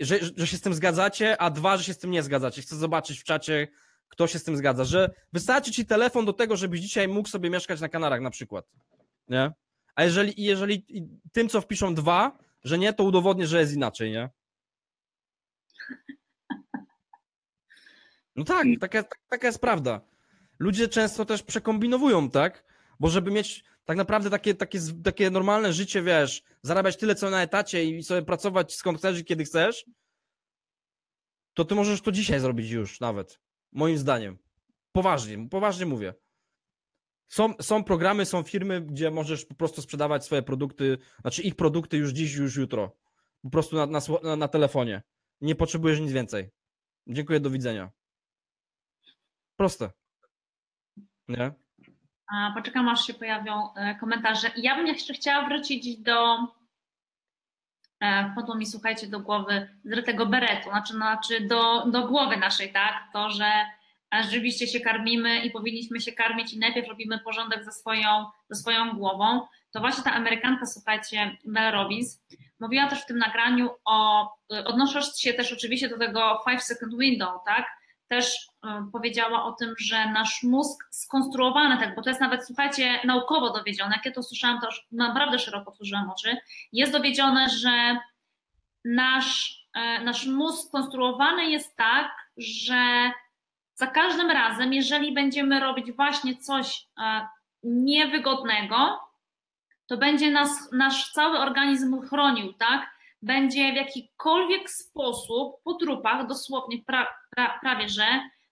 [0.00, 2.62] że, że się z tym zgadzacie, a dwa, że się z tym nie zgadzacie.
[2.62, 3.68] Chcę zobaczyć w czacie,
[4.08, 7.50] kto się z tym zgadza, że wystarczy ci telefon do tego, żebyś dzisiaj mógł sobie
[7.50, 8.66] mieszkać na Kanarach na przykład.
[9.28, 9.52] Nie?
[9.94, 10.86] A jeżeli, jeżeli
[11.32, 14.30] tym, co wpiszą dwa, że nie, to udowodnię, że jest inaczej, nie?
[18.36, 20.00] No tak, taka, tak- taka jest prawda.
[20.58, 22.64] Ludzie często też przekombinowują, tak?
[23.00, 27.42] Bo żeby mieć, tak naprawdę takie, takie, takie normalne życie, wiesz, zarabiać tyle co na
[27.42, 29.84] etacie i sobie pracować skąd chcesz i kiedy chcesz,
[31.54, 33.40] to ty możesz to dzisiaj zrobić już nawet.
[33.72, 34.38] Moim zdaniem.
[34.92, 36.14] Poważnie, poważnie mówię.
[37.28, 41.96] Są, są programy, są firmy, gdzie możesz po prostu sprzedawać swoje produkty, znaczy ich produkty
[41.96, 42.96] już dziś, już jutro.
[43.42, 45.02] Po prostu na, na, na telefonie.
[45.40, 46.50] Nie potrzebujesz nic więcej.
[47.06, 47.90] Dziękuję, do widzenia.
[49.56, 49.90] Proste.
[51.28, 51.52] Nie?
[52.54, 54.50] Poczekam, aż się pojawią e, komentarze.
[54.56, 56.36] Ja bym jeszcze chciała wrócić do.
[58.00, 62.94] E, wpadło mi, słuchajcie, do głowy zrytego beretu, znaczy, znaczy do, do głowy naszej, tak?
[63.12, 63.50] To, że
[64.22, 68.92] rzeczywiście się karmimy i powinniśmy się karmić i najpierw robimy porządek ze swoją, ze swoją
[68.92, 69.46] głową.
[69.72, 72.22] To właśnie ta Amerykanka, słuchajcie, Mel Robbins,
[72.60, 74.28] mówiła też w tym nagraniu o,
[74.64, 77.66] odnosząc się też oczywiście do tego five second window, tak?
[78.08, 83.00] Też e, powiedziała o tym, że nasz mózg skonstruowany, tak, bo to jest nawet, słuchajcie,
[83.04, 86.36] naukowo dowiedzione, jak ja to słyszałam, to naprawdę szeroko otworzyłam oczy,
[86.72, 87.98] jest dowiedzione, że
[88.84, 93.12] nasz, e, nasz mózg skonstruowany jest tak, że
[93.74, 97.28] za każdym razem, jeżeli będziemy robić właśnie coś e,
[97.62, 99.00] niewygodnego,
[99.86, 102.93] to będzie nas, nasz cały organizm chronił, tak?
[103.24, 108.06] Będzie w jakikolwiek sposób po trupach, dosłownie pra, pra, prawie że,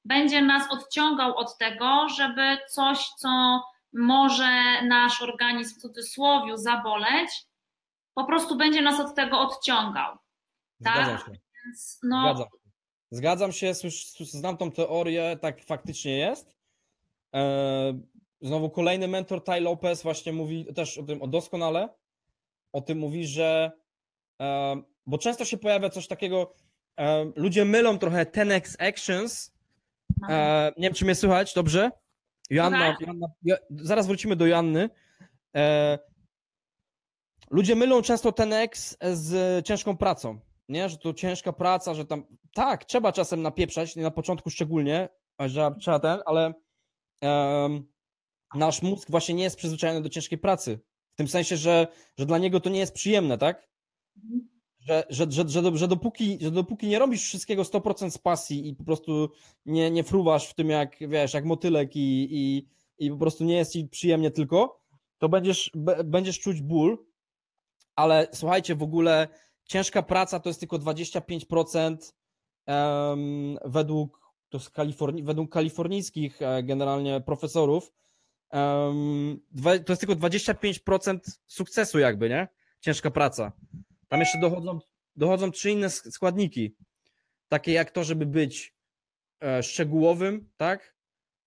[0.04, 3.62] będzie nas odciągał od tego, żeby coś, co
[3.92, 7.30] może nasz organizm w cudzysłowie zaboleć,
[8.14, 10.16] po prostu będzie nas od tego odciągał.
[10.80, 11.26] Zgadzam tak?
[11.26, 11.32] się.
[11.64, 12.22] Więc, no...
[12.22, 12.62] Zgadzam się.
[13.10, 13.72] Zgadzam się,
[14.20, 16.56] znam tą teorię, tak faktycznie jest.
[17.34, 18.00] E,
[18.40, 21.88] znowu kolejny mentor Ty Lopez właśnie mówi też o tym o doskonale.
[22.72, 23.72] O tym mówi, że
[25.06, 26.54] bo często się pojawia coś takiego,
[27.36, 29.52] ludzie mylą trochę 10x actions.
[30.76, 31.90] Nie wiem, czy mnie słychać, dobrze?
[32.50, 33.26] Joanna, Joanna
[33.70, 34.90] zaraz wrócimy do Joanny.
[35.56, 35.98] E,
[37.50, 40.88] ludzie mylą często 10x z ciężką pracą, nie?
[40.88, 42.24] Że to ciężka praca, że tam,
[42.54, 45.08] tak, trzeba czasem napieprzać, nie na początku szczególnie,
[45.40, 46.54] że trzeba ten, ale
[48.54, 50.80] nasz mózg właśnie nie jest przyzwyczajony do ciężkiej pracy.
[51.12, 51.86] W tym sensie, że,
[52.18, 53.68] że dla niego to nie jest przyjemne, tak?
[54.80, 58.74] Że, że, że, że, że, dopóki, że dopóki nie robisz wszystkiego 100% z pasji i
[58.74, 59.30] po prostu
[59.66, 63.56] nie, nie fruwasz w tym jak, wiesz, jak motylek i, i, i po prostu nie
[63.56, 64.82] jest ci przyjemnie tylko,
[65.18, 65.70] to będziesz,
[66.04, 67.06] będziesz czuć ból,
[67.96, 69.28] ale słuchajcie, w ogóle
[69.64, 71.96] ciężka praca to jest tylko 25%
[72.66, 77.92] um, według, to Kaliforni- według kalifornijskich e, generalnie profesorów,
[78.52, 79.40] um,
[79.86, 82.48] to jest tylko 25% sukcesu jakby, nie?
[82.80, 83.52] Ciężka praca.
[84.12, 84.78] Tam jeszcze dochodzą,
[85.16, 86.76] dochodzą trzy inne składniki,
[87.48, 88.74] takie jak to, żeby być
[89.40, 90.96] e, szczegółowym, tak?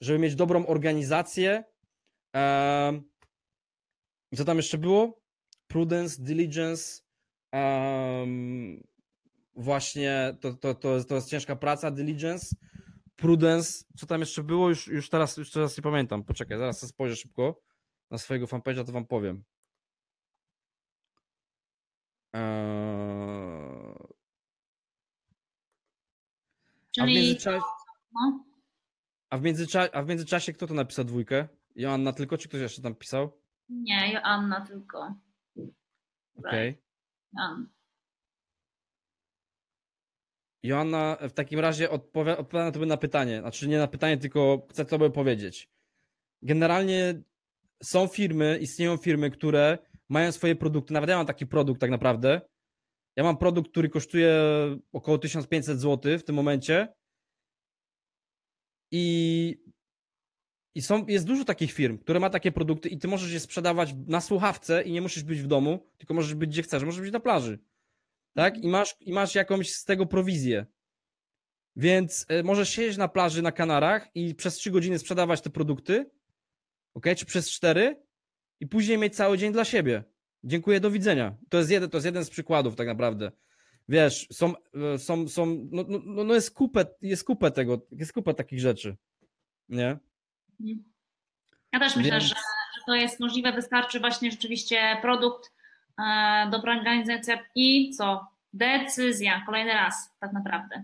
[0.02, 1.64] Żeby mieć dobrą organizację.
[2.36, 3.02] E,
[4.36, 5.22] co tam jeszcze było?
[5.68, 7.02] Prudence, diligence.
[9.56, 12.56] Właśnie to, to, to, jest, to jest ciężka praca, diligence.
[13.16, 14.70] Prudence, co tam jeszcze było?
[14.70, 16.24] Już, już, teraz, już teraz nie pamiętam.
[16.24, 17.62] Poczekaj, zaraz spojrzę szybko
[18.12, 19.44] na swojego fanpage'a, to wam powiem.
[22.36, 23.96] Eee,
[26.92, 27.04] Czyli...
[27.04, 27.62] A w międzyczasie...
[29.30, 31.48] A w, międzyczasie, a w międzyczasie kto to napisał dwójkę?
[31.76, 33.32] Joanna tylko, czy ktoś jeszcze tam pisał?
[33.70, 35.16] Nie, Joanna tylko.
[36.36, 36.82] Okej.
[37.34, 37.66] Okay.
[40.64, 43.40] Joanna w takim razie odpowiada, odpowiada tobie na pytanie.
[43.40, 45.70] Znaczy nie na pytanie, tylko chcę tobie powiedzieć.
[46.42, 47.22] Generalnie
[47.84, 49.78] są firmy, istnieją firmy, które
[50.10, 50.94] mają swoje produkty.
[50.94, 52.42] Nawet ja mam taki produkt tak naprawdę.
[53.16, 54.36] Ja mam produkt, który kosztuje
[54.92, 56.94] około 1500 zł w tym momencie.
[58.92, 59.58] I,
[60.76, 63.94] i są, jest dużo takich firm, które ma takie produkty i ty możesz je sprzedawać
[64.08, 67.14] na słuchawce i nie musisz być w domu, tylko możesz być gdzie chcesz, możesz być
[67.14, 67.60] na plaży.
[68.34, 68.58] Tak?
[68.58, 70.66] I masz, i masz jakąś z tego prowizję.
[71.76, 76.12] Więc y, możesz siedzieć na plaży na Kanarach i przez 3 godziny sprzedawać te produkty,
[76.94, 77.06] ok?
[77.18, 78.05] Czy przez 4
[78.60, 80.04] i później mieć cały dzień dla siebie.
[80.44, 81.36] Dziękuję, do widzenia.
[81.50, 83.32] To jest jeden, to jest jeden z przykładów tak naprawdę.
[83.90, 84.54] Wiesz, są,
[84.94, 88.96] e, są, są no, no, no jest kupę, jest kupę tego, jest kupę takich rzeczy,
[89.70, 89.98] nie?
[91.74, 92.24] Ja też myślę, Więc...
[92.24, 92.36] że,
[92.76, 95.54] że to jest możliwe, wystarczy właśnie rzeczywiście produkt,
[96.00, 98.28] e, dobra organizacja i co?
[98.54, 100.84] Decyzja, kolejny raz tak naprawdę,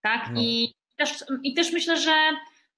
[0.00, 0.30] tak?
[0.32, 0.40] No.
[0.40, 2.12] I, też, I też myślę, że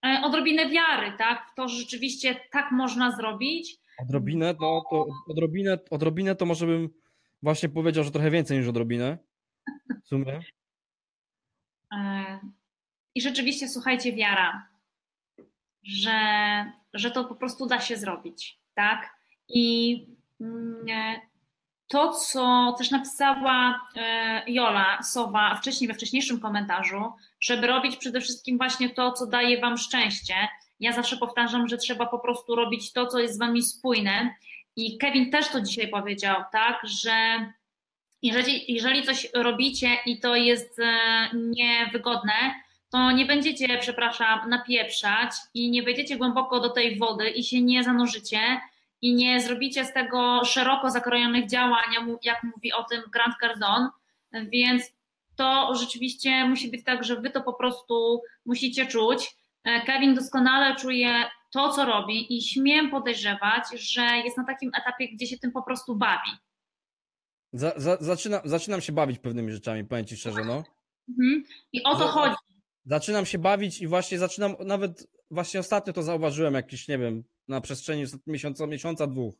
[0.07, 1.47] e, odrobinę wiary, tak?
[1.53, 6.89] W to, że rzeczywiście tak można zrobić, Odrobinę to, to, odrobinę, odrobinę to może bym
[7.43, 9.19] właśnie powiedział, że trochę więcej niż odrobinę.
[10.05, 10.41] W sumie.
[11.93, 12.39] E,
[13.15, 14.69] I rzeczywiście, słuchajcie, wiara,
[15.83, 16.12] że,
[16.95, 19.16] że to po prostu da się zrobić, tak?
[19.49, 19.97] I
[20.41, 21.21] mm, e,
[21.89, 28.57] to, co też napisała e, Jola Sowa wcześniej, we wcześniejszym komentarzu, żeby robić przede wszystkim
[28.57, 30.35] właśnie to, co daje Wam szczęście.
[30.81, 34.35] Ja zawsze powtarzam, że trzeba po prostu robić to, co jest z Wami spójne.
[34.77, 37.13] I Kevin też to dzisiaj powiedział, tak, że
[38.23, 42.55] jeżeli, jeżeli coś robicie i to jest e, niewygodne,
[42.91, 47.85] to nie będziecie, przepraszam, napieprzać i nie wejdziecie głęboko do tej wody i się nie
[47.85, 48.61] zanurzycie
[49.03, 51.85] i nie zrobicie z tego szeroko zakrojonych działań,
[52.23, 53.89] jak mówi o tym Grant Cardone,
[54.33, 54.93] więc
[55.37, 59.37] to rzeczywiście musi być tak, że wy to po prostu musicie czuć.
[59.65, 65.09] E, Kevin doskonale czuje to, co robi i śmiem podejrzewać, że jest na takim etapie,
[65.15, 66.31] gdzie się tym po prostu bawi.
[67.53, 70.65] Za, za, zaczynam, zaczynam się bawić pewnymi rzeczami, powiem ci szczerze, no.
[71.09, 71.45] Mhm.
[71.73, 72.35] I o to za, chodzi.
[72.85, 77.61] Zaczynam się bawić i właśnie zaczynam, nawet właśnie ostatnio to zauważyłem jakiś, nie wiem, na
[77.61, 79.35] przestrzeni miesiąca, miesiąca dwóch,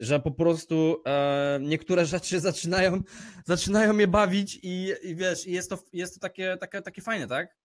[0.00, 3.02] że po prostu e, niektóre rzeczy zaczynają,
[3.44, 7.26] zaczynają mnie bawić i, i wiesz, i jest to, jest to takie, takie, takie fajne,
[7.26, 7.59] tak?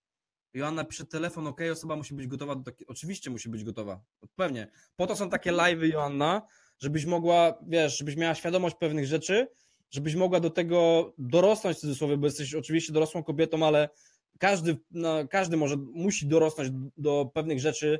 [0.56, 2.72] Joanna pisze telefon, ok, osoba musi być gotowa do.
[2.88, 4.02] Oczywiście musi być gotowa.
[4.36, 4.68] Pewnie.
[4.96, 6.42] Po to są takie live'y, Joanna,
[6.80, 9.48] żebyś mogła, wiesz, żebyś miała świadomość pewnych rzeczy,
[9.92, 13.90] żebyś mogła do tego dorosnąć w cudzysłowie, bo jesteś oczywiście dorosłą kobietą, ale
[14.40, 18.00] każdy, no, każdy może, musi dorosnąć do pewnych rzeczy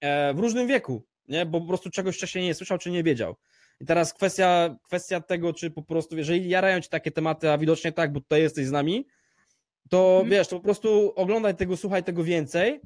[0.00, 1.46] e, w różnym wieku, nie?
[1.46, 3.36] bo po prostu czegoś wcześniej nie słyszał, czy nie wiedział.
[3.80, 7.92] I teraz kwestia, kwestia tego, czy po prostu, jeżeli jarają ci takie tematy, a widocznie
[7.92, 9.06] tak, bo tutaj jesteś z nami,
[9.90, 10.30] to mhm.
[10.30, 12.80] wiesz, to po prostu oglądaj tego, słuchaj tego więcej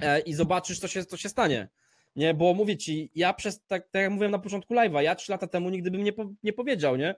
[0.00, 1.68] e, i zobaczysz, co się, co się stanie.
[2.16, 5.32] Nie, bo mówię ci, ja przez, tak, tak jak mówiłem na początku live'a, ja trzy
[5.32, 7.14] lata temu nigdy bym nie, po, nie powiedział, nie?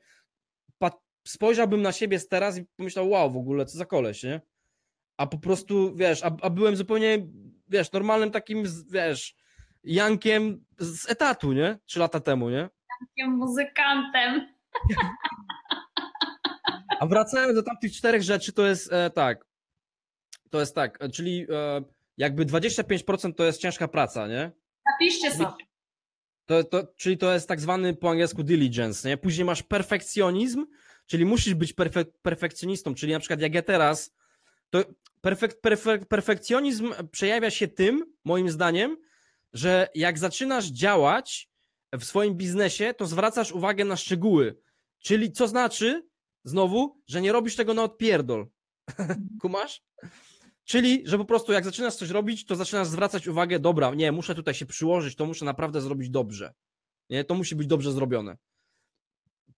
[0.79, 0.91] Pa,
[1.29, 4.41] spojrzałbym na siebie z teraz i pomyślał, wow, w ogóle, co za koleś, nie?
[5.17, 7.27] A po prostu, wiesz, a, a byłem zupełnie,
[7.69, 9.37] wiesz, normalnym takim, wiesz,
[9.85, 11.79] Jankiem z etatu, nie?
[11.87, 12.69] Trzy lata temu, nie?
[13.01, 14.49] Jankiem muzykantem.
[17.03, 19.47] A wracając do tamtych czterech rzeczy, to jest e, tak.
[20.51, 21.83] To jest tak, czyli e,
[22.17, 24.53] jakby 25% to jest ciężka praca, nie?
[24.93, 25.65] Napiszcie sobie.
[26.47, 29.17] To, to, czyli to jest tak zwany po angielsku diligence, nie?
[29.17, 30.67] Później masz perfekcjonizm,
[31.07, 34.15] czyli musisz być perfek perfekcjonistą, czyli na przykład jak ja teraz,
[34.71, 34.85] to
[35.21, 38.97] perfek perfek perfekcjonizm przejawia się tym, moim zdaniem,
[39.53, 41.49] że jak zaczynasz działać
[41.93, 44.57] w swoim biznesie, to zwracasz uwagę na szczegóły.
[44.99, 46.12] Czyli co znaczy,
[46.45, 48.47] znowu, że nie robisz tego na odpierdol.
[49.43, 49.83] Kumasz?
[50.65, 54.35] Czyli, że po prostu jak zaczynasz coś robić, to zaczynasz zwracać uwagę, dobra, nie, muszę
[54.35, 56.55] tutaj się przyłożyć, to muszę naprawdę zrobić dobrze.
[57.11, 58.37] Nie, to musi być dobrze zrobione.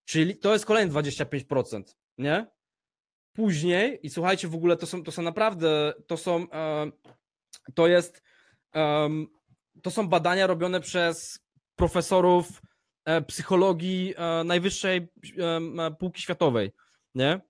[0.04, 1.82] Czyli to jest kolejne 25%,
[2.18, 2.46] nie?
[3.32, 6.90] Później, i słuchajcie, w ogóle to są, to są naprawdę, to są, e,
[7.74, 8.22] to jest,
[8.74, 9.08] e,
[9.82, 11.38] to są badania robione przez
[11.76, 12.62] profesorów
[13.26, 16.72] psychologii e, najwyższej e, półki światowej,
[17.14, 17.40] nie?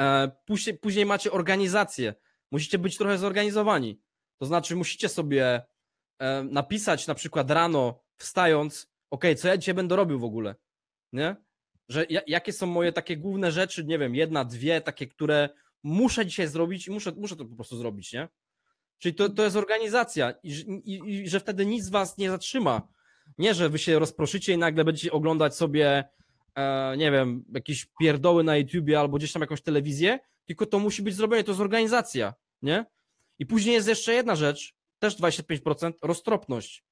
[0.00, 0.30] E,
[0.80, 2.14] później, macie organizację,
[2.50, 4.00] musicie być trochę zorganizowani.
[4.38, 5.62] To znaczy, musicie sobie
[6.18, 10.54] e, napisać na przykład rano, wstając, ok, co ja dzisiaj będę robił w ogóle,
[11.12, 11.36] nie?
[11.88, 15.48] Że jakie są moje takie główne rzeczy, nie wiem, jedna, dwie, takie, które
[15.82, 18.28] muszę dzisiaj zrobić i muszę, muszę to po prostu zrobić, nie?
[18.98, 20.50] Czyli to, to jest organizacja i,
[20.84, 22.88] i, i że wtedy nic was nie zatrzyma.
[23.38, 26.04] Nie, że wy się rozproszycie i nagle będziecie oglądać sobie,
[26.54, 31.02] e, nie wiem, jakieś pierdoły na YouTubie albo gdzieś tam jakąś telewizję, tylko to musi
[31.02, 32.86] być zrobione, to jest organizacja nie?
[33.38, 36.84] I później jest jeszcze jedna rzecz, też 25%, roztropność.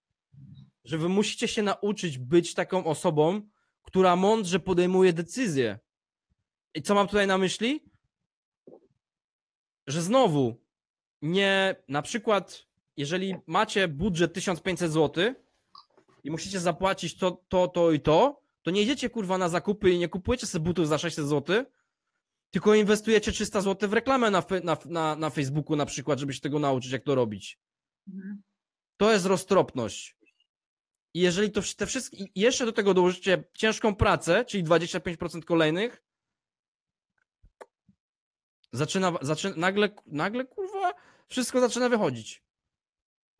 [0.84, 3.42] Że wy musicie się nauczyć być taką osobą,
[3.82, 5.78] która mądrze podejmuje decyzje.
[6.74, 7.84] I co mam tutaj na myśli?
[9.86, 10.56] Że znowu
[11.22, 15.34] nie, na przykład, jeżeli macie budżet 1500 zł
[16.24, 19.98] i musicie zapłacić to, to, to i to, to nie idziecie kurwa na zakupy i
[19.98, 21.64] nie kupujecie sobie butów za 600 zł,
[22.50, 26.40] tylko inwestujecie 300 zł w reklamę na, na, na, na Facebooku na przykład, żeby się
[26.40, 27.58] tego nauczyć, jak to robić.
[28.08, 28.42] Mhm.
[28.96, 30.16] To jest roztropność.
[31.14, 36.02] I jeżeli to te wszystkie, jeszcze do tego dołożycie ciężką pracę, czyli 25% kolejnych,
[38.72, 40.92] zaczyna, zaczyna nagle, nagle kurwa,
[41.28, 42.44] wszystko zaczyna wychodzić.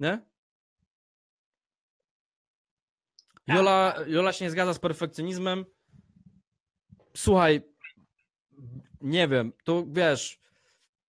[0.00, 0.10] Nie?
[3.34, 3.39] Tak.
[3.54, 5.64] Jola, Jola się nie zgadza z perfekcjonizmem.
[7.16, 7.62] Słuchaj,
[9.00, 10.40] nie wiem, to wiesz,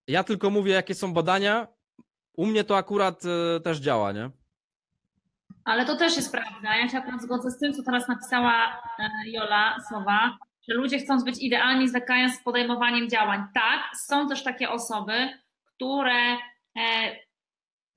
[0.08, 1.68] ja tylko mówię, jakie są badania.
[2.34, 4.30] U mnie to akurat y, też działa, nie?
[5.66, 6.78] Ale to też jest prawda.
[6.78, 10.38] Ja się akurat zgodzę z tym, co teraz napisała e, Jola Sowa,
[10.68, 13.44] że ludzie chcą być idealni, zwlekają z podejmowaniem działań.
[13.54, 15.30] Tak, są też takie osoby,
[15.64, 16.38] które,
[16.78, 17.16] e,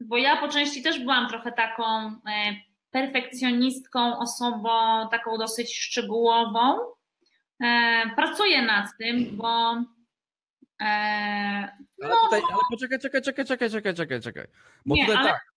[0.01, 2.16] bo ja po części też byłam trochę taką
[2.93, 4.69] perfekcjonistką, osobą
[5.10, 6.78] taką dosyć szczegółową.
[7.62, 9.73] E, pracuję nad tym, bo.
[10.81, 14.47] E, Ale, no, tutaj, ale poczekaj, czekaj, czekaj, czekaj, czekaj, czekaj, czekaj.
[14.86, 15.52] Bo Nie, tutaj ale- tak.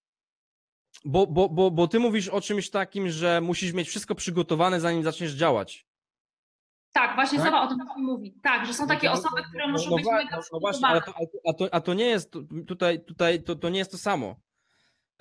[1.06, 5.03] Bo, bo, bo, bo ty mówisz o czymś takim, że musisz mieć wszystko przygotowane, zanim
[5.03, 5.86] zaczniesz działać.
[6.91, 7.48] tak, właśnie Tak?
[7.48, 8.34] Sowa o tym mówi.
[8.44, 11.02] Tak, że są takie No, osoby, które muszą no, być mega no, no właśnie, ale
[11.02, 11.28] przygotowane.
[11.44, 13.98] to, a, to, a, to, nie jest tu- tutaj, tutaj to, to nie jest to
[13.98, 14.36] samo.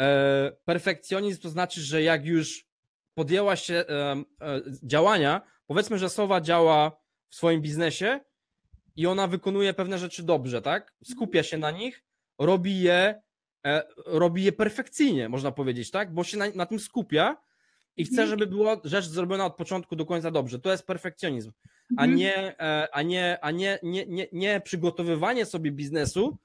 [0.01, 2.67] E, perfekcjonizm to znaczy, że jak już
[3.15, 4.17] podjęła się e,
[4.83, 8.21] działania, powiedzmy, że Sowa działa w swoim biznesie
[8.97, 10.95] i ona wykonuje pewne rzeczy dobrze, tak?
[11.05, 12.05] Skupia się na nich,
[12.39, 13.23] robi je,
[13.67, 16.15] e, robi je perfekcyjnie, można powiedzieć, tak?
[16.15, 17.37] Bo się na, na tym skupia
[17.97, 18.29] i chce, Mhm.
[18.29, 20.59] żeby była rzecz zrobiona od początku do końca dobrze.
[20.59, 21.53] To jest perfekcjonizm
[21.97, 22.15] a Mhm.
[22.19, 22.55] nie,
[22.93, 26.39] a nie, a nie, nie, nie, nie przygotowywanie sobie biznesu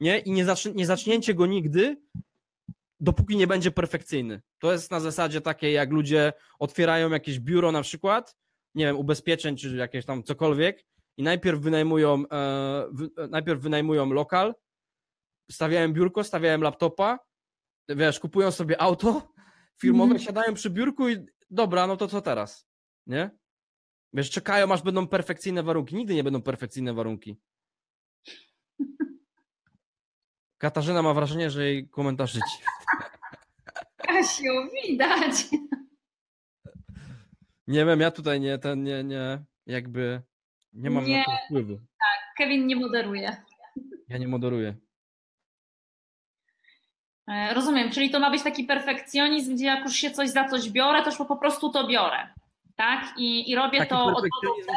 [0.00, 0.18] nie?
[0.18, 1.96] i nie, zaczn- nie zacznięcie go nigdy,
[3.00, 4.42] dopóki nie będzie perfekcyjny.
[4.58, 8.36] To jest na zasadzie takiej, jak ludzie otwierają jakieś biuro na przykład,
[8.74, 10.84] nie wiem, ubezpieczeń czy jakieś tam cokolwiek
[11.16, 14.54] i najpierw wynajmują, e, wy, e, najpierw wynajmują lokal,
[15.50, 17.18] stawiają biurko, stawiają laptopa,
[17.88, 19.32] wiesz, kupują sobie auto
[19.80, 20.20] firmowe, Mhm.
[20.26, 22.66] siadają przy biurku i dobra, no to co teraz,
[23.06, 23.30] nie?
[24.12, 25.96] Wiesz, czekają, aż będą perfekcyjne warunki.
[25.96, 27.36] Nigdy nie będą perfekcyjne warunki.
[30.58, 32.64] Katarzyna ma wrażenie, że jej komentarze ci.
[34.06, 34.52] Kasiu,
[34.88, 35.34] widać.
[37.66, 40.22] Nie wiem, ja tutaj nie, ten, nie, nie, jakby
[40.72, 41.18] nie mam Nie.
[41.18, 41.80] na to wpływu.
[42.38, 43.36] Kevin nie moderuje.
[44.08, 44.76] Ja nie moderuję.
[47.28, 50.70] E, Rozumiem, czyli to ma być taki perfekcjonizm, gdzie jak już się coś za coś
[50.70, 52.28] biorę, to już po prostu to biorę.
[52.76, 53.14] Tak?
[53.18, 54.24] I, i robię Taki to od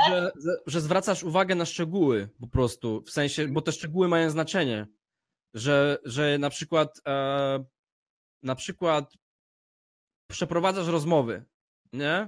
[0.07, 0.31] że,
[0.68, 4.88] że zwracasz uwagę na szczegóły po prostu, w sensie, bo te szczegóły mają znaczenie,
[5.53, 7.64] że, że na przykład e,
[8.43, 9.14] na przykład
[10.30, 11.43] przeprowadzasz rozmowy,
[11.93, 12.27] nie?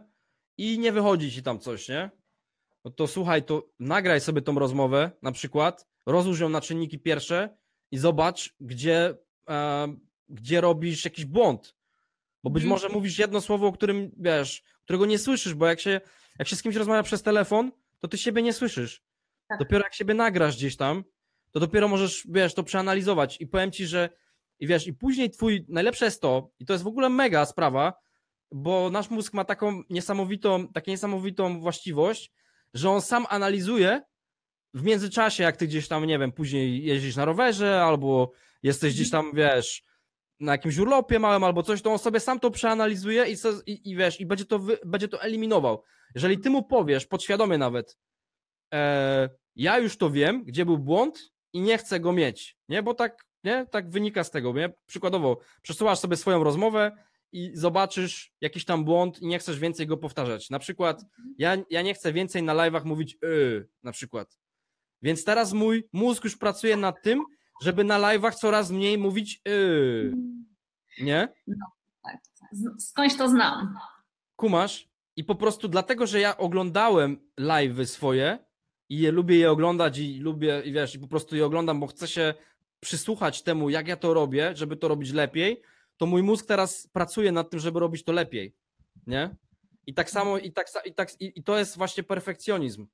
[0.57, 2.10] I nie wychodzi ci tam coś, nie?
[2.86, 7.57] No to słuchaj, to nagraj sobie tą rozmowę, na przykład, rozłóż ją na czynniki pierwsze
[7.91, 9.18] i zobacz, gdzie,
[9.49, 9.88] e,
[10.30, 11.76] gdzie robisz jakiś błąd.
[12.44, 12.69] Bo być Mhm.
[12.69, 16.02] może mówisz jedno słowo, o którym wiesz, którego nie słyszysz, bo jak się,
[16.40, 19.03] jak się z kimś rozmawia przez telefon, to ty siebie nie słyszysz.
[19.48, 19.60] Tak.
[19.60, 21.03] Dopiero jak siebie nagrasz gdzieś tam,
[21.52, 23.41] to dopiero możesz, wiesz, to przeanalizować.
[23.41, 24.10] I powiem ci, że
[24.62, 27.94] i wiesz, i później twój, najlepsze jest to, i to jest w ogóle mega sprawa,
[28.52, 32.32] bo nasz mózg ma taką niesamowitą, taką niesamowitą właściwość,
[32.74, 34.02] że on sam analizuje
[34.74, 38.32] w międzyczasie, jak ty gdzieś tam, nie wiem, później jeździsz na rowerze, albo
[38.64, 39.84] jesteś gdzieś tam, wiesz,
[40.40, 43.36] na jakimś urlopie małym albo coś, to on sobie sam to przeanalizuje i,
[43.66, 45.84] i, i wiesz, i będzie to, wy, będzie to eliminował.
[46.16, 47.98] Jeżeli ty mu powiesz, podświadomie nawet,
[48.74, 52.94] e, ja już to wiem, gdzie był błąd i nie chcę go mieć, nie, bo
[52.94, 56.91] tak, nie, tak wynika z tego, nie, przykładowo, przesuwasz sobie swoją rozmowę
[57.31, 60.49] i zobaczysz jakiś tam błąd i nie chcesz więcej go powtarzać.
[60.49, 61.05] Na przykład,
[61.38, 64.38] ja, ja nie chcę więcej na live'ach mówić yy, na przykład.
[65.01, 67.23] Więc teraz mój mózg już pracuje nad tym,
[67.61, 70.13] żeby na live'ach coraz mniej mówić yy,
[71.01, 71.34] nie?
[72.51, 73.76] Z- Skądś to znam.
[74.35, 74.89] Kumasz?
[75.15, 78.39] I po prostu dlatego, że ja oglądałem live'y swoje
[78.89, 81.88] i je, lubię je oglądać i lubię, i wiesz, i po prostu je oglądam, bo
[81.88, 82.34] chcę się
[82.82, 85.62] przysłuchać temu, jak ja to robię, żeby to robić lepiej,
[85.98, 88.56] to mój mózg teraz pracuje nad tym, żeby robić to lepiej,
[89.08, 89.36] nie?
[89.88, 92.88] I tak samo, i, tak, i, tak, i, i to jest właśnie perfekcjonizm,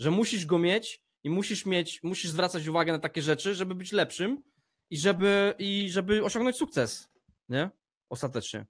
[0.00, 3.92] że musisz go mieć i musisz mieć, musisz zwracać uwagę na takie rzeczy, żeby być
[3.92, 4.42] lepszym
[4.90, 7.08] i żeby, i żeby osiągnąć sukces,
[7.48, 7.70] nie?
[8.08, 8.66] Ostatecznie.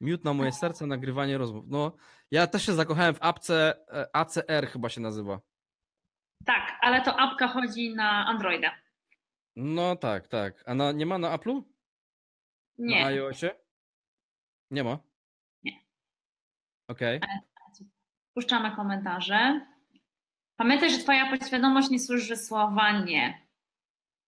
[0.00, 1.64] Miód na moje serce, nagrywanie rozmów.
[1.68, 1.92] No,
[2.30, 5.40] ja też się zakochałem w apce e, ACR chyba się nazywa.
[6.46, 8.70] Tak, ale to apka chodzi na Androida.
[9.56, 10.62] No tak, tak.
[10.66, 11.62] A na, nie ma na Apple'u?
[12.78, 13.06] Na Nie.
[13.06, 13.50] iOSie?
[14.70, 14.98] Nie ma?
[15.62, 15.72] Nie.
[16.88, 17.20] Okej.
[18.34, 19.66] Puszczamy komentarze.
[20.56, 23.46] Pamiętaj, że twoja podświadomość nie słyszy słowa nie.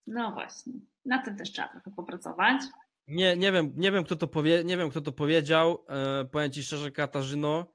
[0.06, 0.72] No właśnie.
[1.04, 2.62] Na tym też trzeba trochę popracować.
[3.08, 5.86] Nie, nie wiem, nie wiem kto to powie, nie wiem kto to powiedział.
[5.88, 7.66] E, powiem ci szczerze, Katarzyno.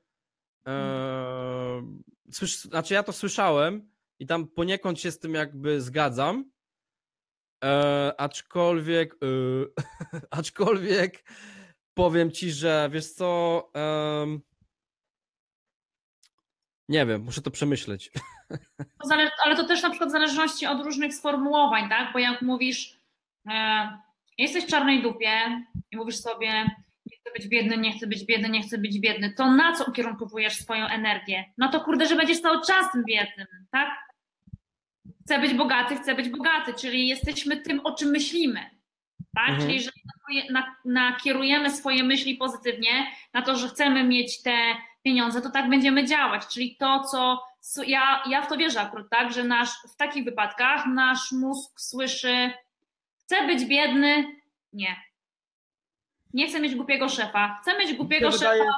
[0.68, 1.82] E,
[2.32, 6.52] słysz, znaczy ja to słyszałem i tam poniekąd się z tym jakby zgadzam.
[7.64, 9.18] E, aczkolwiek, e,
[10.40, 11.24] aczkolwiek
[11.94, 14.42] powiem ci, że wiesz co, em,
[16.90, 18.12] nie wiem, muszę to przemyśleć.
[19.02, 22.14] To zale- ale to też na przykład w zależności od różnych sformułowań, tak?
[22.14, 23.00] Bo jak mówisz,
[23.52, 23.98] e,
[24.38, 26.52] jesteś w czarnej dupie i mówisz sobie,
[27.06, 29.86] nie chcę być biedny, nie chcę być biedny, nie chcę być biedny, to na co
[29.86, 31.46] ukierunkowujesz swoją energię?
[31.58, 33.90] No to kurde, że będziesz cały czas tym biednym, tak?
[35.30, 38.60] Chcę być bogaty, chcę być bogaty, czyli jesteśmy tym, o czym myślimy.
[39.36, 39.50] Tak?
[39.50, 39.60] Mhm.
[39.62, 40.02] Czyli jeżeli
[40.86, 44.58] nakierujemy swoje myśli pozytywnie na to, że chcemy mieć te
[45.04, 46.48] pieniądze, to tak będziemy działać.
[46.48, 47.44] Czyli to, co
[47.88, 52.52] ja, ja w to wierzę akurat, tak, że nasz, w takich wypadkach nasz mózg słyszy,
[53.20, 54.26] chcę być biedny,
[54.74, 54.96] nie.
[56.34, 57.60] Nie chcę mieć głupiego szefa.
[57.62, 58.76] Chcę mieć głupiego wydaje- szefa,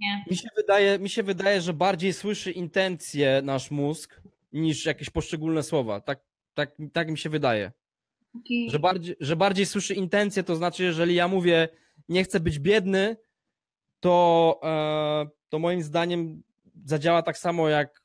[0.00, 0.24] nie.
[0.30, 4.22] Mi się, wydaje, mi się wydaje, że bardziej słyszy intencje nasz mózg
[4.52, 6.00] niż jakieś poszczególne słowa.
[6.00, 6.20] Tak,
[6.54, 7.72] tak, tak mi się wydaje.
[8.34, 11.68] Taki- Że bardziej, że bardziej słyszy intencje, to znaczy, jeżeli ja mówię,
[12.08, 13.16] nie chcę być biedny,
[14.00, 16.42] to, e, to moim zdaniem
[16.84, 18.02] zadziała tak samo jak.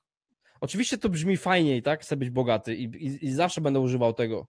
[0.61, 2.01] Oczywiście to brzmi fajniej, tak?
[2.01, 4.47] Chcę być bogaty i, i, i zawsze będę używał tego.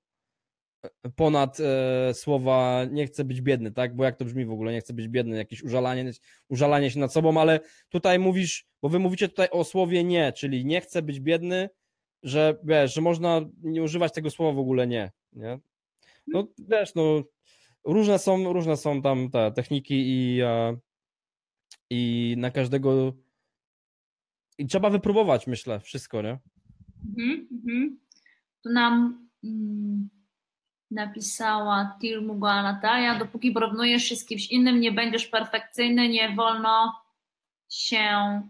[1.17, 3.97] Ponad e, słowa nie chcę być biedny, tak?
[3.97, 6.11] Bo jak to brzmi w ogóle, nie chcę być biedny, jakieś użalanie,
[6.49, 10.65] użalanie się nad sobą, ale tutaj mówisz, bo wy mówicie tutaj o słowie nie, czyli
[10.65, 11.71] nie chcę być biedny,
[12.23, 15.59] że wiesz, że można nie używać tego słowa w ogóle nie, nie?
[16.27, 17.23] No wiesz, no
[17.85, 20.77] różne są, różne są tam te techniki i, e,
[21.91, 23.13] i na każdego
[24.59, 26.39] i trzeba wypróbować, myślę, wszystko, nie?
[27.09, 27.99] Mhm, mhm.
[28.63, 30.09] Tu nam mm,
[30.91, 37.03] napisała Tirmuga Natalia, dopóki porównujesz się z kimś innym, nie będziesz perfekcyjny, nie wolno
[37.69, 38.43] się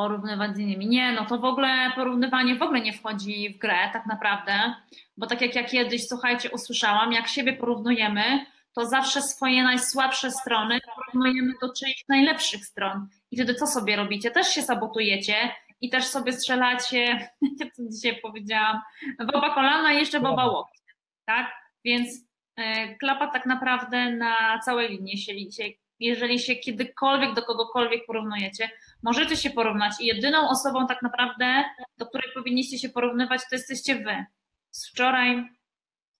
[0.00, 0.86] porównywać z innymi.
[0.86, 4.52] Nie, no to w ogóle porównywanie w ogóle nie wchodzi w grę tak naprawdę,
[5.16, 10.78] bo tak jak ja kiedyś, słuchajcie, usłyszałam, jak siebie porównujemy, to zawsze swoje najsłabsze strony
[10.96, 13.08] porównujemy do czyichś najlepszych stron.
[13.30, 14.30] I wtedy co sobie robicie?
[14.30, 15.34] Też się sabotujecie
[15.80, 18.80] i też sobie strzelacie, jak to dzisiaj powiedziałam,
[19.18, 20.92] w oba kolana i jeszcze w oba łokcie,
[21.24, 21.52] tak?
[21.84, 22.08] Więc
[22.56, 25.64] e, klapa tak naprawdę na całej linii, jeśli się,
[26.00, 28.70] jeżeli się kiedykolwiek do kogokolwiek porównujecie,
[29.02, 31.64] możecie się porównać i jedyną osobą tak naprawdę,
[31.98, 34.24] do której powinniście się porównywać, to jesteście wy.
[34.70, 35.44] Z wczoraj,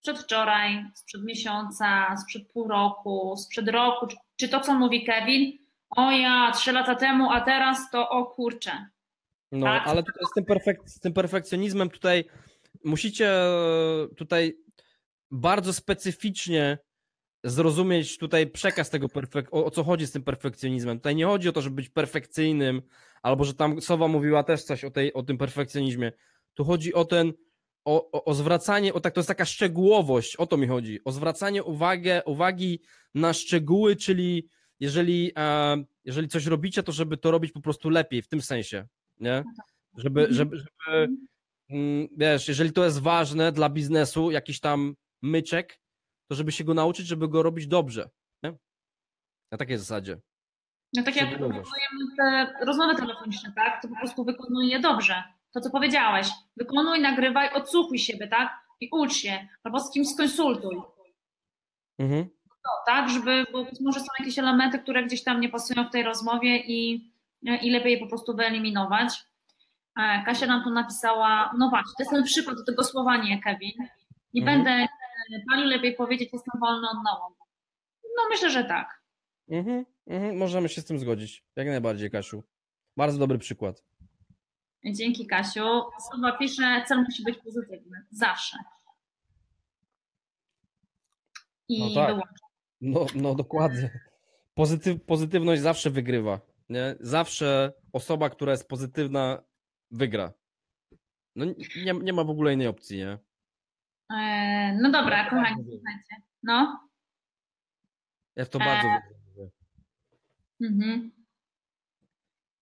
[0.03, 5.59] przedwczoraj, sprzed miesiąca, sprzed pół roku, sprzed roku, czy, czy to, co mówi Kevin,
[5.97, 8.87] o ja, trzy lata temu, a teraz to o kurczę.
[9.53, 9.87] No, Tak.
[9.87, 12.25] ale tutaj z tym, perfek- z tym perfekcjonizmem tutaj
[12.85, 13.33] musicie
[14.17, 14.57] tutaj
[15.31, 16.79] bardzo specyficznie
[17.45, 20.99] zrozumieć tutaj przekaz tego, perfek- o, o co chodzi z tym perfekcjonizmem.
[20.99, 22.83] Tutaj nie chodzi o to, żeby być perfekcyjnym,
[23.23, 26.13] albo że tam Sowa mówiła też coś o, tej, o tym perfekcjonizmie.
[26.55, 27.33] Tu chodzi o ten,
[27.85, 31.13] o, o, o zwracanie, o tak, to jest taka szczegółowość, o to mi chodzi, o
[31.13, 32.81] zwracanie uwagę, uwagi
[33.15, 34.49] na szczegóły, czyli
[34.81, 38.87] jeżeli, e, jeżeli coś robicie, to żeby to robić po prostu lepiej, w tym sensie,
[39.21, 39.45] nie?
[39.97, 40.37] Żeby, Mhm.
[40.37, 41.09] żeby, żeby
[41.71, 45.79] mm, wiesz, jeżeli to jest ważne dla biznesu, jakiś tam myczek,
[46.31, 48.11] to żeby się go nauczyć, żeby go robić dobrze,
[48.43, 48.53] nie?
[49.53, 50.21] Na takiej zasadzie.
[50.97, 53.83] No tak jak wykonujemy te rozmowy telefoniczne, tak?
[53.83, 55.23] To po prostu wykonuj je dobrze.
[55.53, 56.29] To, co powiedziałeś.
[56.57, 58.53] Wykonuj, nagrywaj, odsłuchuj siebie, tak?
[58.81, 59.49] I ucz się.
[59.65, 60.77] Albo z kimś skonsultuj.
[61.99, 62.29] Mhm.
[62.47, 63.09] No, tak?
[63.11, 66.57] Żeby, bo być może są jakieś elementy, które gdzieś tam nie pasują w tej rozmowie
[66.57, 67.11] i,
[67.43, 69.25] i lepiej je po prostu wyeliminować.
[70.01, 73.43] E, Kasia nam tu napisała, no właśnie, to jest ten przykład do tego słowa nie,
[73.43, 73.73] Kevin.
[74.35, 74.59] Nie Mhm.
[74.65, 74.87] będę
[75.51, 77.37] pani lepiej powiedzieć, jestem wolny od nałomu.
[78.17, 79.03] No myślę, że tak.
[79.49, 79.85] Mhm.
[80.07, 80.37] Mhm.
[80.37, 81.45] Możemy się z tym zgodzić.
[81.57, 82.43] Jak najbardziej, Kasiu.
[82.97, 83.85] Bardzo dobry przykład.
[84.85, 85.83] Dzięki Kasiu.
[86.11, 88.07] Słowa pisze, cel musi być pozytywny.
[88.11, 88.57] Zawsze.
[91.69, 92.17] I No tak.
[92.81, 94.01] No, no dokładnie.
[94.55, 96.41] Pozytyw, pozytywność zawsze wygrywa.
[96.69, 96.97] Nie?
[97.01, 99.43] Zawsze osoba, która jest pozytywna,
[99.91, 100.33] wygra.
[101.37, 101.45] No
[101.85, 103.19] nie, nie ma w ogóle innej opcji, nie?
[104.19, 106.23] E, No dobra, Ja kochani, słuchajcie.
[106.43, 106.89] No.
[108.37, 109.51] Ja to bardzo wierzę.
[110.61, 111.11] Mhm.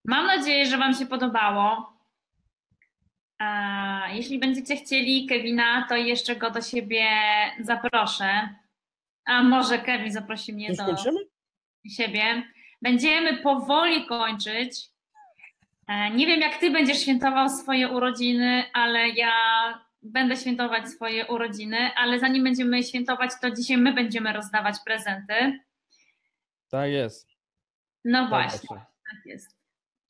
[0.04, 1.92] Mam nadzieję, że Wam się podobało.
[3.42, 7.06] E, Jeśli będziecie chcieli Kevina, to jeszcze go do siebie
[7.60, 8.48] zaproszę.
[9.24, 11.20] A może Kevin zaprosi mnie Już do kończymy?
[11.90, 12.42] siebie.
[12.82, 14.88] Będziemy powoli kończyć.
[16.14, 19.32] Nie wiem, jak Ty będziesz świętował swoje urodziny, ale ja
[20.12, 25.60] będę świętować swoje urodziny, ale zanim będziemy świętować, to dzisiaj my będziemy rozdawać prezenty.
[26.68, 27.28] Tak jest.
[28.04, 28.68] No Zgadza właśnie.
[28.68, 28.84] się.
[29.10, 29.56] Tak jest.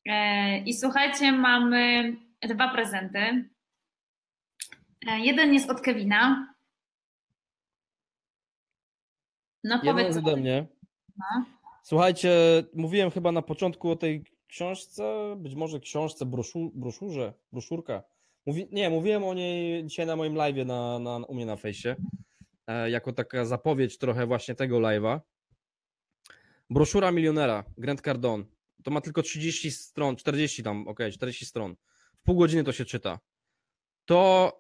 [0.07, 3.49] E, I słuchajcie, mamy dwa prezenty.
[5.09, 6.55] E, Jeden jest od Kevina.
[9.65, 10.17] No Jeden powiedz.
[10.17, 10.67] ode mnie.
[11.17, 11.45] No.
[11.83, 12.31] Słuchajcie,
[12.75, 18.03] mówiłem chyba na początku o tej książce, być może książce, broszu, broszurze, broszurka.
[18.49, 21.97] Mówi, nie, mówiłem o niej dzisiaj na moim live'ie na, na, u mnie na fejsie,
[22.67, 25.21] e, jako taka zapowiedź trochę właśnie tego live'a.
[26.71, 28.45] Broszura milionera, Grant Cardone.
[28.85, 31.77] To ma tylko 30 stron, 40 tam, ok, 40 stron.
[32.21, 33.19] W pół godziny to się czyta.
[34.05, 34.53] To,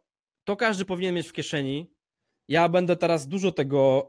[0.44, 1.90] to każdy powinien mieć w kieszeni,
[2.48, 4.08] ja będę teraz dużo tego,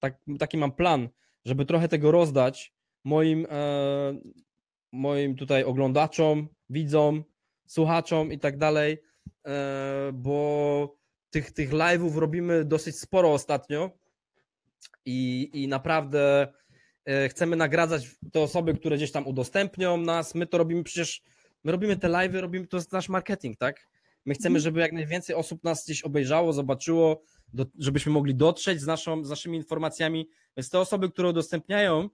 [0.00, 1.08] tak, taki mam plan,
[1.44, 2.74] żeby trochę tego rozdać
[3.04, 4.20] moim, e,
[4.92, 7.24] moim tutaj oglądaczom, widzom,
[7.66, 8.98] słuchaczom i tak dalej,
[9.46, 10.96] e, bo
[11.30, 13.90] tych, tych live'ów robimy dosyć sporo ostatnio
[15.04, 16.52] i, i naprawdę
[17.04, 20.34] e, chcemy nagradzać te osoby, które gdzieś tam udostępnią nas.
[20.34, 21.22] My to robimy przecież,
[21.64, 23.88] my robimy te live'y, robimy to jest nasz marketing, tak?
[24.26, 27.22] My chcemy, żeby jak najwięcej osób nas gdzieś obejrzało, zobaczyło,
[27.52, 30.28] do, żebyśmy mogli dotrzeć z, naszą, z naszymi informacjami.
[30.56, 32.08] Więc te osoby, które udostępniają,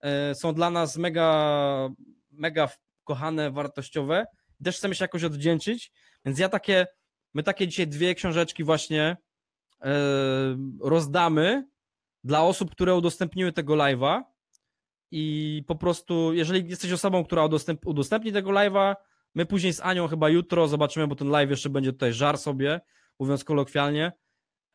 [0.00, 1.88] e, są dla nas mega,
[2.30, 2.68] mega
[3.04, 4.26] kochane, wartościowe.
[4.64, 5.92] Też chcemy się jakoś odwdzięczyć.
[6.24, 6.86] Więc ja takie,
[7.34, 9.16] my takie dzisiaj dwie książeczki właśnie
[9.80, 9.96] e,
[10.80, 11.68] rozdamy
[12.24, 14.22] dla osób, które udostępniły tego live'a.
[15.10, 18.94] I po prostu, jeżeli jesteś osobą, która udostęp, udostępni tego live'a,
[19.34, 22.80] my później z Anią chyba jutro zobaczymy, bo ten live jeszcze będzie tutaj żar sobie,
[23.18, 24.12] mówiąc kolokwialnie,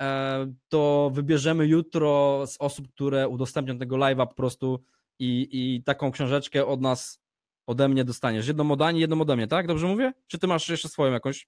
[0.01, 4.83] e, to wybierzemy jutro z osób, które udostępnią tego live'a po prostu
[5.19, 7.24] i, i taką książeczkę od nas,
[7.67, 8.47] ode mnie dostaniesz.
[8.47, 9.67] Jedną od Ani, jedną ode mnie, tak?
[9.67, 10.13] Dobrze mówię?
[10.27, 11.47] Czy ty masz jeszcze swoją jakąś?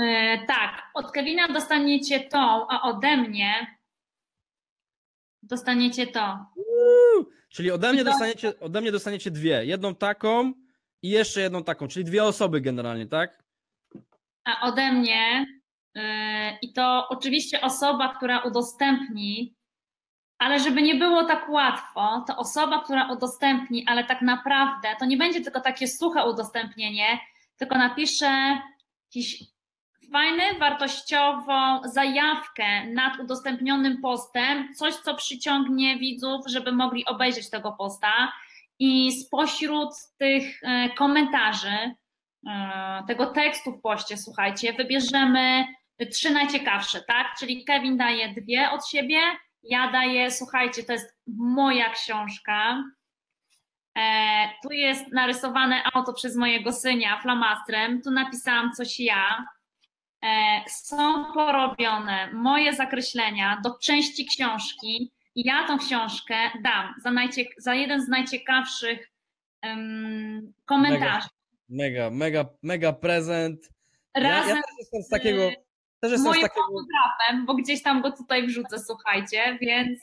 [0.00, 3.78] E, tak, od Kevina dostaniecie tą, a ode mnie
[5.42, 6.46] dostaniecie to.
[6.56, 9.64] Uuu, czyli ode mnie, dostaniecie, ode mnie dostaniecie dwie.
[9.64, 10.52] Jedną taką
[11.02, 13.42] i jeszcze jedną taką, czyli dwie osoby generalnie, tak?
[14.44, 15.46] A ode mnie
[15.94, 16.02] yy,
[16.62, 19.54] i to oczywiście osoba, która udostępni,
[20.42, 25.16] ale żeby nie było tak łatwo, to osoba, która udostępni, ale tak naprawdę to nie
[25.16, 27.20] będzie tylko takie suche udostępnienie,
[27.56, 28.60] tylko napisze
[29.04, 29.44] jakiś
[30.12, 38.32] fajny, wartościową zajawkę nad udostępnionym postem, coś, co przyciągnie widzów, żeby mogli obejrzeć tego posta.
[38.78, 41.94] I spośród tych e, komentarzy,
[42.46, 45.64] e, tego tekstu w poście, słuchajcie, wybierzemy
[46.12, 47.26] trzy najciekawsze, tak?
[47.38, 49.18] Czyli Kevin daje dwie od siebie,
[49.62, 52.84] ja daję, słuchajcie, to jest moja książka.
[53.98, 54.02] E,
[54.62, 59.46] tu jest narysowane auto przez mojego synia flamastrem, tu napisałam coś ja.
[60.24, 60.28] E,
[60.68, 68.02] są porobione moje zakreślenia do części książki ja tą książkę dam za, najciek- za jeden
[68.02, 69.10] z najciekawszych
[69.62, 71.28] em, komentarzy.
[71.68, 73.68] Mega, mega, mega prezent.
[74.14, 75.50] Ja, ja Razem też jestem z takiego.
[76.02, 79.98] Też z jestem moim takiego autografem, bo gdzieś tam go tutaj wrzucę, słuchajcie, więc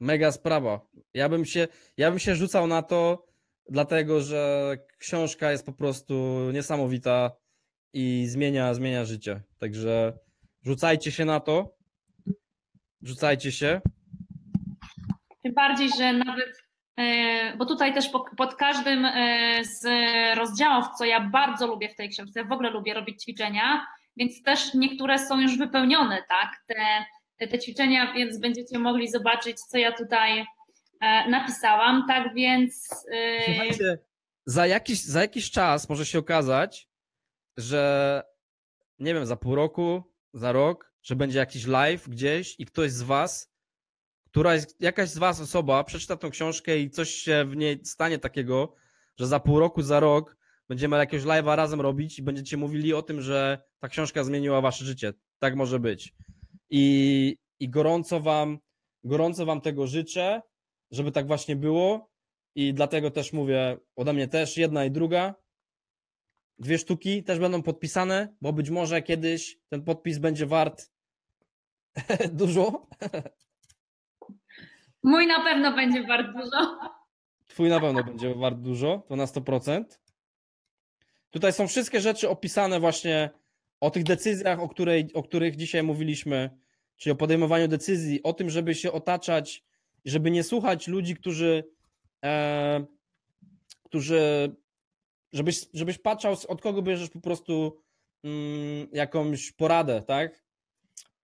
[0.00, 0.80] mega sprawa.
[1.14, 3.26] Ja bym się, ja bym się rzucał na to,
[3.70, 6.14] dlatego że książka jest po prostu
[6.52, 7.30] niesamowita
[7.92, 9.42] i zmienia, zmienia życie.
[9.58, 10.18] Także
[10.62, 11.76] rzucajcie się na to.
[13.02, 13.80] Rzucajcie się.
[15.42, 16.62] Tym bardziej, że nawet,
[16.96, 19.84] e, bo tutaj też po- pod każdym e, z
[20.38, 23.86] rozdziałów, co ja bardzo lubię w tej książce, w ogóle lubię robić ćwiczenia,
[24.16, 29.78] więc też niektóre są już wypełnione, tak, te, te, ćwiczenia, więc będziecie mogli zobaczyć, co
[29.78, 30.46] ja tutaj
[31.00, 33.98] e, napisałam, tak więc e, Słuchajcie,
[34.46, 36.88] za jakiś, za jakiś czas może się okazać,
[37.56, 38.22] że
[38.98, 40.02] nie wiem, za pół roku,
[40.32, 43.52] za rok, że będzie jakiś live gdzieś i ktoś z was,
[44.26, 48.74] któraś, jakaś z was osoba przeczyta tą książkę i coś się w niej stanie takiego,
[49.18, 50.35] że za pół roku, za rok
[50.68, 54.84] będziemy jakiegoś live'a razem robić i będziecie mówili o tym, że ta książka zmieniła wasze
[54.84, 55.12] życie.
[55.38, 56.14] Tak może być.
[56.70, 58.58] I, i gorąco wam,
[59.04, 60.42] gorąco wam tego życzę,
[60.90, 62.10] żeby tak właśnie było.
[62.54, 65.34] I dlatego też mówię, ode mnie też jedna i druga.
[66.58, 70.90] Dwie sztuki też będą podpisane, bo być może kiedyś ten podpis będzie wart
[72.32, 72.86] dużo.
[75.02, 76.78] mój na pewno będzie wart dużo.
[77.46, 79.84] Twój na pewno będzie wart dużo, to na 100%.
[81.36, 83.30] Tutaj są wszystkie rzeczy opisane właśnie
[83.80, 86.50] o tych decyzjach, o, której, o których dzisiaj mówiliśmy,
[86.96, 89.64] czyli o podejmowaniu decyzji, o tym, żeby się otaczać
[90.06, 91.64] żeby nie słuchać ludzi, którzy,
[92.24, 92.84] e,
[93.82, 94.50] którzy
[95.32, 97.82] żebyś, żebyś patrzał, od kogo bierzesz po prostu
[98.24, 100.44] mm, jakąś poradę, tak?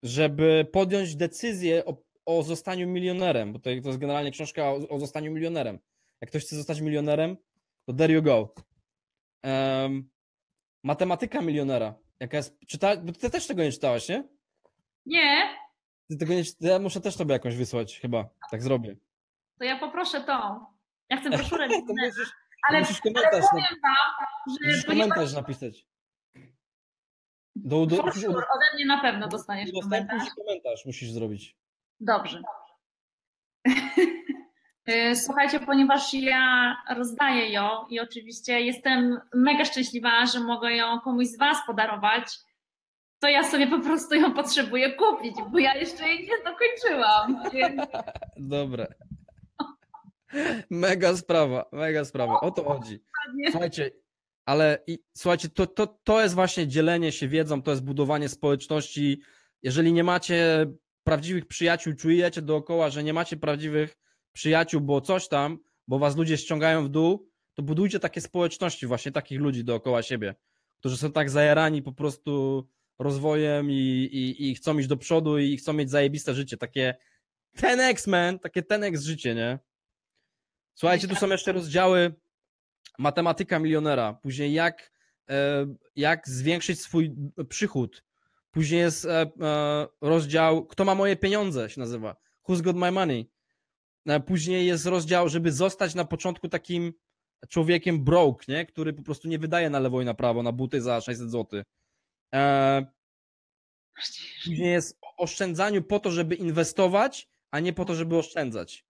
[0.02, 4.98] Żeby podjąć decyzję o, o zostaniu milionerem, bo to, to jest generalnie książka o, o
[4.98, 5.78] zostaniu milionerem.
[6.20, 7.36] Jak ktoś chce zostać milionerem,
[7.86, 8.54] to there you go.
[9.42, 10.10] Em,
[10.84, 11.94] matematyka milionera.
[12.20, 14.24] Jaka jest, czyta, bo ty też tego nie czytałaś, nie?
[15.06, 15.56] Nie,
[16.10, 18.28] Ty tego nie, ja muszę też tobie jakąś wysłać, chyba.
[18.50, 18.96] Tak zrobię.
[19.58, 20.66] to ja poproszę tą.
[21.10, 22.32] Ja chcę broszurę musisz,
[22.68, 25.86] ale, musisz ale komentarz, na, powiem wam, musisz że ponieważ komentarz napisać.
[27.56, 30.28] Do, do, musisz sure, ode mnie na pewno dostaniesz komentarz.
[30.36, 31.56] komentarz musisz zrobić.
[32.00, 32.42] Dobrze.
[34.88, 41.26] Y, Słuchajcie, ponieważ ja rozdaję ją i oczywiście jestem mega szczęśliwa, że mogę ją komuś
[41.26, 42.38] z Was podarować,
[43.18, 47.50] to ja sobie po prostu ją potrzebuję kupić, bo ja jeszcze jej nie dokończyłam.
[47.52, 47.82] Więc...
[48.36, 48.86] Dobre.
[50.70, 52.40] Mega sprawa, mega sprawa.
[52.40, 53.02] O to chodzi.
[53.50, 53.90] Słuchajcie,
[54.46, 59.20] ale i, słuchajcie, to, to, to jest właśnie dzielenie się wiedzą, to jest budowanie społeczności.
[59.62, 60.66] Jeżeli nie macie
[61.04, 63.96] prawdziwych przyjaciół, czujecie dookoła, że nie macie prawdziwych
[64.32, 69.12] przyjaciół, bo coś tam, bo was ludzie ściągają w dół, to budujcie takie społeczności, właśnie
[69.12, 70.34] takich ludzi dookoła siebie,
[70.78, 72.64] którzy są tak zajarani po prostu
[72.98, 73.74] rozwojem i,
[74.12, 76.94] i, i chcą iść do przodu i chcą mieć zajebiste życie, takie
[77.58, 79.58] 10x, man, takie 10x życie, nie?
[80.74, 82.14] Słuchajcie, tu są jeszcze rozdziały
[82.98, 84.92] matematyka milionera, później jak,
[85.30, 87.14] e, jak zwiększyć swój
[87.48, 88.04] przychód,
[88.50, 92.16] później jest e, e, rozdział kto ma moje pieniądze się nazywa,
[92.48, 93.30] who's got my money,
[94.26, 96.92] później jest rozdział, żeby zostać na początku takim
[97.48, 98.66] człowiekiem broke, nie?
[98.66, 101.62] który po prostu nie wydaje na lewo i na prawo na buty za 600 zł.
[104.44, 108.84] Później jest oszczędzaniu po to, żeby inwestować, a nie po to, żeby oszczędzać.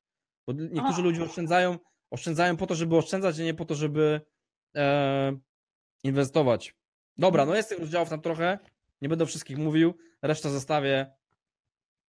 [0.46, 1.04] Bo niektórzy o.
[1.04, 1.78] ludzie oszczędzają,
[2.10, 4.20] oszczędzają po to, żeby oszczędzać, a nie po to, żeby
[4.76, 5.36] e,
[6.04, 6.74] inwestować.
[7.18, 8.58] Dobra, no jest tych rozdziałów tam trochę.
[9.02, 9.94] Nie będę o wszystkich mówił.
[10.22, 11.14] Resztę zostawię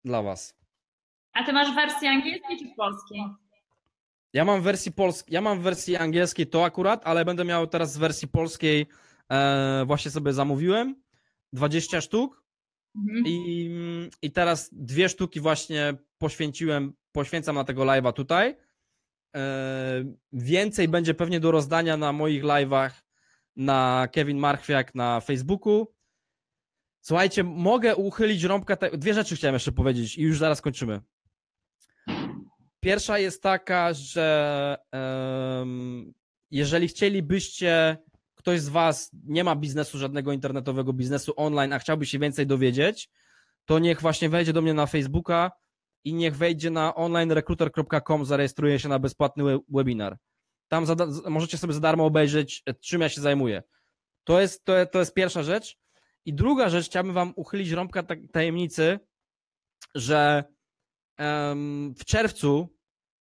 [0.05, 0.62] dla Was.
[1.33, 3.21] A ty masz wersję angielskiej czy polskiej?
[4.33, 7.97] Ja mam wersji polskiej, ja mam wersji angielskiej to akurat, ale będę miał teraz z
[7.97, 8.87] wersji polskiej
[9.31, 11.03] e, właśnie sobie zamówiłem
[11.53, 12.43] 20 sztuk
[12.95, 13.23] mhm.
[13.27, 18.55] i, i teraz dwie sztuki właśnie poświęciłem poświęcam na tego live'a tutaj.
[19.35, 20.03] E,
[20.33, 22.91] więcej będzie pewnie do rozdania na moich live'ach
[23.55, 25.93] na Kevin Marchwiak na Facebooku.
[27.01, 28.75] Słuchajcie, mogę uchylić rąbka.
[28.75, 28.97] Te...
[28.97, 31.01] Dwie rzeczy chciałem jeszcze powiedzieć i już zaraz kończymy.
[32.83, 36.13] Pierwsza jest taka, że um,
[36.51, 37.97] jeżeli chcielibyście,
[38.35, 43.09] ktoś z Was nie ma biznesu, żadnego internetowego biznesu online, a chciałby się więcej dowiedzieć,
[43.65, 45.51] to niech właśnie wejdzie do mnie na Facebooka
[46.03, 50.17] i niech wejdzie na onlinerecruiter.com, zarejestruje się na bezpłatny webinar.
[50.67, 50.85] Tam
[51.29, 53.63] możecie sobie za darmo obejrzeć, e, czym ja się zajmuję.
[54.23, 55.77] To jest, to, to jest pierwsza rzecz.
[56.25, 58.99] I druga rzecz, chciałbym Wam uchylić rąbka tajemnicy,
[59.95, 60.43] że
[61.95, 62.67] w czerwcu,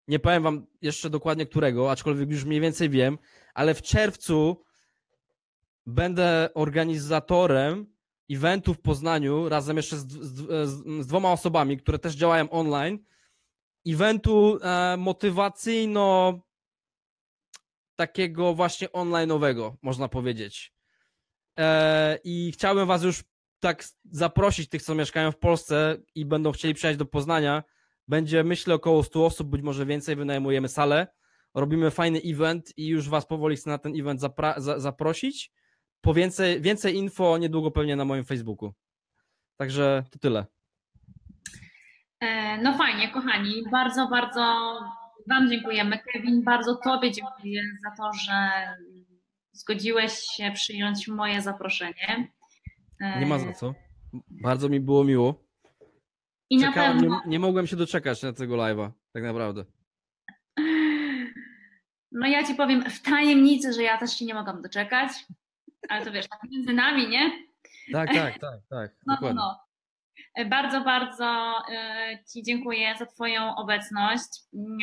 [0.08, 3.18] nie powiem Wam jeszcze dokładnie którego, aczkolwiek już mniej więcej wiem,
[3.54, 4.64] ale w czerwcu
[5.86, 7.86] będę organizatorem
[8.30, 12.98] eventu w Poznaniu razem jeszcze z, z, z, dwoma osobami, które też działają online.
[13.86, 16.40] Eventu e, motywacyjno
[17.96, 20.74] takiego właśnie online'owego, można powiedzieć.
[21.58, 23.24] E, I chciałbym was już
[23.60, 27.62] tak zaprosić, tych, co mieszkają w Polsce i będą chcieli przyjechać do Poznania.
[28.08, 31.06] Będzie, myślę, około 100 osób, być może więcej, wynajmujemy salę.
[31.54, 35.52] Robimy fajny event i już was powoli chcę na ten event zapra- za- zaprosić.
[36.00, 38.74] Po więcej, więcej info niedługo pewnie na moim Facebooku.
[39.56, 40.46] Także to tyle.
[42.20, 43.62] E, no fajnie, kochani.
[43.72, 44.78] Bardzo, bardzo
[45.28, 45.98] Wam dziękujemy.
[46.12, 48.50] Kevin, bardzo Tobie dziękuję za to, że
[49.52, 52.28] zgodziłeś się przyjąć moje zaproszenie.
[53.20, 53.74] Nie ma za co.
[54.42, 55.47] Bardzo mi było miło.
[56.50, 57.20] I Czekałem, na pewno...
[57.24, 59.64] nie, nie mogłem się doczekać na tego live'a, tak naprawdę.
[62.12, 65.10] No ja Ci powiem w tajemnicy, że ja też się nie mogłam doczekać
[65.88, 67.30] ale to wiesz, tak między nami, nie?
[67.92, 68.90] Tak, tak, tak, tak.
[69.06, 69.68] No, no, no.
[70.46, 74.28] Bardzo, bardzo e, Ci dziękuję za Twoją obecność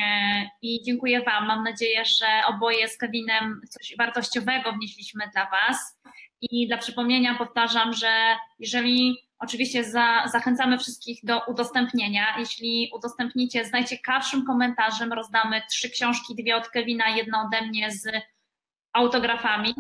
[0.02, 1.48] e, i dziękuję Wam.
[1.48, 6.00] Mam nadzieję, że oboje z Kevinem coś wartościowego wnieśliśmy dla Was.
[6.42, 13.72] I dla przypomnienia powtarzam, że jeżeli oczywiście za, zachęcamy wszystkich do udostępnienia, jeśli udostępnicie z
[13.72, 18.08] najciekawszym komentarzem, rozdamy trzy książki, dwie od Kevina, jedną ode mnie z
[18.94, 19.76] autografami.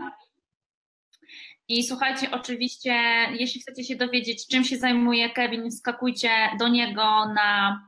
[1.68, 2.94] I słuchajcie, oczywiście,
[3.40, 6.30] jeśli chcecie się dowiedzieć, czym się zajmuje Kevin, skakujcie
[6.60, 7.82] do niego na,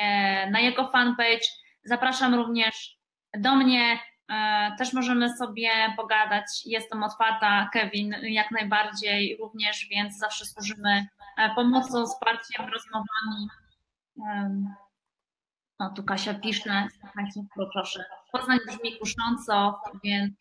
[0.00, 1.46] e, na jego fanpage.
[1.84, 2.96] Zapraszam również
[3.38, 3.98] do mnie.
[4.28, 6.44] E, też możemy sobie pogadać.
[6.66, 11.06] Jestem otwarta, Kevin, jak najbardziej również, więc zawsze służymy
[11.38, 13.48] e, pomocą, wsparciem, rozmowami.
[15.80, 16.88] No tu Kasia pisze,
[17.72, 18.04] proszę.
[18.32, 20.32] Poznań brzmi kusząco, więc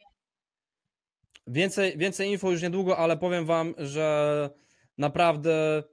[1.48, 4.50] Więcej, więcej info już niedługo, ale powiem wam, że
[4.98, 5.84] naprawdę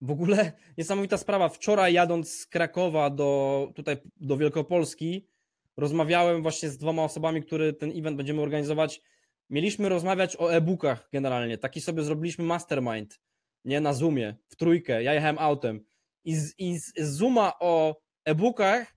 [0.00, 1.48] w ogóle niesamowita sprawa.
[1.48, 5.28] Wczoraj jadąc z Krakowa do tutaj do Wielkopolski,
[5.76, 9.02] rozmawiałem właśnie z dwoma osobami, które ten event będziemy organizować.
[9.50, 11.58] Mieliśmy rozmawiać o e-bookach generalnie.
[11.58, 13.20] Taki sobie zrobiliśmy mastermind,
[13.64, 15.02] nie na Zoomie, w trójkę.
[15.02, 15.84] Ja jechałem autem.
[16.24, 18.96] I z, i z Zooma o e-bookach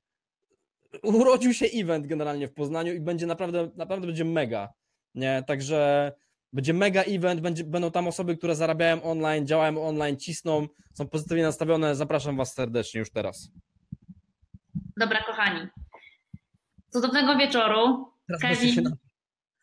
[1.03, 4.73] urodził się event generalnie w Poznaniu i będzie naprawdę, naprawdę będzie mega.
[5.15, 6.11] Nie, także
[6.55, 11.43] Będzie mega event, będzie, będą tam osoby, które zarabiają online, działają online, cisną, są pozytywnie
[11.43, 11.95] nastawione.
[11.95, 13.49] Zapraszam Was serdecznie już teraz.
[14.97, 15.67] Dobra, kochani.
[16.95, 18.11] Cudownego wieczoru.
[18.27, 18.83] Teraz Kevin.
[18.83, 18.91] na...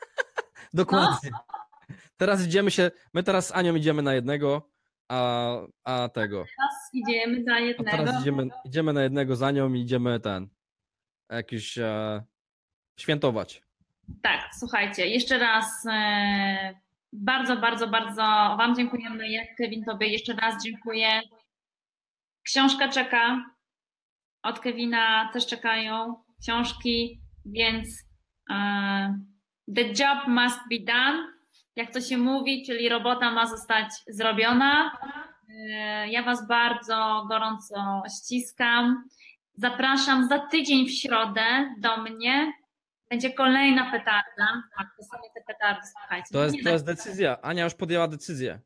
[0.74, 1.30] Dokładnie.
[2.16, 4.70] Teraz idziemy się, my teraz z Anią idziemy na jednego,
[5.09, 6.44] a, a tego.
[6.56, 7.90] Teraz idziemy za A jednego.
[7.90, 10.48] teraz idziemy, idziemy na jednego za nią i idziemy ten,
[11.30, 12.22] jakiś e,
[13.00, 13.62] świętować.
[14.22, 16.74] Tak, słuchajcie, jeszcze raz e,
[17.12, 18.22] bardzo, bardzo, bardzo
[18.59, 19.28] Wam dziękujemy.
[19.28, 21.20] Ja, Kevin, Tobie jeszcze raz dziękuję.
[22.42, 23.44] Książka czeka.
[24.42, 27.89] Od Kevina też czekają książki, więc
[28.51, 28.55] e,
[29.77, 31.32] the job must be done,
[31.77, 34.98] jak to się mówi, czyli robota ma zostać zrobiona.
[35.70, 39.05] E, Ja Was bardzo gorąco ściskam.
[39.55, 42.52] Zapraszam za tydzień w środę do mnie.
[43.10, 44.62] Będzie kolejna petarda.
[44.78, 46.28] Tak, to są te petardy, słuchajcie.
[46.32, 47.43] To jest, Nie to jest decyzja.
[47.43, 48.60] Ania już podjęła decyzję.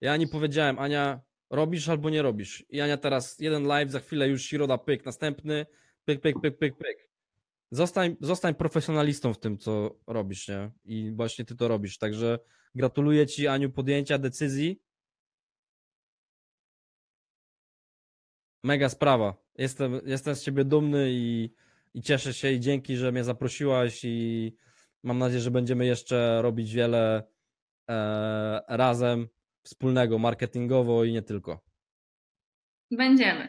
[0.00, 1.20] Ja Ani powiedziałem, Ania,
[1.50, 2.64] robisz albo nie robisz.
[2.68, 5.66] I Ania teraz jeden live, za chwilę już środa, pyk, następny,
[6.04, 7.08] pyk, pyk, pyk, pyk, pyk.
[7.70, 10.70] Zostań, zostań profesjonalistą w tym, co robisz, nie?
[10.84, 11.98] I właśnie ty to robisz.
[11.98, 12.38] Także
[12.74, 14.82] gratuluję ci, Aniu, podjęcia decyzji.
[18.64, 19.34] Mega sprawa.
[19.58, 21.54] Jestem, jestem z ciebie dumny i,
[21.94, 24.56] i cieszę się i dzięki, że mnie zaprosiłaś i
[25.02, 27.22] mam nadzieję, że będziemy jeszcze robić wiele
[27.90, 29.28] e, razem
[29.62, 31.64] wspólnego, marketingowo i nie tylko.
[32.90, 33.48] Będziemy.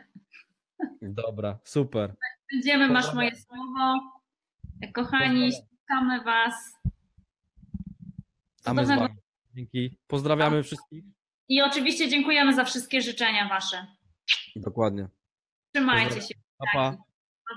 [1.02, 2.16] Dobra, super.
[2.52, 4.00] Będziemy, masz moje słowo.
[4.94, 5.52] Kochani, Pozdrawiam.
[5.52, 6.54] ściskamy Was.
[8.66, 9.16] A my z Cudownego- wami.
[9.56, 9.98] Dzięki.
[10.08, 11.04] Pozdrawiamy wszystkich.
[11.50, 13.88] I oczywiście dziękujemy za wszystkie życzenia Wasze.
[14.56, 15.08] Dokładnie.
[15.76, 16.28] Trzymajcie Pozdrawiam.
[16.28, 16.36] się.
[16.58, 16.66] Pa.
[16.74, 16.98] Pa,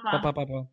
[0.05, 0.11] pa.
[0.11, 0.67] Pa, pa, pa, pa.